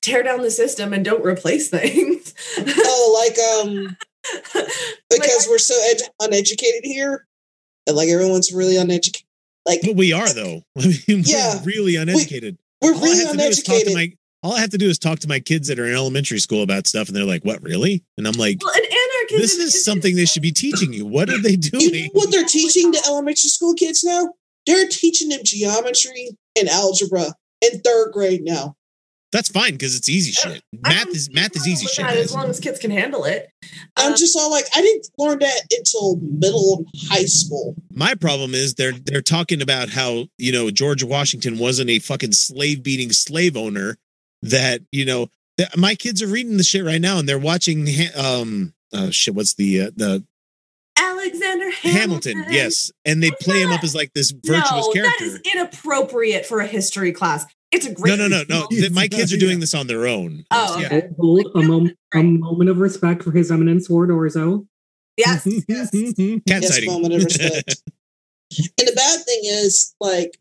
tear 0.00 0.22
down 0.22 0.42
the 0.42 0.50
system 0.50 0.92
and 0.92 1.04
don't 1.04 1.24
replace 1.24 1.68
things. 1.70 2.34
Oh, 2.58 3.24
like 3.26 3.38
um, 3.66 3.96
because 5.10 5.46
we're 5.48 5.58
so 5.58 5.74
ed- 5.90 6.08
uneducated 6.20 6.82
here, 6.84 7.26
and 7.86 7.96
like 7.96 8.08
everyone's 8.10 8.52
really 8.52 8.76
uneducated. 8.76 9.26
Like 9.66 9.80
But 9.82 9.96
we 9.96 10.12
are 10.12 10.32
though. 10.32 10.62
I 10.78 10.86
mean, 11.08 11.22
Yeah. 11.24 11.56
we're 11.56 11.62
really 11.64 11.96
uneducated. 11.96 12.58
We're 12.84 12.94
all 12.94 12.98
I 12.98 13.02
really 13.02 13.24
have 13.24 13.32
to 13.32 13.38
do 13.38 13.44
is 13.44 13.62
talk 13.62 13.76
to 13.76 13.80
uneducated. 13.82 13.94
my 13.94 14.16
all 14.42 14.52
I 14.52 14.60
have 14.60 14.70
to 14.70 14.78
do 14.78 14.88
is 14.88 14.98
talk 14.98 15.20
to 15.20 15.28
my 15.28 15.40
kids 15.40 15.68
that 15.68 15.78
are 15.78 15.86
in 15.86 15.94
elementary 15.94 16.38
school 16.38 16.62
about 16.62 16.86
stuff, 16.86 17.08
and 17.08 17.16
they're 17.16 17.24
like, 17.24 17.44
"What, 17.44 17.62
really?" 17.62 18.04
And 18.18 18.28
I'm 18.28 18.34
like, 18.34 18.58
well, 18.62 18.74
an 18.74 18.82
anarchism 18.84 19.40
"This 19.40 19.56
is 19.56 19.84
something 19.84 20.16
they 20.16 20.26
should 20.26 20.42
be 20.42 20.52
teaching 20.52 20.92
you. 20.92 21.06
What 21.06 21.30
are 21.30 21.40
they 21.40 21.52
You 21.52 21.56
doing?" 21.56 22.04
know 22.04 22.10
what 22.12 22.30
they're 22.30 22.44
teaching 22.44 22.90
the 22.90 23.02
elementary 23.06 23.48
school 23.48 23.74
kids 23.74 24.04
now? 24.04 24.34
They're 24.66 24.88
teaching 24.88 25.30
them 25.30 25.40
geometry 25.44 26.36
and 26.58 26.68
algebra 26.68 27.34
in 27.60 27.80
third 27.80 28.12
grade 28.12 28.42
now. 28.42 28.76
That's 29.34 29.48
fine 29.48 29.72
because 29.72 29.96
it's 29.96 30.08
easy 30.08 30.30
shit. 30.30 30.62
Math 30.72 31.08
is 31.08 31.28
math 31.32 31.56
is 31.56 31.66
easy 31.66 31.86
shit. 31.86 32.06
as 32.06 32.32
long 32.32 32.48
as 32.48 32.60
kids 32.60 32.78
can 32.78 32.92
handle 32.92 33.24
it. 33.24 33.50
I'm 33.96 34.12
Uh, 34.12 34.16
just 34.16 34.36
all 34.36 34.48
like, 34.48 34.66
I 34.76 34.80
didn't 34.80 35.08
learn 35.18 35.40
that 35.40 35.60
until 35.76 36.18
middle 36.18 36.74
of 36.74 36.86
high 37.08 37.24
school. 37.24 37.74
My 37.90 38.14
problem 38.14 38.54
is 38.54 38.74
they're 38.74 38.92
they're 38.92 39.22
talking 39.22 39.60
about 39.60 39.88
how 39.88 40.26
you 40.38 40.52
know 40.52 40.70
George 40.70 41.02
Washington 41.02 41.58
wasn't 41.58 41.90
a 41.90 41.98
fucking 41.98 42.30
slave 42.30 42.84
beating 42.84 43.10
slave 43.10 43.56
owner. 43.56 43.98
That 44.42 44.82
you 44.92 45.04
know, 45.04 45.30
that 45.58 45.76
my 45.76 45.96
kids 45.96 46.22
are 46.22 46.28
reading 46.28 46.56
the 46.56 46.62
shit 46.62 46.84
right 46.84 47.00
now, 47.00 47.18
and 47.18 47.28
they're 47.28 47.36
watching. 47.36 47.88
Um, 48.16 48.72
oh 48.92 49.10
shit, 49.10 49.34
what's 49.34 49.54
the 49.54 49.80
uh, 49.80 49.90
the 49.96 50.24
Alexander 50.96 51.70
Hamilton. 51.72 52.36
Hamilton? 52.36 52.54
Yes, 52.54 52.92
and 53.04 53.20
they 53.20 53.32
play 53.32 53.62
him 53.62 53.72
up 53.72 53.82
as 53.82 53.96
like 53.96 54.12
this 54.14 54.30
virtuous 54.30 54.86
no, 54.86 54.92
character. 54.92 55.24
that 55.28 55.40
is 55.44 55.54
inappropriate 55.54 56.46
for 56.46 56.60
a 56.60 56.66
history 56.66 57.10
class. 57.10 57.46
It's 57.74 57.86
a 57.86 57.90
No, 57.90 57.94
great. 57.96 58.18
no, 58.18 58.28
no, 58.28 58.44
no. 58.48 58.66
He's 58.70 58.80
th- 58.82 58.92
My 58.92 59.08
kids 59.08 59.32
are 59.32 59.36
doing 59.36 59.60
this 59.60 59.74
on 59.74 59.86
their 59.86 60.06
own. 60.06 60.44
Oh, 60.50 60.78
Yeah. 60.78 60.86
okay. 60.86 61.08
Hold 61.18 61.46
a, 61.54 61.62
mom- 61.62 61.92
a 62.14 62.22
moment 62.22 62.70
of 62.70 62.78
respect 62.78 63.22
for 63.22 63.32
his 63.32 63.50
eminence, 63.50 63.90
Lord 63.90 64.10
Orzo. 64.10 64.66
Yes, 65.16 65.46
yes. 65.68 65.90
Cat 66.48 66.62
yes, 66.62 66.68
sighting. 66.74 66.90
moment 66.90 67.14
of 67.14 67.24
respect. 67.24 67.82
and 68.78 68.88
the 68.88 68.92
bad 68.94 69.24
thing 69.24 69.40
is, 69.44 69.94
like, 70.00 70.36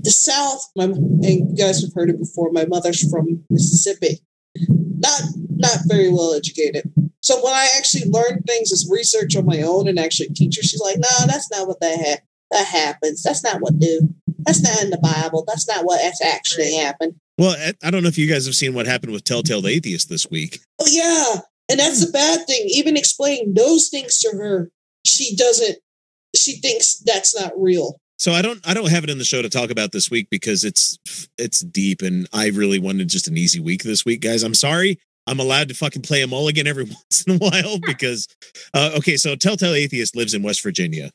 the 0.00 0.10
South, 0.10 0.62
my 0.76 0.84
and 0.84 1.24
you 1.24 1.54
guys 1.56 1.80
have 1.82 1.92
heard 1.94 2.08
it 2.10 2.18
before. 2.20 2.50
My 2.52 2.64
mother's 2.66 3.08
from 3.10 3.44
Mississippi, 3.50 4.20
not 4.68 5.20
not 5.50 5.78
very 5.86 6.08
well 6.08 6.34
educated. 6.34 6.92
So 7.20 7.42
when 7.44 7.52
I 7.52 7.68
actually 7.76 8.04
learn 8.08 8.42
things 8.46 8.72
as 8.72 8.88
research 8.88 9.34
on 9.36 9.44
my 9.44 9.62
own 9.62 9.88
and 9.88 9.98
actually 9.98 10.28
teach 10.28 10.54
her, 10.56 10.62
she's 10.62 10.80
like, 10.80 10.98
"No, 10.98 11.26
that's 11.26 11.50
not 11.50 11.66
what 11.66 11.80
that 11.80 11.98
ha- 11.98 12.24
that 12.50 12.66
happens. 12.66 13.22
That's 13.22 13.42
not 13.44 13.60
what 13.60 13.78
do. 13.78 14.14
That's 14.40 14.62
not 14.62 14.82
in 14.82 14.90
the 14.90 14.98
Bible. 14.98 15.44
That's 15.46 15.68
not 15.68 15.84
what 15.84 16.00
that's 16.02 16.22
actually 16.22 16.74
happened." 16.74 17.14
Well, 17.36 17.56
I- 17.58 17.86
I 17.86 17.90
don't 17.90 18.02
know 18.02 18.08
if 18.08 18.18
you 18.18 18.26
guys 18.28 18.46
have 18.46 18.54
seen 18.54 18.74
what 18.74 18.86
happened 18.86 19.12
with 19.12 19.24
Telltale 19.24 19.62
the 19.62 19.70
Atheist 19.70 20.08
this 20.08 20.28
week. 20.30 20.60
Oh 20.80 20.86
yeah, 20.88 21.40
and 21.68 21.78
that's 21.80 22.04
the 22.04 22.10
bad 22.12 22.46
thing. 22.46 22.64
Even 22.68 22.96
explaining 22.96 23.54
those 23.54 23.88
things 23.88 24.18
to 24.20 24.30
her, 24.36 24.70
she 25.06 25.34
doesn't. 25.36 25.78
She 26.36 26.56
thinks 26.60 26.98
that's 26.98 27.38
not 27.38 27.52
real. 27.56 28.00
So 28.18 28.32
I 28.32 28.42
don't 28.42 28.60
I 28.68 28.74
don't 28.74 28.90
have 28.90 29.04
it 29.04 29.10
in 29.10 29.18
the 29.18 29.24
show 29.24 29.42
to 29.42 29.48
talk 29.48 29.70
about 29.70 29.92
this 29.92 30.10
week 30.10 30.28
because 30.30 30.64
it's 30.64 30.98
it's 31.38 31.60
deep 31.60 32.02
and 32.02 32.28
I 32.32 32.48
really 32.48 32.78
wanted 32.80 33.08
just 33.08 33.28
an 33.28 33.36
easy 33.36 33.60
week 33.60 33.84
this 33.84 34.04
week, 34.04 34.20
guys. 34.22 34.42
I'm 34.42 34.54
sorry. 34.54 34.98
I'm 35.28 35.38
allowed 35.40 35.68
to 35.68 35.74
fucking 35.74 36.02
play 36.02 36.22
a 36.22 36.26
mulligan 36.26 36.66
every 36.66 36.84
once 36.84 37.22
in 37.26 37.34
a 37.34 37.38
while 37.38 37.78
because 37.78 38.26
uh, 38.74 38.92
okay, 38.96 39.16
so 39.16 39.36
Telltale 39.36 39.74
Atheist 39.74 40.16
lives 40.16 40.34
in 40.34 40.42
West 40.42 40.62
Virginia. 40.62 41.10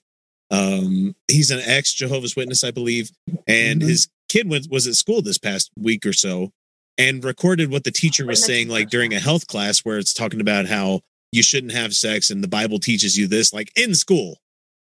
Um, 0.53 1.15
he's 1.27 1.51
an 1.51 1.59
ex 1.63 1.93
Jehovah's 1.93 2.35
Witness, 2.35 2.63
I 2.63 2.71
believe, 2.71 3.11
and 3.47 3.81
Mhm. 3.81 3.87
his 3.87 4.07
kid 4.29 4.47
was 4.49 4.67
was 4.69 4.87
at 4.87 4.95
school 4.95 5.21
this 5.21 5.37
past 5.37 5.71
week 5.77 6.05
or 6.05 6.13
so 6.13 6.51
and 6.97 7.23
recorded 7.23 7.69
what 7.71 7.83
the 7.83 7.91
teacher 7.91 8.25
was 8.25 8.43
saying 8.43 8.67
like 8.69 8.89
during 8.89 9.13
a 9.13 9.19
health 9.19 9.47
class 9.47 9.79
where 9.79 9.97
it's 9.97 10.13
talking 10.13 10.39
about 10.41 10.67
how 10.67 11.01
you 11.31 11.41
shouldn't 11.41 11.73
have 11.73 11.93
sex 11.95 12.29
and 12.29 12.43
the 12.43 12.47
Bible 12.47 12.79
teaches 12.79 13.17
you 13.17 13.27
this 13.27 13.51
like 13.51 13.71
in 13.75 13.95
school. 13.95 14.37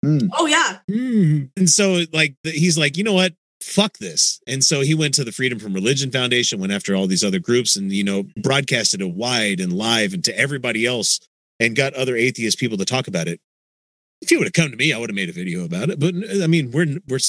Hmm. 0.04 0.28
Oh 0.38 0.46
yeah. 0.46 0.80
Hmm. 0.88 1.46
And 1.58 1.70
so 1.70 2.04
like 2.14 2.36
he's 2.44 2.78
like, 2.78 2.96
you 2.98 3.04
know 3.04 3.14
what? 3.14 3.34
fuck 3.62 3.98
this. 3.98 4.40
And 4.46 4.64
so 4.64 4.82
he 4.82 4.94
went 4.94 5.16
to 5.16 5.24
the 5.24 5.32
Freedom 5.32 5.58
from 5.58 5.74
Religion 5.74 6.12
Foundation, 6.12 6.60
went 6.60 6.72
after 6.74 6.96
all 6.96 7.08
these 7.08 7.24
other 7.24 7.40
groups 7.40 7.76
and, 7.76 7.92
you 7.92 8.04
know, 8.04 8.24
broadcasted 8.38 9.02
it 9.02 9.10
wide 9.12 9.60
and 9.60 9.74
live 9.74 10.14
and 10.14 10.24
to 10.26 10.38
everybody 10.38 10.86
else 10.86 11.20
and 11.60 11.76
got 11.76 11.96
other 11.96 12.16
atheist 12.16 12.60
people 12.60 12.78
to 12.78 12.86
talk 12.86 13.08
about 13.08 13.28
it. 13.28 13.40
If 14.26 14.32
you 14.32 14.40
would 14.40 14.48
have 14.48 14.54
come 14.54 14.72
to 14.72 14.76
me, 14.78 14.92
I 14.92 14.98
would 14.98 15.12
have 15.12 15.16
made 15.16 15.30
a 15.30 15.34
video 15.34 15.64
about 15.64 15.92
it. 15.92 16.00
But 16.00 16.16
I 16.42 16.48
mean, 16.48 16.72
we're, 16.72 16.98
we're, 17.08 17.20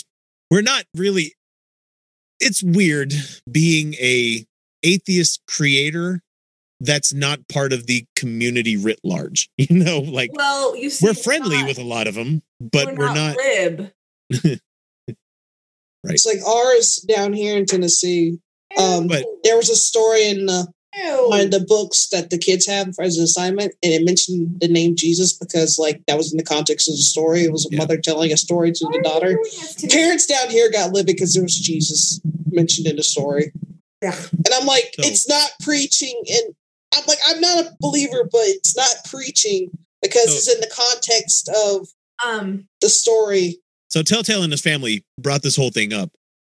we're 0.51 0.63
not 0.63 0.85
really, 0.95 1.35
it's 2.41 2.63
weird 2.63 3.13
being 3.53 3.93
a 4.01 4.47
atheist 4.83 5.43
creator 5.47 6.23
that's 6.81 7.13
not 7.13 7.47
part 7.49 7.75
of 7.75 7.87
the 7.87 8.07
community 8.17 8.79
writ 8.79 8.99
large. 9.05 9.51
You 9.59 9.77
know, 9.85 9.99
like 9.99 10.31
Well, 10.33 10.75
you 10.75 10.89
see, 10.89 11.05
we're 11.07 11.13
friendly 11.13 11.59
not- 11.59 11.69
with 11.69 11.79
a 11.79 11.85
lot 11.85 12.07
of 12.07 12.15
them, 12.15 12.41
but 12.59 12.97
we're, 12.97 13.13
not. 13.13 13.37
lib. 13.37 13.93
It's 16.09 16.25
like 16.25 16.39
ours 16.47 17.05
down 17.07 17.35
here 17.35 17.59
in 17.59 17.67
Tennessee. 17.67 18.39
Um, 18.79 19.07
But- 19.07 19.27
there 19.45 19.57
was 19.59 19.69
a 19.69 19.77
story 19.77 20.29
in 20.31 20.47
the, 20.47 20.61
Ew. 20.61 20.73
One 21.27 21.41
of 21.41 21.51
the 21.51 21.61
books 21.61 22.09
that 22.09 22.31
the 22.31 22.39
kids 22.39 22.67
have 22.67 22.95
as 23.01 23.19
an 23.19 23.25
assignment, 23.25 23.75
and 23.83 23.93
it 23.93 24.05
mentioned 24.05 24.61
the 24.61 24.69
name 24.69 24.95
Jesus 24.97 25.33
because, 25.33 25.79
like, 25.79 26.03
that 26.07 26.17
was 26.17 26.33
in 26.33 26.37
the 26.39 26.45
context 26.45 26.89
of 26.89 26.95
the 26.97 27.03
story. 27.03 27.43
It 27.45 27.53
was 27.53 27.67
a 27.67 27.69
Yeah. 27.73 27.79
mother 27.79 27.99
telling 27.99 28.33
a 28.33 28.37
story 28.37 28.73
to 28.73 28.85
Why 28.87 28.97
the 28.99 29.03
daughter. 29.03 29.33
doing 29.35 29.45
this 29.45 29.75
to 29.77 29.87
me? 29.87 29.93
Parents 29.93 30.27
down 30.27 30.51
here 30.51 30.71
got 30.71 30.93
livid 30.93 31.07
because 31.07 31.35
there 31.35 31.43
was 31.43 31.57
Jesus 31.59 32.21
mentioned 32.51 32.87
in 32.87 32.97
the 32.97 33.03
story. 33.03 33.53
Yeah. 34.03 34.17
And 34.33 34.49
I'm 34.55 34.67
like, 34.67 34.95
So- 35.01 35.07
it's 35.07 35.29
not 35.29 35.51
preaching. 35.61 36.21
And 36.29 36.55
I'm 36.95 37.05
like, 37.07 37.19
I'm 37.27 37.41
not 37.41 37.65
a 37.67 37.77
believer, 37.81 38.25
but 38.31 38.43
it's 38.47 38.77
not 38.77 38.95
preaching 39.05 39.71
because 40.03 40.27
So- 40.31 40.35
it's 40.37 40.49
in 40.55 40.61
the 40.61 40.67
context 40.69 41.49
of 41.49 41.89
Um, 42.25 42.67
the 42.81 42.89
story. 42.89 43.59
So 43.89 44.03
Telltale 44.03 44.43
and 44.43 44.51
his 44.53 44.63
family 44.63 45.05
brought 45.21 45.43
this 45.43 45.55
whole 45.57 45.71
thing 45.71 45.93
up, 45.93 46.11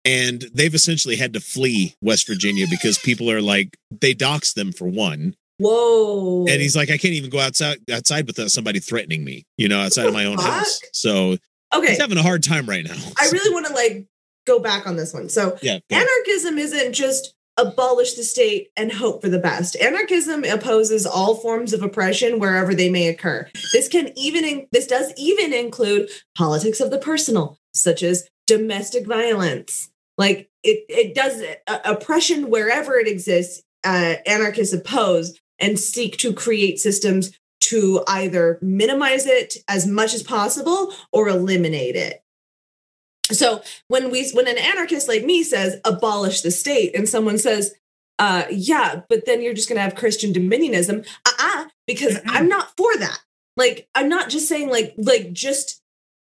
and 0.10 0.43
they've 0.53 0.74
essentially 0.74 1.16
had 1.16 1.34
to 1.34 1.39
flee 1.39 1.95
West 2.01 2.28
Virginia 2.28 2.66
because 2.70 2.97
people 2.97 3.30
are 3.30 3.41
like 3.41 3.78
they 3.91 4.14
dox 4.14 4.53
them 4.53 4.72
for 4.72 4.88
one, 4.88 5.36
whoa. 5.60 6.45
and 6.47 6.62
he's 6.62 6.76
like, 6.76 6.89
I 6.89 6.97
can't 6.97 7.14
even 7.14 7.30
go 7.30 7.39
outside 7.39 7.78
outside 7.91 8.26
without 8.26 8.49
somebody 8.49 8.80
threatening 8.80 9.24
me, 9.24 9.45
you 9.57 9.68
know, 9.68 9.80
outside 9.80 10.07
of 10.07 10.14
my 10.14 10.26
own 10.26 10.38
Fuck. 10.38 10.45
house. 10.45 10.82
So 10.93 11.38
okay. 11.74 11.89
he's 11.89 12.01
having 12.01 12.18
a 12.18 12.24
hard 12.24 12.43
time 12.43 12.68
right 12.68 12.84
now. 12.84 12.95
I 13.20 13.30
really 13.32 13.53
want 13.53 13.68
to 13.68 13.74
like 13.74 14.07
go 14.47 14.60
back 14.60 14.88
on 14.88 14.95
this 14.95 15.14
one. 15.14 15.30
So 15.30 15.57
yeah. 15.62 15.80
anarchism 15.91 16.57
isn't 16.57 16.93
just 16.93 17.36
abolish 17.60 18.14
the 18.14 18.24
state 18.24 18.70
and 18.76 18.91
hope 18.91 19.22
for 19.22 19.30
the 19.30 19.38
best. 19.38 19.76
Anarchism 19.76 20.43
opposes 20.45 21.05
all 21.05 21.36
forms 21.36 21.74
of 21.74 21.84
oppression 21.84 22.39
wherever 22.39 22.74
they 22.74 22.89
may 22.89 23.07
occur. 23.07 23.49
This 23.74 23.88
can 23.88 24.12
even 24.18 24.45
in, 24.45 24.68
this 24.72 24.88
does 24.88 25.14
even 25.18 25.53
include 25.53 26.10
politics 26.36 26.80
of 26.80 26.89
the 26.89 26.97
personal, 26.97 27.60
such 27.74 28.01
as 28.01 28.28
domestic 28.47 29.05
violence. 29.05 29.91
Like 30.20 30.49
it 30.63 30.86
it 30.89 31.15
does 31.15 31.41
uh, 31.65 31.80
oppression 31.86 32.51
wherever 32.51 32.99
it 32.99 33.07
exists. 33.07 33.63
Uh, 33.84 34.15
anarchists 34.28 34.74
oppose 34.74 35.39
and 35.57 35.80
seek 35.80 36.17
to 36.17 36.34
create 36.34 36.80
systems 36.80 37.32
to 37.61 38.03
either 38.07 38.59
minimize 38.61 39.26
it 39.26 39.55
as 39.67 39.88
much 39.88 40.13
as 40.13 40.22
possible 40.22 40.93
or 41.13 41.30
eliminate 41.30 41.95
it. 41.95 42.22
So 43.32 43.61
when 43.88 44.11
we 44.11 44.30
when 44.32 44.47
an 44.47 44.57
anarchist 44.57 45.07
like 45.07 45.24
me 45.24 45.43
says 45.43 45.80
abolish 45.86 46.41
the 46.41 46.51
state 46.51 46.95
and 46.95 47.07
someone 47.07 47.38
says 47.38 47.74
uh 48.17 48.43
yeah 48.51 49.01
but 49.07 49.26
then 49.26 49.41
you're 49.41 49.53
just 49.53 49.70
going 49.70 49.78
to 49.78 49.82
have 49.82 49.95
christian 49.95 50.34
dominionism 50.34 51.07
uh-uh 51.26 51.65
because 51.88 52.20
i'm 52.26 52.49
not 52.49 52.76
for 52.76 52.97
that 52.97 53.20
like 53.55 53.88
i'm 53.95 54.09
not 54.09 54.30
just 54.30 54.49
saying 54.49 54.70
like 54.70 54.93
like 54.97 55.32
just 55.32 55.82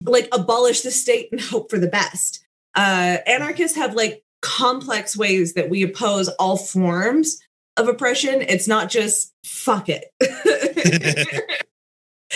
like 0.03 0.29
abolish 0.31 0.81
the 0.81 0.91
state 0.91 1.27
and 1.31 1.41
hope 1.41 1.69
for 1.69 1.79
the 1.79 1.87
best 1.87 2.45
uh 2.75 3.17
anarchists 3.27 3.75
have 3.77 3.93
like 3.95 4.23
complex 4.41 5.15
ways 5.17 5.53
that 5.53 5.69
we 5.69 5.83
oppose 5.83 6.27
all 6.39 6.57
forms 6.57 7.39
of 7.77 7.87
oppression 7.87 8.41
it's 8.41 8.67
not 8.67 8.89
just 8.89 9.33
fuck 9.45 9.87
it 9.89 10.05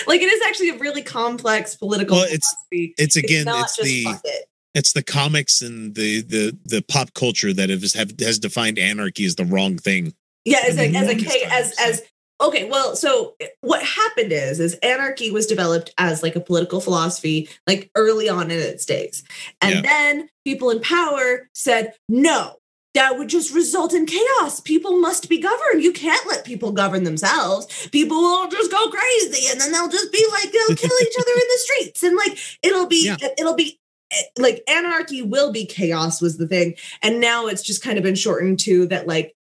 like 0.07 0.21
it 0.21 0.25
is 0.31 0.41
actually 0.45 0.69
a 0.69 0.77
really 0.77 1.01
complex 1.01 1.75
political 1.75 2.17
Well, 2.17 2.25
it's- 2.25 2.53
philosophy. 2.69 2.93
It's 2.97 3.15
again, 3.15 3.47
it's 3.47 3.75
just 3.77 3.81
the 3.83 4.05
it. 4.25 4.45
it's 4.73 4.91
the 4.93 5.03
comics 5.03 5.61
and 5.61 5.95
the 5.95 6.21
the 6.21 6.57
the 6.65 6.81
pop 6.81 7.13
culture 7.13 7.53
that 7.53 7.69
has 7.69 7.93
have 7.93 8.11
has 8.19 8.39
defined 8.39 8.77
anarchy 8.77 9.25
as 9.25 9.35
the 9.35 9.45
wrong 9.45 9.77
thing. 9.77 10.13
Yeah, 10.43 10.59
as 10.67 10.77
a 10.77 10.87
as 10.93 11.07
a 11.07 11.07
longest 11.13 11.27
K 11.31 11.43
time, 11.43 11.51
as 11.51 11.77
so. 11.77 11.83
as 11.85 12.01
okay. 12.41 12.69
Well, 12.69 12.95
so 12.95 13.35
what 13.61 13.83
happened 13.83 14.31
is 14.31 14.59
is 14.59 14.75
anarchy 14.75 15.31
was 15.31 15.47
developed 15.47 15.93
as 15.97 16.21
like 16.23 16.35
a 16.35 16.39
political 16.41 16.79
philosophy 16.81 17.49
like 17.67 17.89
early 17.95 18.29
on 18.29 18.51
in 18.51 18.59
its 18.59 18.85
days, 18.85 19.23
and 19.61 19.75
Yeah. 19.75 19.81
then 19.81 20.29
people 20.45 20.69
in 20.69 20.79
power 20.81 21.49
said 21.53 21.93
no. 22.09 22.57
That 22.93 23.17
would 23.17 23.27
just 23.27 23.53
result 23.53 23.93
in 23.93 24.05
chaos. 24.05 24.61
People 24.61 25.01
must 25.01 25.27
be 25.27 25.37
governed. 25.37 25.83
You 25.83 25.91
can't 25.91 26.25
let 26.29 26.45
people 26.45 26.71
govern 26.71 27.03
themselves. 27.03 27.89
People 27.91 28.15
will 28.15 28.47
just 28.47 28.71
go 28.71 28.89
crazy, 28.89 29.49
and 29.51 29.59
then 29.59 29.73
they'll 29.73 29.89
just 29.89 30.13
be 30.13 30.25
like 30.31 30.49
they'll 30.53 30.77
kill 30.77 30.97
each 31.01 31.15
other 31.19 31.31
in 31.33 31.47
the 31.49 31.57
streets, 31.57 32.03
and 32.03 32.15
like 32.15 32.37
it'll 32.63 32.85
be 32.87 33.07
Yeah. 33.07 33.17
it'll 33.37 33.53
be 33.55 33.77
eh, 34.11 34.21
like 34.37 34.63
anarchy 34.69 35.21
will 35.21 35.51
be 35.51 35.65
chaos 35.65 36.21
was 36.21 36.37
the 36.37 36.47
thing, 36.47 36.75
and 37.01 37.19
now 37.19 37.47
it's 37.47 37.63
just 37.63 37.83
kind 37.83 37.97
of 37.97 38.03
been 38.05 38.15
shortened 38.15 38.59
to 38.59 38.85
that 38.87 39.07
like 39.07 39.35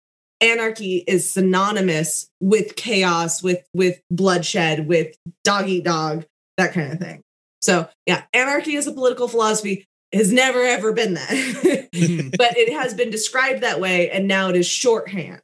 anarchy 0.41 1.03
is 1.07 1.31
synonymous 1.31 2.29
with 2.39 2.75
chaos 2.75 3.41
with 3.43 3.63
with 3.73 4.01
bloodshed 4.09 4.87
with 4.87 5.15
dog 5.43 5.69
eat 5.69 5.85
dog 5.85 6.25
that 6.57 6.73
kind 6.73 6.91
of 6.91 6.99
thing. 6.99 7.21
So 7.61 7.87
yeah 8.05 8.23
anarchy 8.33 8.75
as 8.75 8.87
a 8.87 8.91
political 8.93 9.27
philosophy. 9.27 9.85
Has 10.13 10.33
never 10.33 10.61
ever 10.63 10.91
been 10.91 11.13
that. 11.13 11.29
Mhm. 11.29 12.31
but 12.37 12.57
it 12.57 12.73
has 12.73 12.93
been 12.93 13.09
described 13.09 13.61
that 13.61 13.79
way 13.79 14.09
and 14.09 14.27
now 14.27 14.49
it 14.49 14.57
is 14.57 14.67
shorthand 14.67 15.41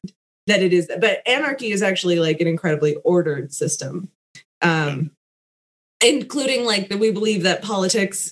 that 0.47 0.61
it 0.61 0.73
is. 0.73 0.91
But 0.99 1.21
anarchy 1.25 1.71
is 1.71 1.81
actually 1.81 2.19
like 2.19 2.41
an 2.41 2.47
incredibly 2.47 2.95
ordered 3.05 3.53
system. 3.53 4.09
Um 4.61 5.11
including 6.03 6.65
like 6.65 6.89
that 6.89 6.99
we 6.99 7.11
believe 7.11 7.43
that 7.43 7.61
politics 7.61 8.31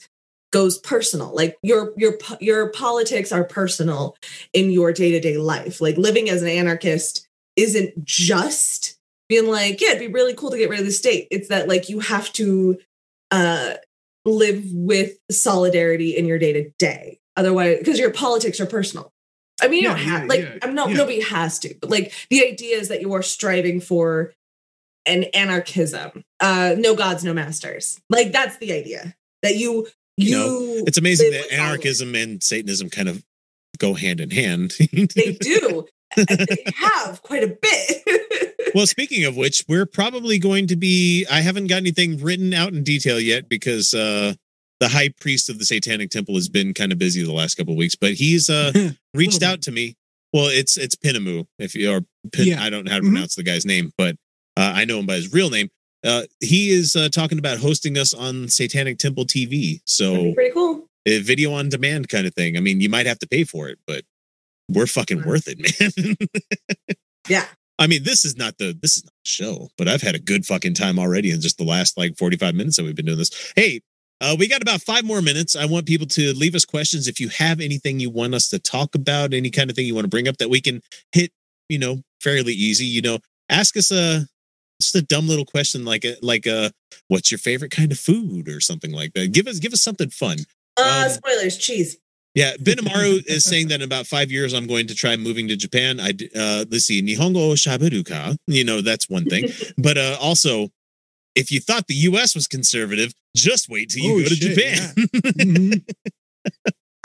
goes 0.56 0.78
personal. 0.78 1.36
Like 1.36 1.58
your 1.64 1.92
your 1.98 2.18
your 2.40 2.70
politics 2.70 3.34
are 3.34 3.44
personal 3.44 4.16
in 4.54 4.72
your 4.72 4.94
day-to-day 4.94 5.38
life. 5.38 5.82
Like 5.82 5.98
living 5.98 6.30
as 6.30 6.42
an 6.42 6.48
anarchist 6.48 7.28
isn't 7.58 8.06
just 8.06 8.98
being 9.28 9.48
like 9.52 9.82
yeah 9.82 9.90
it'd 9.90 10.00
be 10.00 10.08
really 10.08 10.34
cool 10.34 10.52
to 10.52 10.58
get 10.58 10.70
rid 10.70 10.80
of 10.80 10.86
the 10.86 10.94
state. 10.94 11.28
It's 11.30 11.50
that 11.50 11.68
like 11.68 11.90
you 11.90 12.00
have 12.00 12.32
to 12.34 12.78
uh 13.32 13.74
live 14.24 14.64
with 14.72 15.18
solidarity 15.30 16.16
in 16.16 16.26
your 16.26 16.40
day-to-day. 16.40 17.20
Otherwise 17.36 17.80
because 17.80 18.00
your 18.00 18.12
politics 18.12 18.62
are 18.62 18.66
personal. 18.66 19.12
I 19.62 19.68
mean 19.68 19.84
you 19.84 19.90
Yeah, 19.90 19.96
don't 19.96 20.06
have 20.06 20.22
yeah, 20.22 20.28
like 20.30 20.40
yeah, 20.40 20.58
i'm 20.64 20.74
not 20.74 20.90
nobody 20.90 21.20
has 21.22 21.60
to 21.60 21.76
but 21.82 21.90
like 21.90 22.14
the 22.30 22.48
idea 22.48 22.78
is 22.78 22.88
that 22.88 23.02
you 23.02 23.12
are 23.14 23.22
striving 23.22 23.82
for 23.82 24.32
an 25.06 25.26
anarchism. 25.34 26.24
Uh 26.40 26.76
no 26.78 26.96
gods 26.96 27.26
no 27.26 27.34
masters. 27.34 28.00
Like 28.10 28.32
that's 28.32 28.56
the 28.58 28.72
idea. 28.72 29.16
That 29.44 29.58
you 29.58 29.88
You 30.18 30.30
you, 30.30 30.32
know, 30.36 30.84
It's 30.88 30.98
amazing 30.98 31.32
that 31.32 31.52
anarchism 31.52 32.16
and 32.16 32.42
Satanism 32.42 32.90
kind 32.90 33.10
of 33.10 33.24
go 33.78 33.94
hand 33.94 34.22
in 34.22 34.32
hand. 34.32 34.74
they 34.92 35.34
do 35.34 35.86
and 36.16 36.28
they 36.28 36.64
have 36.78 37.22
quite 37.22 37.44
a 37.44 37.48
bit 37.62 38.42
well, 38.74 38.88
speaking 38.88 39.24
of 39.24 39.38
which, 39.38 39.64
we're 39.70 39.86
probably 39.86 40.38
going 40.38 40.68
to 40.68 40.76
be. 40.76 41.26
I 41.32 41.40
haven't 41.40 41.68
got 41.68 41.78
anything 41.78 42.18
written 42.22 42.54
out 42.54 42.74
in 42.74 42.84
detail 42.84 43.22
yet 43.22 43.48
because 43.48 43.94
uh, 43.94 44.34
the 44.82 44.90
high 44.90 45.10
priest 45.22 45.50
of 45.50 45.60
the 45.60 45.66
Satanic 45.66 46.10
Temple 46.10 46.36
has 46.36 46.50
been 46.50 46.74
kind 46.74 46.92
of 46.92 46.98
busy 46.98 47.24
the 47.24 47.32
last 47.32 47.56
couple 47.56 47.72
of 47.72 47.78
weeks. 47.78 47.96
But 47.96 48.16
he's 48.16 48.50
uh, 48.50 48.74
reached 49.14 49.44
out 49.44 49.62
to 49.64 49.72
me. 49.72 49.96
Well, 50.34 50.48
it's 50.48 50.76
it's 50.78 50.96
Pinamu. 50.98 51.46
If 51.58 51.74
you 51.76 51.90
are 51.94 52.02
Pin, 52.34 52.48
Yeah. 52.48 52.64
I 52.64 52.70
don't 52.70 52.84
know 52.84 52.92
how 52.92 52.98
to 52.98 53.04
Mhm. 53.04 53.12
pronounce 53.12 53.36
the 53.36 53.44
guy's 53.44 53.66
name, 53.66 53.94
but 53.98 54.16
uh, 54.58 54.74
I 54.76 54.84
know 54.84 55.00
him 55.00 55.06
by 55.06 55.16
his 55.16 55.32
real 55.32 55.50
name. 55.50 55.70
Uh, 56.06 56.24
he 56.40 56.70
is 56.70 56.96
uh, 56.96 57.10
talking 57.10 57.40
about 57.40 57.58
hosting 57.58 57.98
us 57.98 58.14
on 58.14 58.48
Satanic 58.48 59.00
Temple 59.00 59.26
TV. 59.26 59.82
So 59.86 60.34
pretty 60.34 60.52
cool 60.52 60.88
a 61.08 61.20
video 61.20 61.54
on 61.54 61.70
demand 61.70 62.10
kind 62.10 62.26
of 62.26 62.34
thing. 62.34 62.58
I 62.58 62.60
mean, 62.60 62.82
you 62.82 62.90
might 62.90 63.06
have 63.06 63.20
to 63.20 63.28
pay 63.28 63.44
for 63.44 63.70
it, 63.70 63.78
but 63.86 64.04
we're 64.70 64.88
fucking 64.88 65.24
worth 65.24 65.48
it, 65.48 65.60
man. 65.60 66.16
yeah 67.28 67.46
I 67.78 67.88
mean, 67.88 68.04
this 68.04 68.24
is 68.24 68.38
not 68.38 68.58
the 68.58 68.78
this 68.80 68.98
is 68.98 69.04
not 69.04 69.14
the 69.24 69.30
show, 69.30 69.70
but 69.78 69.88
I've 69.88 70.02
had 70.02 70.16
a 70.16 70.20
good 70.20 70.46
fucking 70.46 70.76
time 70.76 70.98
already 70.98 71.32
in 71.32 71.42
just 71.42 71.58
the 71.58 71.64
last 71.64 71.98
like 71.98 72.18
45 72.18 72.56
minutes 72.56 72.78
that 72.78 72.84
we've 72.84 72.96
been 72.96 73.06
doing 73.06 73.18
this. 73.18 73.54
Hey, 73.56 73.82
uh, 74.22 74.36
we 74.40 74.48
got 74.48 74.62
about 74.62 74.82
five 74.82 75.04
more 75.04 75.22
minutes. 75.22 75.56
I 75.56 75.66
want 75.66 75.86
people 75.86 76.08
to 76.08 76.34
leave 76.34 76.56
us 76.56 76.64
questions 76.64 77.08
if 77.08 77.20
you 77.20 77.30
have 77.30 77.60
anything 77.60 78.00
you 78.00 78.10
want 78.10 78.34
us 78.34 78.48
to 78.50 78.60
talk 78.60 78.96
about, 78.96 79.34
any 79.34 79.50
kind 79.50 79.70
of 79.70 79.76
thing 79.76 79.86
you 79.86 79.94
want 79.94 80.06
to 80.06 80.10
bring 80.10 80.28
up 80.28 80.38
that 80.38 80.50
we 80.50 80.62
can 80.62 80.82
hit, 81.12 81.32
you 81.68 81.78
know, 81.78 82.02
fairly 82.22 82.54
easy. 82.54 82.86
You 82.86 83.02
know, 83.02 83.20
ask 83.50 83.76
us 83.76 83.92
a 83.92 84.26
just 84.82 84.96
a 84.96 85.02
dumb 85.02 85.28
little 85.28 85.46
question 85.46 85.86
like 85.86 86.04
a 86.06 86.16
like 86.22 86.46
a 86.46 86.72
what's 87.08 87.32
your 87.32 87.38
favorite 87.38 87.72
kind 87.72 87.92
of 87.92 88.00
food 88.00 88.48
or 88.50 88.60
something 88.62 88.92
like 88.92 89.14
that. 89.14 89.32
Give 89.32 89.48
us 89.48 89.60
give 89.60 89.74
us 89.74 89.82
something 89.82 90.10
fun. 90.10 90.38
uh 90.78 91.04
Um, 91.06 91.10
spoilers 91.12 91.58
cheese 91.58 91.98
Yeah, 92.36 92.54
Benamaru 92.58 93.24
is 93.28 93.44
saying 93.46 93.70
that 93.70 93.76
in 93.76 93.82
about 93.84 94.08
five 94.08 94.32
years 94.32 94.54
I'm 94.54 94.68
going 94.68 94.88
to 94.88 94.96
try 94.96 95.16
moving 95.16 95.48
to 95.48 95.56
Japan. 95.56 96.00
I 96.00 96.10
uh, 96.38 96.66
let's 96.70 96.86
see, 96.86 97.02
Nihongo 97.02 97.54
shaberuka. 97.56 98.36
You 98.48 98.64
know 98.64 98.82
that's 98.82 99.10
one 99.10 99.26
thing, 99.26 99.46
but 99.78 99.98
uh, 99.98 100.18
also, 100.20 100.70
if 101.36 101.52
you 101.52 101.60
thought 101.60 101.88
the 101.88 101.96
U.S. 102.12 102.36
was 102.36 102.48
conservative, 102.48 103.14
just 103.36 103.70
wait 103.70 103.90
till 103.92 104.04
you 104.04 104.12
Oh, 104.16 104.20
go 104.24 104.30
to 104.30 104.36
shit, 104.36 104.56
Japan. 104.56 104.94
Mhm. 105.36 105.82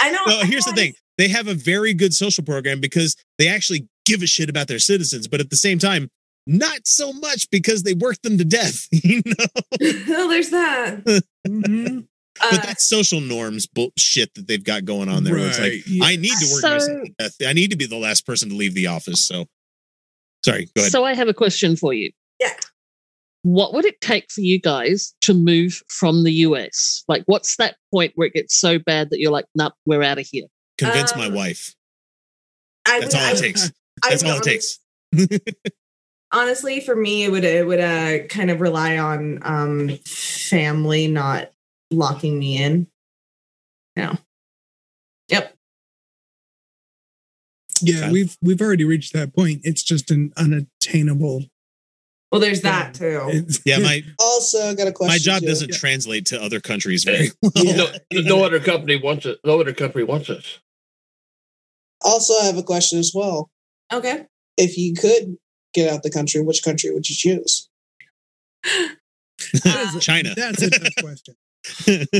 I 0.03 0.11
know. 0.11 0.19
No, 0.27 0.41
I 0.41 0.45
here's 0.47 0.65
the 0.65 0.73
thing. 0.73 0.95
They 1.19 1.29
have 1.29 1.47
a 1.49 1.55
very 1.55 1.93
good 1.95 2.15
social 2.15 2.43
program 2.45 2.81
because 2.81 3.17
they 3.39 3.49
actually 3.49 3.87
give 4.07 4.23
a 4.23 4.27
shit 4.27 4.49
about 4.49 4.67
their 4.69 4.79
citizens, 4.79 5.29
but 5.29 5.41
at 5.41 5.51
the 5.51 5.57
same 5.57 5.79
time, 5.79 6.09
not 6.47 6.81
so 6.87 7.13
much 7.13 7.49
because 7.51 7.83
they 7.83 7.95
work 7.95 8.21
them 8.23 8.39
to 8.39 8.45
death. 8.45 8.87
You 8.93 9.23
know, 9.25 9.47
oh, 9.83 10.29
there's 10.29 10.51
that. 10.51 11.05
Mhm. 11.49 12.07
Uh, 12.43 12.51
but 12.53 12.63
that's 12.63 12.85
social 12.85 13.21
norms 13.21 13.67
bullshit 13.67 14.33
that 14.35 14.47
they've 14.47 14.63
got 14.65 14.85
going 14.85 15.09
on 15.09 15.25
there. 15.25 15.35
where 15.35 15.49
It's 15.49 15.59
like 15.59 15.73
Right, 15.73 15.83
yeah. 15.87 16.05
I 16.05 16.17
need 16.17 16.33
to 16.39 16.47
work 16.53 16.61
So- 16.63 16.69
myself 16.71 17.03
to 17.05 17.13
death. 17.19 17.35
I 17.47 17.53
need 17.53 17.71
to 17.71 17.77
be 17.77 17.87
the 17.87 17.97
last 17.99 18.25
person 18.25 18.49
to 18.51 18.55
leave 18.55 18.73
the 18.75 18.87
office. 18.87 19.21
So, 19.25 19.47
sorry, 20.45 20.67
go 20.77 20.81
ahead. 20.83 20.93
So 20.93 21.05
I 21.05 21.13
have 21.15 21.29
a 21.29 21.35
question 21.35 21.77
for 21.77 21.93
you. 21.93 22.11
Yeah. 22.39 22.55
What 23.43 23.75
would 23.75 23.85
it 23.85 24.01
take 24.01 24.31
for 24.31 24.43
you 24.43 24.61
guys 24.61 25.15
to 25.23 25.35
move 25.35 25.83
from 25.89 26.25
the 26.25 26.33
US? 26.47 27.05
Like, 27.09 27.23
what's 27.27 27.57
that 27.57 27.77
point 27.93 28.13
where 28.15 28.29
it 28.29 28.35
gets 28.35 28.55
so 28.59 28.79
bad 28.79 29.11
that 29.11 29.19
you're 29.19 29.33
like, 29.33 29.47
nope, 29.55 29.73
we're 29.87 30.03
out 30.03 30.19
of 30.19 30.27
here? 30.31 30.47
Convince 30.79 31.15
my 31.17 31.27
um, 31.27 31.35
wife. 31.35 31.75
I 32.87 33.01
That's 33.01 33.15
would- 33.15 33.21
all 33.21 33.27
I 33.27 33.31
it 33.31 33.35
would- 33.35 33.41
takes. 33.43 33.73
I 34.05 34.11
That's 34.11 34.23
would 34.23 34.31
all 34.31 34.37
it 34.39 34.47
honest- 34.47 34.81
takes. 35.29 35.41
Honestly 36.33 36.81
for 36.81 36.95
me 36.95 37.25
it 37.25 37.31
would 37.31 37.45
it 37.45 37.67
would 37.67 37.81
uh 37.81 38.19
kind 38.29 38.51
of 38.51 38.61
rely 38.61 38.99
on 38.99 39.39
um 39.43 39.89
family 40.07 41.07
not 41.09 41.51
locking 41.91 42.39
me 42.39 42.63
in 42.63 42.87
no 43.97 44.17
yep 45.29 45.55
Yeah, 47.83 47.97
Okay. 48.05 48.13
we've 48.13 48.37
we've 48.43 48.61
already 48.61 48.85
reached 48.85 49.13
that 49.15 49.35
point. 49.35 49.63
It's 49.65 49.83
just 49.83 50.11
an 50.11 50.33
unattainable. 50.37 51.47
well 52.31 52.41
there's 52.41 52.61
that 52.61 52.95
too 52.95 53.47
Yeah, 53.65 53.79
my 53.79 54.03
Also, 54.21 54.75
got 54.75 54.87
a 54.87 54.93
question. 54.93 55.13
my 55.13 55.19
job 55.19 55.41
too. 55.41 55.47
doesn't 55.47 55.71
Yeah. 55.71 55.77
translate 55.79 56.27
to 56.27 56.41
other 56.41 56.61
countries 56.61 57.05
very 57.05 57.31
well. 57.43 57.53
No, 57.57 57.87
no 58.13 58.45
other 58.45 58.61
company 58.61 58.97
wants 59.03 59.27
it. 59.27 59.39
No 59.45 59.61
other 59.61 59.73
company 59.73 60.05
wants 60.05 60.29
us. 60.31 60.59
Also, 62.03 62.35
I 62.41 62.45
have 62.47 62.57
a 62.59 62.63
question 62.63 62.99
as 62.99 63.13
well. 63.15 63.51
okay 63.93 64.27
If 64.57 64.77
you 64.79 64.95
could 64.95 65.37
get 65.75 65.93
out 65.93 66.03
the 66.03 66.11
country, 66.11 66.41
which 66.43 66.63
country 66.63 66.91
would 66.93 67.09
you 67.09 67.15
choose? 67.17 67.69
Uh, 69.65 69.99
China. 70.01 70.35
That's 70.37 70.63
a 70.63 70.69
tough 70.71 70.95
question. 71.01 71.35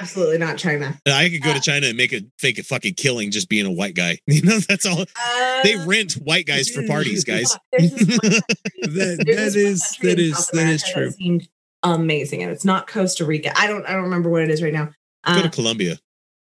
absolutely 0.00 0.38
not 0.38 0.56
china 0.56 0.98
I 1.06 1.28
could 1.30 1.42
go 1.42 1.52
to 1.52 1.58
Uh, 1.58 1.60
China 1.60 1.86
and 1.88 1.96
make 1.96 2.12
a 2.12 2.20
fake 2.38 2.58
a 2.58 2.62
fucking 2.62 2.94
killing 2.94 3.30
just 3.30 3.48
being 3.48 3.66
a 3.66 3.70
white 3.72 3.94
guy. 3.94 4.18
You 4.26 4.42
know, 4.42 4.58
that's 4.58 4.84
all. 4.86 5.00
uh, 5.02 5.62
They 5.62 5.76
rent 5.84 6.12
white 6.14 6.46
guys 6.46 6.68
for 6.70 6.86
parties, 6.86 7.24
guys. 7.24 7.56
there's 7.72 7.92
this 7.92 8.08
one 8.08 8.18
country- 8.20 8.40
That 8.82 8.90
there's 8.92 9.16
that 9.18 9.26
this 9.26 9.56
one 9.56 9.72
is 9.72 9.82
country 9.82 10.08
that 10.08 10.18
in 10.18 10.24
is 10.30 10.36
South 10.38 10.50
that 10.52 10.68
is 10.68 10.82
true. 10.84 11.10
seemed 11.12 11.48
amazing 11.82 12.42
and 12.42 12.50
it's 12.52 12.64
not 12.64 12.86
costa 12.86 13.24
rica 13.24 13.52
i 13.58 13.66
don't 13.66 13.84
i 13.86 13.92
don't 13.92 14.02
remember 14.04 14.28
what 14.30 14.42
it 14.42 14.50
is 14.50 14.62
right 14.62 14.72
now 14.72 14.86
Go 15.26 15.32
uh, 15.32 15.42
to 15.42 15.50
Colombia. 15.50 15.98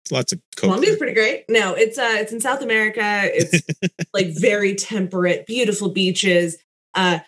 It's 0.09 0.13
lots 0.13 0.33
of 0.33 0.41
coke. 0.57 0.69
Colombia's 0.71 0.93
there. 0.93 0.99
pretty 0.99 1.13
great. 1.15 1.45
No, 1.51 1.75
it's 1.75 1.99
uh 1.99 2.17
it's 2.19 2.33
in 2.33 2.41
South 2.41 2.63
America. 2.63 3.03
It's 3.25 3.63
like 4.15 4.29
very 4.31 4.75
temperate, 4.75 5.47
beautiful 5.47 5.91
beaches. 5.91 6.57
Uh 6.95 7.19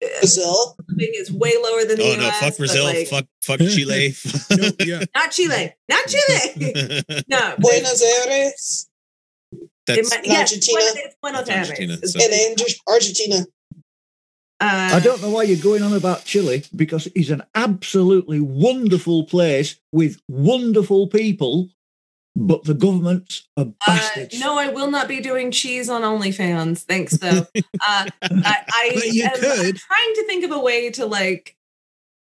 Brazil. 0.00 0.76
living 0.88 1.12
is 1.14 1.30
way 1.32 1.52
lower 1.62 1.84
than 1.84 1.96
the 1.98 2.12
Oh 2.12 2.16
no, 2.16 2.30
fuck 2.32 2.56
Brazil, 2.56 2.84
like, 2.84 3.06
fuck 3.06 3.24
fuck 3.42 3.58
Chile. 3.74 4.14
No, 4.50 4.70
yeah. 4.80 5.04
not 5.14 5.30
Chile. 5.30 5.72
Not 5.88 6.04
Chile. 6.08 7.02
no. 7.28 7.54
Buenos 7.58 8.02
Aires 8.02 8.88
That's 9.86 10.10
might, 10.10 10.26
yes, 10.26 10.40
Argentina. 10.52 10.78
Buenos- 10.80 10.96
it's 10.96 11.16
Buenos 11.22 11.48
Aires. 11.48 11.70
Argentina, 11.70 12.06
so- 12.06 12.18
and 12.20 12.62
Argentina. 12.88 13.46
uh, 14.60 14.90
I 14.94 15.00
don't 15.00 15.22
know 15.22 15.30
why 15.30 15.44
you're 15.44 15.62
going 15.62 15.82
on 15.82 15.94
about 15.94 16.24
Chile 16.24 16.64
because 16.74 17.06
it's 17.14 17.30
an 17.30 17.42
absolutely 17.54 18.40
wonderful 18.40 19.24
place 19.24 19.76
with 19.92 20.20
wonderful 20.28 21.06
people, 21.08 21.68
but 22.36 22.64
the 22.64 22.74
governments 22.74 23.48
are 23.56 23.66
Uh, 23.86 24.00
no, 24.38 24.58
I 24.58 24.68
will 24.68 24.90
not 24.90 25.08
be 25.08 25.20
doing 25.20 25.50
cheese 25.50 25.88
on 25.88 26.02
OnlyFans. 26.02 26.80
Thanks, 26.80 27.16
though. 27.18 27.46
uh, 27.56 27.62
I, 27.82 28.08
I 28.22 28.90
But 28.94 29.06
you 29.12 29.24
am 29.24 29.30
could. 29.34 29.76
trying 29.76 30.14
to 30.14 30.24
think 30.26 30.44
of 30.44 30.50
a 30.50 30.58
way 30.58 30.90
to 30.90 31.06
like. 31.06 31.56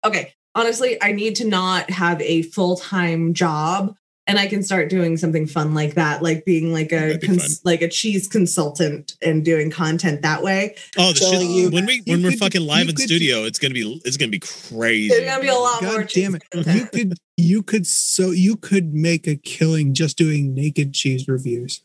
Okay, 0.04 0.34
honestly, 0.54 1.02
I 1.02 1.12
need 1.14 1.36
to 1.38 1.46
not 1.48 1.90
have 1.90 2.22
a 2.22 2.42
full 2.44 2.76
time 2.76 3.34
job, 3.34 3.96
and 4.28 4.40
I 4.40 4.48
can 4.48 4.64
start 4.64 4.90
doing 4.90 5.18
something 5.18 5.46
fun 5.48 5.74
like 5.74 5.94
that, 5.96 6.24
like 6.24 6.46
being 6.46 6.74
like 6.74 6.92
a 6.92 7.18
be 7.18 7.28
cons- 7.28 7.62
like 7.64 7.82
a 7.82 7.88
cheese 7.88 8.28
consultant 8.28 9.16
and 9.22 9.46
doing 9.46 9.70
content 9.70 10.22
that 10.24 10.42
way. 10.44 10.76
oh 10.98 11.14
the 11.14 11.20
telling 11.20 11.48
shit. 11.48 11.50
you- 11.58 11.70
when 11.70 11.86
we 11.86 12.02
when 12.06 12.24
we're 12.24 12.32
could- 12.32 12.40
fucking 12.40 12.62
live 12.62 12.90
in 12.90 12.96
could- 12.96 13.06
studio, 13.06 13.44
it's 13.44 13.60
gonna 13.60 13.74
be 13.74 14.02
it's 14.06 14.18
gonna 14.18 14.32
be 14.32 14.40
crazy. 14.40 15.10
There's 15.10 15.26
gonna 15.30 15.42
be 15.42 15.48
a 15.50 15.54
lot 15.54 15.82
more 15.84 16.00
God 16.00 16.10
cheese 16.10 16.24
damn 16.24 16.36
it! 16.36 16.50
content. 16.50 16.78
You 16.78 16.86
could 16.88 17.14
you 17.38 17.64
could 17.64 17.86
so 17.88 18.32
you 18.32 18.56
could 18.56 18.94
make 18.94 19.28
a 19.28 19.36
killing 19.36 19.94
just 19.94 20.18
doing 20.18 20.54
naked 20.54 20.94
cheese 20.94 21.28
reviews. 21.28 21.82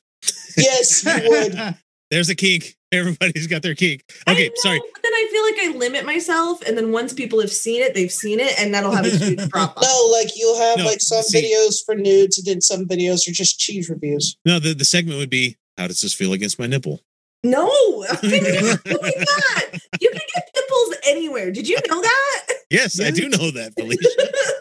Yes, 0.56 1.04
you 1.04 1.12
would. 1.30 1.76
There's 2.10 2.28
a 2.28 2.34
kink. 2.34 2.76
Everybody's 2.92 3.46
got 3.46 3.62
their 3.62 3.76
kink. 3.76 4.02
Okay, 4.28 4.48
know, 4.48 4.54
sorry. 4.56 4.80
But 4.94 5.02
then 5.02 5.12
I 5.12 5.28
feel 5.30 5.42
like 5.44 5.74
I 5.74 5.78
limit 5.78 6.04
myself, 6.04 6.60
and 6.66 6.76
then 6.76 6.90
once 6.90 7.12
people 7.12 7.40
have 7.40 7.52
seen 7.52 7.82
it, 7.82 7.94
they've 7.94 8.10
seen 8.10 8.40
it, 8.40 8.58
and 8.58 8.74
that'll 8.74 8.90
have 8.90 9.06
a 9.06 9.10
huge 9.10 9.48
drop 9.50 9.76
off. 9.76 9.82
No, 9.84 10.08
like 10.18 10.30
you'll 10.34 10.58
have 10.58 10.78
No, 10.78 10.84
like 10.86 11.00
some 11.00 11.22
see- 11.22 11.40
videos 11.54 11.84
for 11.84 11.94
nudes, 11.94 12.38
and 12.38 12.46
then 12.46 12.60
some 12.60 12.86
videos 12.86 13.28
are 13.28 13.32
just 13.32 13.60
cheese 13.60 13.88
reviews. 13.88 14.36
No, 14.44 14.58
the, 14.58 14.74
the 14.74 14.84
segment 14.84 15.18
would 15.18 15.30
be 15.30 15.56
how 15.78 15.86
does 15.86 16.00
this 16.00 16.12
feel 16.12 16.32
against 16.32 16.58
my 16.58 16.66
nipple? 16.66 17.00
No, 17.44 17.68
I 18.10 18.18
mean, 18.26 18.42
my 18.42 18.76
god, 18.84 19.80
you 20.00 20.10
can 20.10 20.20
get 20.34 20.50
nipples 20.54 20.94
anywhere. 21.06 21.50
Did 21.52 21.68
you 21.68 21.76
know 21.88 22.02
that? 22.02 22.46
Yes, 22.70 23.00
I 23.00 23.10
do 23.10 23.28
know 23.30 23.50
that, 23.52 23.72
Felicia. 23.78 24.08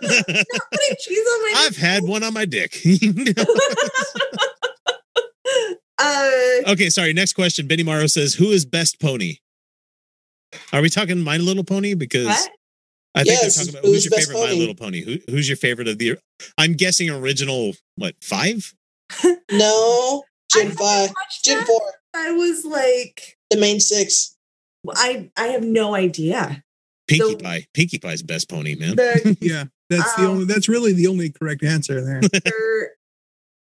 Not 0.53 0.61
putting 0.71 0.95
cheese 0.99 1.27
on 1.27 1.41
my. 1.41 1.53
I've 1.57 1.75
had 1.77 2.03
one 2.03 2.23
on 2.23 2.33
my 2.33 2.45
dick. 2.45 2.79
Uh, 5.99 6.71
okay, 6.71 6.89
sorry. 6.89 7.13
Next 7.13 7.33
question. 7.33 7.67
Benny 7.67 7.83
Morrow 7.83 8.07
says, 8.07 8.33
"Who 8.35 8.51
is 8.51 8.65
best 8.65 8.99
pony?" 8.99 9.37
Are 10.73 10.81
we 10.81 10.89
talking 10.89 11.19
My 11.21 11.37
Little 11.37 11.63
Pony? 11.63 11.93
Because 11.93 12.25
what? 12.27 12.49
I 13.15 13.23
think 13.23 13.39
Yes, 13.41 13.55
they're 13.55 13.65
talking 13.65 13.79
about 13.79 13.85
who's 13.85 13.95
who's 13.95 14.05
your 14.05 14.11
best 14.11 14.31
favorite 14.31 14.47
My? 14.47 14.53
Little 14.53 14.75
Pony. 14.75 15.01
Who, 15.03 15.17
who's 15.31 15.47
your 15.49 15.57
favorite 15.57 15.87
of 15.87 15.97
the? 15.97 16.17
I'm 16.57 16.73
guessing 16.73 17.09
original. 17.09 17.73
What 17.95 18.15
five? 18.21 18.73
No, 19.51 20.23
I 20.55 20.59
Gen 20.59 20.71
five, 20.71 21.09
watched 21.09 21.43
Gen 21.43 21.65
four, 21.65 21.81
I 22.15 22.31
was 22.31 22.63
like, 22.65 23.35
the 23.49 23.57
main 23.57 23.79
six. 23.79 24.35
I 24.95 25.29
I 25.35 25.47
have 25.47 25.63
no 25.63 25.95
idea. 25.95 26.63
Pinkie 27.07 27.31
So- 27.31 27.37
Pie. 27.37 27.65
Pinkie 27.73 27.97
Pie's 27.97 28.21
best 28.21 28.47
pony, 28.49 28.75
man. 28.75 28.95
The 28.95 29.35
Yeah, 29.41 29.65
that's 29.89 30.13
the 30.15 30.21
Um, 30.21 30.27
only. 30.29 30.45
That's 30.45 30.69
really 30.69 30.93
the 30.93 31.07
only 31.07 31.31
correct 31.31 31.63
answer 31.63 31.99
there. 32.01 32.21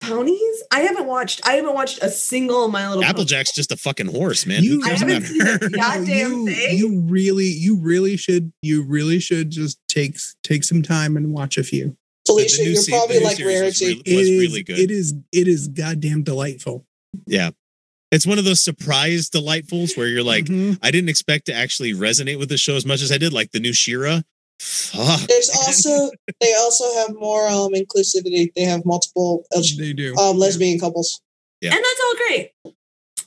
they're 0.02 0.16
ponies. 0.16 0.62
I 0.70 0.80
haven't 0.80 1.06
watched. 1.06 1.40
I 1.46 1.54
haven't 1.54 1.74
watched 1.74 2.02
a 2.02 2.10
single 2.10 2.68
My 2.68 2.86
Little 2.88 3.02
Pony. 3.02 3.10
Applejack's 3.10 3.52
just 3.52 3.72
a 3.72 3.76
fucking 3.76 4.06
horse, 4.08 4.46
man. 4.46 4.62
You- 4.64 4.80
Who 4.80 4.86
I 4.86 4.94
haven't 4.94 5.10
about 5.16 5.28
seen 5.28 5.40
her? 5.46 5.58
Goddamn 5.70 6.32
you, 6.32 6.46
thing. 6.46 6.78
you 6.78 7.00
really, 7.02 7.46
you 7.46 7.78
really 7.78 8.16
should, 8.16 8.52
you 8.62 8.82
really 8.84 9.18
should 9.20 9.50
just 9.50 9.78
take 9.88 10.16
take 10.42 10.64
some 10.64 10.82
time 10.82 11.16
and 11.16 11.32
watch 11.32 11.56
a 11.58 11.62
few. 11.64 11.96
Felicia, 12.26 12.56
The 12.58 12.62
new 12.64 12.70
you're 12.70 12.82
se- 12.82 12.92
probably 12.92 13.18
like 13.20 13.36
series 13.36 13.62
was 13.62 13.80
rarity. 13.82 14.02
really- 14.06 14.16
was 14.16 14.28
is- 14.28 14.40
really 14.40 14.62
good. 14.62 14.78
It 14.78 14.90
is, 14.90 15.14
it 15.32 15.48
is 15.48 15.68
goddamn 15.68 16.22
delightful. 16.22 16.84
Yeah. 17.26 17.50
It's 18.10 18.26
one 18.26 18.38
of 18.38 18.44
those 18.44 18.60
surprise 18.62 19.30
delightfuls 19.30 19.96
where 19.96 20.06
you're 20.06 20.22
like, 20.22 20.44
Mhm. 20.44 20.78
I 20.82 20.90
didn't 20.90 21.08
expect 21.08 21.46
to 21.46 21.54
actually 21.54 21.94
resonate 21.94 22.38
with 22.38 22.50
the 22.50 22.58
show 22.58 22.76
as 22.76 22.84
much 22.84 23.00
as 23.00 23.10
I 23.10 23.16
did, 23.18 23.32
like 23.32 23.52
the 23.52 23.60
new 23.60 23.72
She-Ra. 23.72 24.20
Fuck. 24.64 25.20
There's 25.28 25.50
also 25.66 26.10
they 26.40 26.54
also 26.54 26.84
have 27.00 27.14
more 27.18 27.48
um 27.48 27.72
inclusivity. 27.74 28.52
They 28.54 28.62
have 28.62 28.84
multiple 28.84 29.44
LG, 29.52 29.76
they 29.76 29.92
do. 29.92 30.14
um 30.16 30.38
lesbian 30.38 30.78
couples. 30.78 31.20
Yeah. 31.60 31.74
and 31.74 31.84
that's 31.84 32.00
all 32.04 32.14
great. 32.28 32.50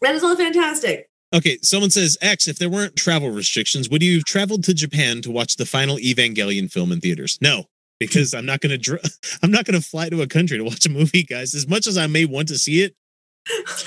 That 0.02 0.16
is 0.16 0.24
all 0.24 0.36
fantastic. 0.36 1.10
Okay, 1.34 1.58
someone 1.62 1.90
says, 1.90 2.18
X, 2.22 2.48
if 2.48 2.58
there 2.60 2.70
weren't 2.70 2.96
travel 2.96 3.30
restrictions, 3.32 3.90
would 3.90 4.02
you 4.04 4.16
have 4.16 4.24
traveled 4.26 4.64
to 4.66 4.74
Japan 4.74 5.22
to 5.22 5.32
watch 5.32 5.56
the 5.58 5.66
final 5.66 5.98
Evangelion 5.98 6.72
film 6.72 6.92
in 6.94 7.02
theaters? 7.02 7.38
No, 7.42 7.66
because 8.00 8.34
I'm 8.34 8.46
not 8.46 8.62
gonna 8.62 8.78
dr- 8.78 9.02
I'm 9.44 9.52
not 9.52 9.66
gonna 9.66 9.82
fly 9.82 10.10
to 10.10 10.22
a 10.22 10.28
country 10.28 10.58
to 10.58 10.64
watch 10.64 10.86
a 10.86 10.90
movie, 10.90 11.24
guys. 11.24 11.54
As 11.54 11.68
much 11.68 11.88
as 11.88 11.98
I 11.98 12.08
may 12.08 12.24
want 12.26 12.48
to 12.50 12.58
see 12.58 12.84
it, 12.84 12.96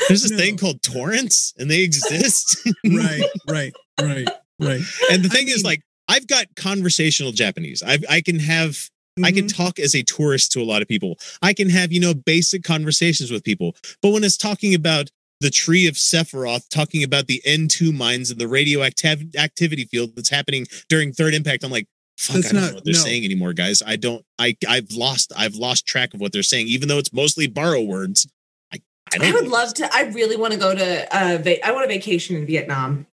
there's 0.08 0.22
this 0.22 0.30
No. 0.30 0.36
thing 0.36 0.56
called 0.58 0.82
torrents 0.82 1.54
and 1.58 1.70
they 1.70 1.82
exist. 1.82 2.68
right, 2.86 3.22
right, 3.48 3.72
right, 4.00 4.28
right. 4.60 4.80
and 5.10 5.24
the 5.24 5.28
I 5.30 5.34
thing 5.34 5.48
is 5.48 5.64
like 5.64 5.82
I've 6.08 6.26
got 6.26 6.46
conversational 6.56 7.32
Japanese. 7.32 7.82
I 7.82 7.98
I 8.08 8.20
can 8.20 8.38
have 8.38 8.88
I 9.22 9.32
can 9.32 9.46
Mhm. 9.46 9.56
talk 9.56 9.78
as 9.80 9.94
a 9.96 10.02
tourist 10.04 10.52
to 10.52 10.60
a 10.60 10.64
lot 10.64 10.80
of 10.80 10.86
people. 10.86 11.18
I 11.42 11.52
can 11.52 11.68
have, 11.70 11.92
you 11.92 11.98
know, 11.98 12.14
basic 12.14 12.62
conversations 12.62 13.32
with 13.32 13.42
people. 13.42 13.76
But 14.00 14.10
when 14.10 14.22
it's 14.22 14.36
talking 14.36 14.74
about 14.74 15.10
the 15.40 15.50
tree 15.50 15.86
of 15.88 15.94
Sephiroth, 15.94 16.68
talking 16.70 17.02
about 17.02 17.26
the 17.26 17.42
N2 17.44 17.92
mines 17.92 18.30
and 18.30 18.40
the 18.40 18.46
radioactive 18.48 19.24
activity 19.36 19.84
field 19.86 20.14
that's 20.14 20.28
happening 20.28 20.66
during 20.88 21.12
third 21.12 21.34
impact, 21.34 21.64
I'm 21.64 21.70
like, 21.72 21.86
fuck, 22.16 22.36
That's 22.36 22.48
I 22.48 22.52
don't 22.52 22.60
not- 22.62 22.68
know 22.68 22.74
what 22.76 22.84
they're 22.84 22.94
no. 22.94 23.00
saying 23.04 23.24
anymore, 23.24 23.52
guys. 23.54 23.82
I 23.84 23.96
don't 23.96 24.24
I 24.38 24.56
I've 24.68 24.92
lost 24.92 25.32
I've 25.36 25.56
lost 25.56 25.84
track 25.84 26.14
of 26.14 26.20
what 26.20 26.30
they're 26.32 26.42
saying, 26.44 26.68
even 26.68 26.86
though 26.88 26.98
it's 26.98 27.12
mostly 27.12 27.48
borrow 27.48 27.82
words. 27.82 28.26
I 28.72 28.78
I, 29.12 29.28
I 29.28 29.32
would 29.32 29.48
love 29.48 29.74
to. 29.74 29.92
I 29.92 30.02
really 30.02 30.36
want 30.36 30.52
to 30.52 30.58
go 30.60 30.74
to. 30.76 31.16
Uh, 31.16 31.38
va- 31.38 31.66
I 31.66 31.72
want 31.72 31.86
a 31.86 31.88
vacation 31.88 32.36
in 32.36 32.46
Vietnam. 32.46 33.06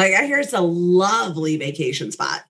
Like 0.00 0.14
I 0.14 0.26
hear 0.26 0.38
it's 0.38 0.52
a 0.52 0.60
lovely 0.60 1.56
vacation 1.56 2.10
spot, 2.12 2.42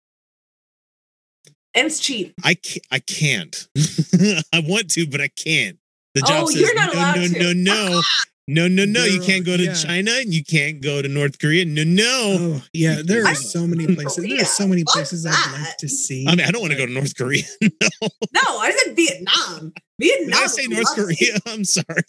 and 1.75 1.87
it's 1.87 2.01
cheap. 2.01 2.35
I 2.45 2.55
can't, 2.55 2.87
I 2.91 2.99
can't. 3.01 3.69
I 4.53 4.63
want 4.67 4.91
to, 4.93 5.07
but 5.07 5.21
I 5.21 5.29
can't. 5.29 5.79
The 6.15 6.23
job 6.23 6.45
Oh, 6.45 6.47
says 6.51 6.61
you're 6.61 6.75
not 6.75 6.93
no, 6.93 6.99
allowed 7.01 7.17
no, 7.17 7.27
to. 7.29 7.39
no, 7.39 7.53
no, 7.53 8.01
no, 8.49 8.69
no, 8.69 8.85
no. 8.85 9.05
You 9.05 9.19
Girl, 9.19 9.27
can't 9.27 9.47
go 9.47 9.57
to 9.57 9.65
yeah. 9.65 9.75
China 9.75 10.11
and 10.13 10.35
you 10.35 10.43
can't 10.45 10.81
go 10.83 11.01
to 11.03 11.09
North 11.09 11.39
Korea. 11.39 11.65
No, 11.65 11.85
no. 11.85 12.03
Oh 12.41 12.63
yeah, 12.73 13.01
there 13.05 13.25
I- 13.27 13.33
are 13.33 13.35
so 13.37 13.67
many 13.67 13.87
places. 13.95 14.25
There 14.29 14.43
are 14.43 14.45
so 14.45 14.67
many 14.67 14.83
fuck 14.83 14.95
places 14.95 15.25
I'd 15.27 15.53
like 15.61 15.77
to 15.79 15.89
see. 15.89 16.27
I 16.27 16.35
mean, 16.35 16.47
I 16.47 16.51
don't 16.51 16.61
want 16.61 16.73
to 16.73 16.79
go 16.79 16.87
to 16.87 16.93
North 16.93 17.17
Korea. 17.17 17.43
No, 18.03 18.09
no, 18.33 18.59
I 18.59 18.71
said 18.73 18.97
Vietnam. 18.97 19.73
Vietnam. 20.01 20.31
Did 20.31 20.35
I 20.35 20.47
say 20.47 20.67
North. 20.67 20.95
Korea? 20.95 21.39
I'm 21.47 21.65
sorry. 21.65 22.03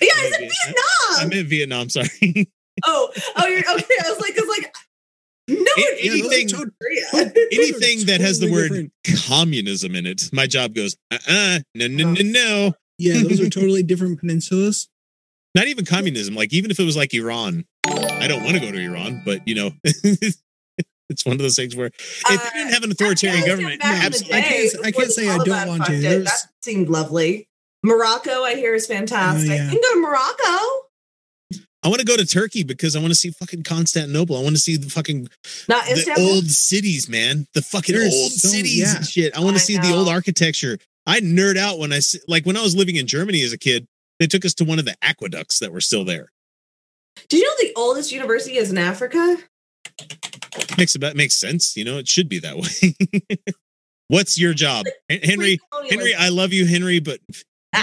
Yeah, 0.00 0.08
I 0.14 0.30
said 0.30 0.40
Maybe. 0.40 0.52
Vietnam. 0.64 0.84
I 1.18 1.26
meant 1.28 1.48
Vietnam. 1.48 1.88
Sorry. 1.90 2.50
Oh, 2.86 3.10
oh, 3.36 3.46
you're 3.46 3.58
okay. 3.58 3.94
I 4.04 4.10
was 4.10 4.20
like, 4.20 4.38
I 4.38 4.40
was 4.40 4.58
like, 4.58 4.74
no 5.48 5.56
one 5.56 5.94
anything- 6.02 6.48
North 6.48 6.72
Anything 7.52 8.06
that 8.06 8.20
has 8.20 8.38
the 8.38 8.50
word 8.52 8.68
different. 8.68 8.92
communism 9.28 9.94
in 9.94 10.06
it, 10.06 10.28
my 10.32 10.46
job 10.46 10.74
goes. 10.74 10.96
Uh. 11.10 11.18
uh 11.28 11.58
No. 11.74 11.86
No. 11.86 12.12
No. 12.12 12.22
No. 12.22 12.72
Yeah, 12.98 13.22
those 13.22 13.40
are 13.40 13.48
totally 13.48 13.82
different 13.82 14.20
peninsulas. 14.20 14.88
Not 15.54 15.68
even 15.68 15.84
communism. 15.84 16.34
Like 16.34 16.52
even 16.52 16.70
if 16.70 16.78
it 16.78 16.84
was 16.84 16.96
like 16.96 17.14
Iran, 17.14 17.64
I 17.86 18.26
don't 18.28 18.42
want 18.44 18.54
to 18.56 18.60
go 18.60 18.70
to 18.72 18.78
Iran. 18.78 19.22
But 19.24 19.46
you 19.46 19.54
know, 19.54 19.70
it's 19.84 21.24
one 21.24 21.36
of 21.36 21.38
those 21.38 21.56
things 21.56 21.74
where 21.76 21.86
if 21.86 22.24
Uh, 22.28 22.32
you 22.32 22.38
didn't 22.60 22.74
have 22.74 22.82
an 22.82 22.90
authoritarian 22.90 23.46
government, 23.46 23.80
back 23.80 24.04
absolutely. 24.04 24.36
I 24.38 24.42
can't- 24.42 24.86
I 24.86 24.90
can't 24.90 25.10
say 25.12 25.28
I 25.28 25.38
don't 25.38 25.68
want 25.68 25.84
to. 25.86 25.92
it, 25.94 26.00
There's- 26.02 26.24
That 26.24 26.38
seemed 26.62 26.88
lovely. 26.88 27.48
Morocco, 27.84 28.42
I 28.42 28.56
hear, 28.56 28.74
is 28.74 28.86
fantastic. 28.88 29.50
Oh, 29.50 29.54
yeah. 29.54 29.64
You 29.70 29.70
can 29.70 29.80
go 29.80 29.94
to 29.94 30.00
Morocco, 30.00 30.87
I 31.82 31.88
want 31.88 32.00
to 32.00 32.04
go 32.06 32.16
to 32.16 32.26
Turkey 32.26 32.64
because 32.64 32.96
I 32.96 32.98
want 32.98 33.10
to 33.12 33.14
see 33.14 33.30
fucking 33.30 33.62
Constantinople. 33.62 34.36
I 34.36 34.42
want 34.42 34.56
to 34.56 34.60
see 34.60 34.76
the 34.76 34.90
fucking 34.90 35.28
not 35.68 35.84
the 35.86 35.92
Istanbul. 35.92 36.24
old 36.24 36.46
cities, 36.50 37.08
man. 37.08 37.46
The 37.54 37.62
fucking 37.62 37.94
There's 37.94 38.12
old 38.12 38.32
so- 38.32 38.48
cities 38.48 38.78
yeah. 38.80 38.96
and 38.96 39.06
shit. 39.06 39.36
I 39.36 39.40
want 39.40 39.56
to 39.56 39.62
I 39.62 39.64
see 39.64 39.78
the 39.78 39.92
old 39.94 40.08
architecture. 40.08 40.78
I 41.06 41.20
nerd 41.20 41.56
out 41.56 41.78
when 41.78 41.92
I 41.92 42.00
like 42.26 42.44
when 42.44 42.56
I 42.56 42.62
was 42.62 42.74
living 42.76 42.96
in 42.96 43.06
Germany 43.06 43.42
as 43.42 43.52
a 43.52 43.58
kid. 43.58 43.86
They 44.18 44.26
took 44.26 44.44
us 44.44 44.52
to 44.54 44.64
one 44.64 44.80
of 44.80 44.84
the 44.84 44.96
aqueducts 45.00 45.60
that 45.60 45.72
were 45.72 45.80
still 45.80 46.04
there. 46.04 46.30
Do 47.28 47.36
you 47.36 47.44
know 47.44 47.54
the 47.60 47.72
oldest 47.76 48.10
university 48.12 48.56
is 48.56 48.70
in 48.70 48.78
Africa? 48.78 49.36
Makes 50.76 50.96
about 50.96 51.14
makes 51.14 51.34
sense. 51.34 51.76
You 51.76 51.84
know, 51.84 51.98
it 51.98 52.08
should 52.08 52.28
be 52.28 52.40
that 52.40 52.56
way. 53.30 53.38
What's 54.08 54.38
your 54.38 54.54
job, 54.54 54.86
Henry? 55.08 55.58
Henry, 55.88 56.14
I 56.14 56.30
love 56.30 56.52
you, 56.52 56.66
Henry, 56.66 56.98
but 56.98 57.20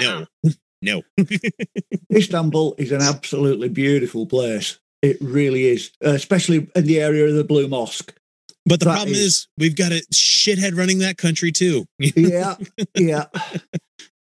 no, 0.02 0.26
uh-uh. 0.44 0.50
no. 0.86 1.02
Istanbul 2.14 2.76
is 2.78 2.92
an 2.92 3.02
absolutely 3.02 3.70
beautiful 3.70 4.26
place. 4.26 4.80
It 5.02 5.18
really 5.22 5.66
is, 5.66 5.92
uh, 6.06 6.10
especially 6.12 6.68
in 6.76 6.86
the 6.86 7.00
area 7.02 7.26
of 7.28 7.34
the 7.36 7.44
Blue 7.44 7.68
Mosque. 7.68 8.14
But 8.66 8.80
the 8.80 8.86
That 8.86 8.94
problem 8.96 9.14
is- 9.14 9.20
is 9.20 9.48
we've 9.58 9.76
got 9.76 9.92
a 9.92 10.02
shithead 10.14 10.78
running 10.78 11.00
that 11.00 11.18
country 11.18 11.52
too. 11.52 11.86
Yeah, 12.00 12.56
yeah. 12.96 13.26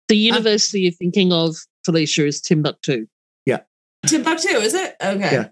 The 0.08 0.16
university 0.16 0.80
you're 0.82 0.92
thinking 0.92 1.32
of, 1.32 1.56
Felicia, 1.84 2.26
is 2.26 2.40
Timbuktu. 2.40 3.06
Yeah. 3.46 3.60
Timbuktu, 4.06 4.48
is 4.48 4.74
it? 4.74 4.96
Okay. 5.02 5.18
Yeah. 5.32 5.48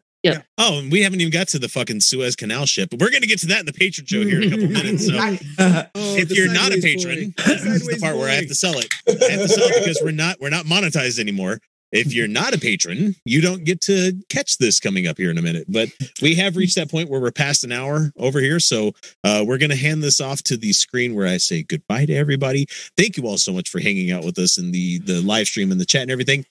Oh, 0.58 0.78
and 0.78 0.90
we 0.92 1.02
haven't 1.02 1.20
even 1.20 1.32
got 1.32 1.48
to 1.48 1.58
the 1.58 1.68
fucking 1.68 2.00
Suez 2.00 2.36
Canal 2.36 2.66
ship. 2.66 2.90
But 2.90 3.00
we're 3.00 3.10
going 3.10 3.22
to 3.22 3.28
get 3.28 3.38
to 3.40 3.46
that 3.48 3.60
in 3.60 3.66
the 3.66 3.72
patron 3.72 4.06
show 4.06 4.22
here 4.22 4.42
in 4.42 4.48
a 4.48 4.50
couple 4.50 4.68
minutes. 4.82 5.06
So 5.06 5.14
Oh, 5.94 6.16
if 6.16 6.30
you're 6.30 6.52
not 6.52 6.72
a 6.72 6.80
patron, 6.80 7.34
boy. 7.36 7.42
this 7.46 7.64
is 7.64 7.64
the 7.64 7.78
Sideways 7.80 8.02
part 8.02 8.16
where 8.16 8.28
I 8.28 8.34
have 8.34 8.48
to 8.48 8.54
sell 8.54 8.78
it. 8.78 8.86
I 9.08 9.12
have 9.30 9.40
to 9.42 9.48
sell 9.48 9.66
it 9.68 9.80
because 9.80 10.00
we're 10.02 10.10
not 10.10 10.40
we're 10.40 10.50
not 10.50 10.64
monetized 10.66 11.18
anymore. 11.18 11.58
If 11.90 12.12
you're 12.12 12.28
not 12.28 12.52
a 12.52 12.58
patron, 12.58 13.14
you 13.24 13.40
don't 13.40 13.64
get 13.64 13.80
to 13.82 14.12
catch 14.28 14.58
this 14.58 14.78
coming 14.78 15.06
up 15.06 15.16
here 15.16 15.30
in 15.30 15.38
a 15.38 15.42
minute. 15.42 15.64
But 15.68 15.88
we 16.20 16.34
have 16.34 16.56
reached 16.56 16.74
that 16.74 16.90
point 16.90 17.08
where 17.08 17.18
we're 17.18 17.30
past 17.30 17.64
an 17.64 17.72
hour 17.72 18.12
over 18.18 18.40
here, 18.40 18.60
so 18.60 18.92
uh, 19.24 19.42
we're 19.46 19.56
going 19.56 19.70
to 19.70 19.76
hand 19.76 20.02
this 20.02 20.20
off 20.20 20.42
to 20.44 20.58
the 20.58 20.74
screen 20.74 21.14
where 21.14 21.26
I 21.26 21.38
say 21.38 21.62
goodbye 21.62 22.04
to 22.04 22.14
everybody. 22.14 22.66
Thank 22.98 23.16
you 23.16 23.26
all 23.26 23.38
so 23.38 23.54
much 23.54 23.70
for 23.70 23.80
hanging 23.80 24.10
out 24.12 24.22
with 24.22 24.38
us 24.38 24.58
in 24.58 24.70
the 24.72 24.98
the 24.98 25.22
live 25.22 25.46
stream 25.46 25.72
and 25.72 25.80
the 25.80 25.86
chat 25.86 26.02
and 26.02 26.10
everything. 26.10 26.44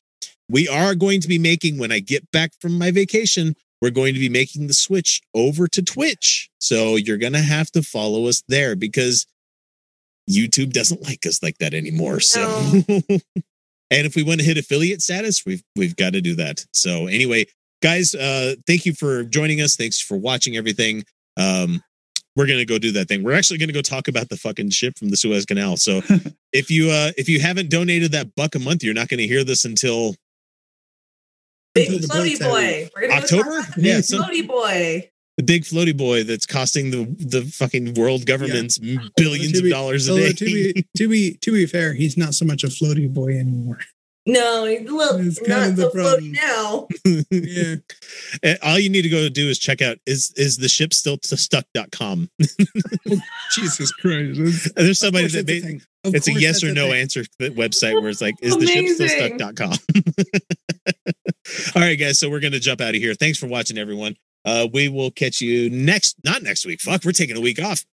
We 0.49 0.67
are 0.69 0.95
going 0.95 1.21
to 1.21 1.27
be 1.27 1.37
making 1.37 1.77
when 1.77 1.91
I 1.91 1.99
get 1.99 2.31
back 2.31 2.51
from 2.59 2.77
my 2.77 2.89
vacation. 2.91 3.55
We're 3.81 3.91
going 3.91 4.13
to 4.13 4.19
be 4.19 4.29
making 4.29 4.67
the 4.67 4.73
switch 4.73 5.21
over 5.33 5.67
to 5.67 5.81
Twitch. 5.81 6.49
So 6.59 6.95
you're 6.95 7.17
going 7.17 7.33
to 7.33 7.41
have 7.41 7.71
to 7.71 7.83
follow 7.83 8.25
us 8.27 8.43
there 8.47 8.75
because 8.75 9.25
YouTube 10.29 10.73
doesn't 10.73 11.03
like 11.03 11.25
us 11.25 11.41
like 11.41 11.57
that 11.59 11.73
anymore. 11.73 12.19
So 12.19 12.41
and 13.89 14.05
if 14.05 14.15
we 14.15 14.23
want 14.23 14.39
to 14.39 14.45
hit 14.45 14.57
affiliate 14.57 15.01
status, 15.01 15.45
we've 15.45 15.63
we've 15.75 15.95
got 15.95 16.13
to 16.13 16.21
do 16.21 16.35
that. 16.35 16.65
So 16.73 17.07
anyway, 17.07 17.45
guys, 17.81 18.13
uh 18.13 18.55
thank 18.65 18.85
you 18.85 18.93
for 18.93 19.23
joining 19.23 19.61
us. 19.61 19.75
Thanks 19.75 20.01
for 20.01 20.17
watching 20.17 20.57
everything. 20.57 21.03
Um 21.37 21.81
we're 22.35 22.47
gonna 22.47 22.65
go 22.65 22.77
do 22.77 22.91
that 22.91 23.07
thing. 23.07 23.23
We're 23.23 23.33
actually 23.33 23.57
gonna 23.57 23.73
go 23.73 23.81
talk 23.81 24.07
about 24.07 24.29
the 24.29 24.37
fucking 24.37 24.69
ship 24.71 24.97
from 24.97 25.09
the 25.09 25.17
Suez 25.17 25.45
Canal. 25.45 25.77
So 25.77 26.01
if 26.53 26.69
you 26.69 26.89
uh 26.89 27.11
if 27.17 27.29
you 27.29 27.39
haven't 27.39 27.69
donated 27.69 28.11
that 28.11 28.35
buck 28.35 28.55
a 28.55 28.59
month, 28.59 28.83
you're 28.83 28.93
not 28.93 29.07
gonna 29.07 29.23
hear 29.23 29.43
this 29.43 29.65
until 29.65 30.15
Big 31.77 32.01
the 32.01 32.07
floaty 32.07 32.31
boat's 32.39 32.41
out. 32.41 32.49
boy. 32.51 32.89
We're 32.95 33.01
gonna 33.07 33.21
October? 33.21 33.43
Go 33.43 33.61
talk 33.61 33.75
the 33.75 33.81
Yeah, 33.81 33.95
big 33.97 34.03
some- 34.05 34.23
floaty 34.23 34.47
boy. 34.47 35.09
the 35.37 35.43
big 35.43 35.63
floaty 35.63 35.95
boy 35.95 36.23
that's 36.23 36.45
costing 36.47 36.89
the 36.91 37.05
the 37.19 37.41
fucking 37.45 37.93
world 37.93 38.25
governments 38.25 38.79
billions 39.15 39.51
To 39.59 39.65
of 39.65 39.69
dollars 39.69 40.07
a 40.07 40.15
day. 40.15 40.31
to 40.33 40.45
be 40.45 40.85
to 40.97 41.07
be 41.07 41.33
to 41.41 41.51
be 41.51 41.65
fair, 41.67 41.93
he's 41.93 42.17
not 42.17 42.33
so 42.33 42.43
much 42.45 42.63
a 42.63 42.67
floaty 42.67 43.07
boy 43.11 43.37
anymore. 43.37 43.79
No, 44.29 44.65
he's 44.65 44.81
a 44.81 44.93
little 44.93 45.25
It's 45.25 45.39
kind 45.39 45.49
not 45.49 45.69
of 45.69 45.75
the 45.77 45.83
so 45.83 45.89
floaty 45.91 46.31
problem. 46.31 46.31
now. 46.33 46.87
Yeah, 47.31 47.75
And 48.43 48.59
all 48.61 48.77
you 48.77 48.89
need 48.89 49.03
to 49.03 49.09
go 49.09 49.29
do 49.29 49.47
is 49.47 49.57
check 49.57 49.81
out 49.81 49.97
is 50.05 50.33
is 50.35 50.57
the 50.57 50.67
ship 50.67 50.93
still 50.93 51.17
to 51.17 51.37
stuck.com. 51.37 52.29
Jesus 53.55 53.91
Christ! 53.93 54.37
That's- 54.37 54.71
There's 54.75 54.99
somebody 54.99 55.27
that 55.27 55.47
that's 55.47 55.63
made. 55.63 55.81
Of 56.03 56.13
it's 56.15 56.27
a 56.27 56.33
yes 56.33 56.61
that's 56.61 56.63
or 56.65 56.73
no 56.73 56.89
thing. 56.91 57.01
answer 57.01 57.23
website 57.39 57.99
where 58.01 58.09
it's 58.09 58.21
like, 58.21 58.35
is 58.41 58.55
the 58.57 58.67
ship 58.67 58.85
still 58.89 59.07
Amazing. 59.07 59.39
stuck.com? 59.39 59.73
All 61.75 61.81
right, 61.81 61.95
guys. 61.99 62.19
So 62.19 62.29
we're 62.29 62.39
gonna 62.41 62.59
jump 62.59 62.81
out 62.81 62.89
of 62.95 63.01
here. 63.01 63.13
Thanks 63.13 63.37
for 63.37 63.47
watching, 63.47 63.77
everyone. 63.77 64.15
Uh, 64.45 64.67
we 64.73 64.87
will 64.89 65.11
catch 65.11 65.41
you 65.41 65.69
next, 65.69 66.15
not 66.23 66.43
next 66.43 66.65
week. 66.65 66.79
Fuck, 66.81 67.03
we're 67.05 67.11
taking 67.13 67.35
a 67.37 67.41
week 67.41 67.61
off. 67.61 67.85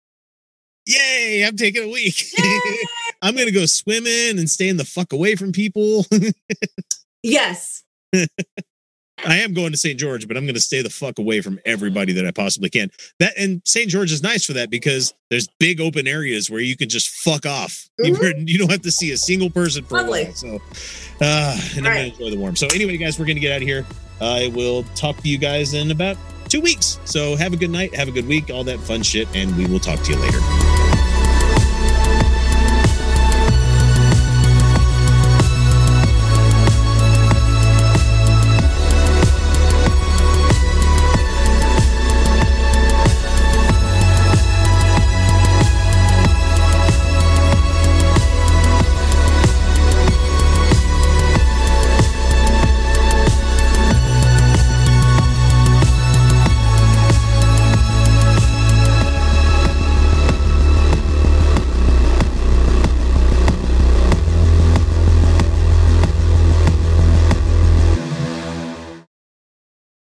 Yay! 0.86 1.44
I'm 1.46 1.56
taking 1.56 1.84
a 1.84 1.88
week. 1.88 2.24
I'm 3.22 3.36
gonna 3.36 3.50
go 3.52 3.66
swimming 3.66 4.38
and 4.38 4.50
staying 4.50 4.76
the 4.76 4.84
fuck 4.84 5.12
away 5.12 5.36
from 5.36 5.52
people. 5.52 6.04
Yes. 7.24 7.82
I 9.26 9.36
am 9.38 9.54
going 9.54 9.72
to 9.72 9.78
St. 9.78 9.98
George, 9.98 10.28
but 10.28 10.36
I'm 10.36 10.44
going 10.44 10.56
to 10.56 10.60
stay 10.60 10.82
the 10.82 10.90
fuck 10.90 11.18
away 11.18 11.40
from 11.40 11.58
everybody 11.64 12.12
that 12.12 12.26
I 12.26 12.32
possibly 12.32 12.68
can. 12.68 12.90
That 13.18 13.32
and 13.38 13.62
St. 13.64 13.88
George 13.88 14.12
is 14.12 14.22
nice 14.22 14.44
for 14.44 14.52
that 14.52 14.68
because 14.68 15.14
there's 15.30 15.48
big 15.58 15.80
open 15.80 16.06
areas 16.06 16.50
where 16.50 16.60
you 16.60 16.76
can 16.76 16.90
just 16.90 17.08
fuck 17.08 17.46
off. 17.46 17.88
You, 17.98 18.16
you 18.38 18.58
don't 18.58 18.70
have 18.70 18.82
to 18.82 18.90
see 18.90 19.12
a 19.12 19.16
single 19.16 19.48
person 19.48 19.84
for 19.84 20.02
Lovely. 20.02 20.22
a 20.22 20.24
while. 20.26 20.34
So, 20.34 20.60
uh, 21.22 21.58
and 21.76 21.86
I'm 21.86 21.92
All 21.92 21.98
going 21.98 22.10
to 22.10 22.12
enjoy 22.12 22.30
the 22.30 22.38
warm. 22.38 22.56
So, 22.56 22.66
anyway, 22.74 22.98
guys, 22.98 23.18
we're 23.18 23.24
going 23.24 23.36
to 23.36 23.40
get 23.40 23.52
out 23.52 23.62
of 23.62 23.68
here. 23.68 23.86
I 24.20 24.48
will 24.54 24.82
talk 24.94 25.16
to 25.22 25.28
you 25.28 25.38
guys 25.38 25.72
in 25.72 25.90
about 25.90 26.18
two 26.54 26.60
weeks. 26.60 27.00
So, 27.04 27.34
have 27.34 27.52
a 27.52 27.56
good 27.56 27.70
night, 27.70 27.94
have 27.94 28.06
a 28.06 28.12
good 28.12 28.28
week, 28.28 28.48
all 28.48 28.62
that 28.64 28.78
fun 28.78 29.02
shit, 29.02 29.26
and 29.34 29.56
we 29.56 29.66
will 29.66 29.80
talk 29.80 30.00
to 30.02 30.12
you 30.12 30.18
later. 30.18 30.83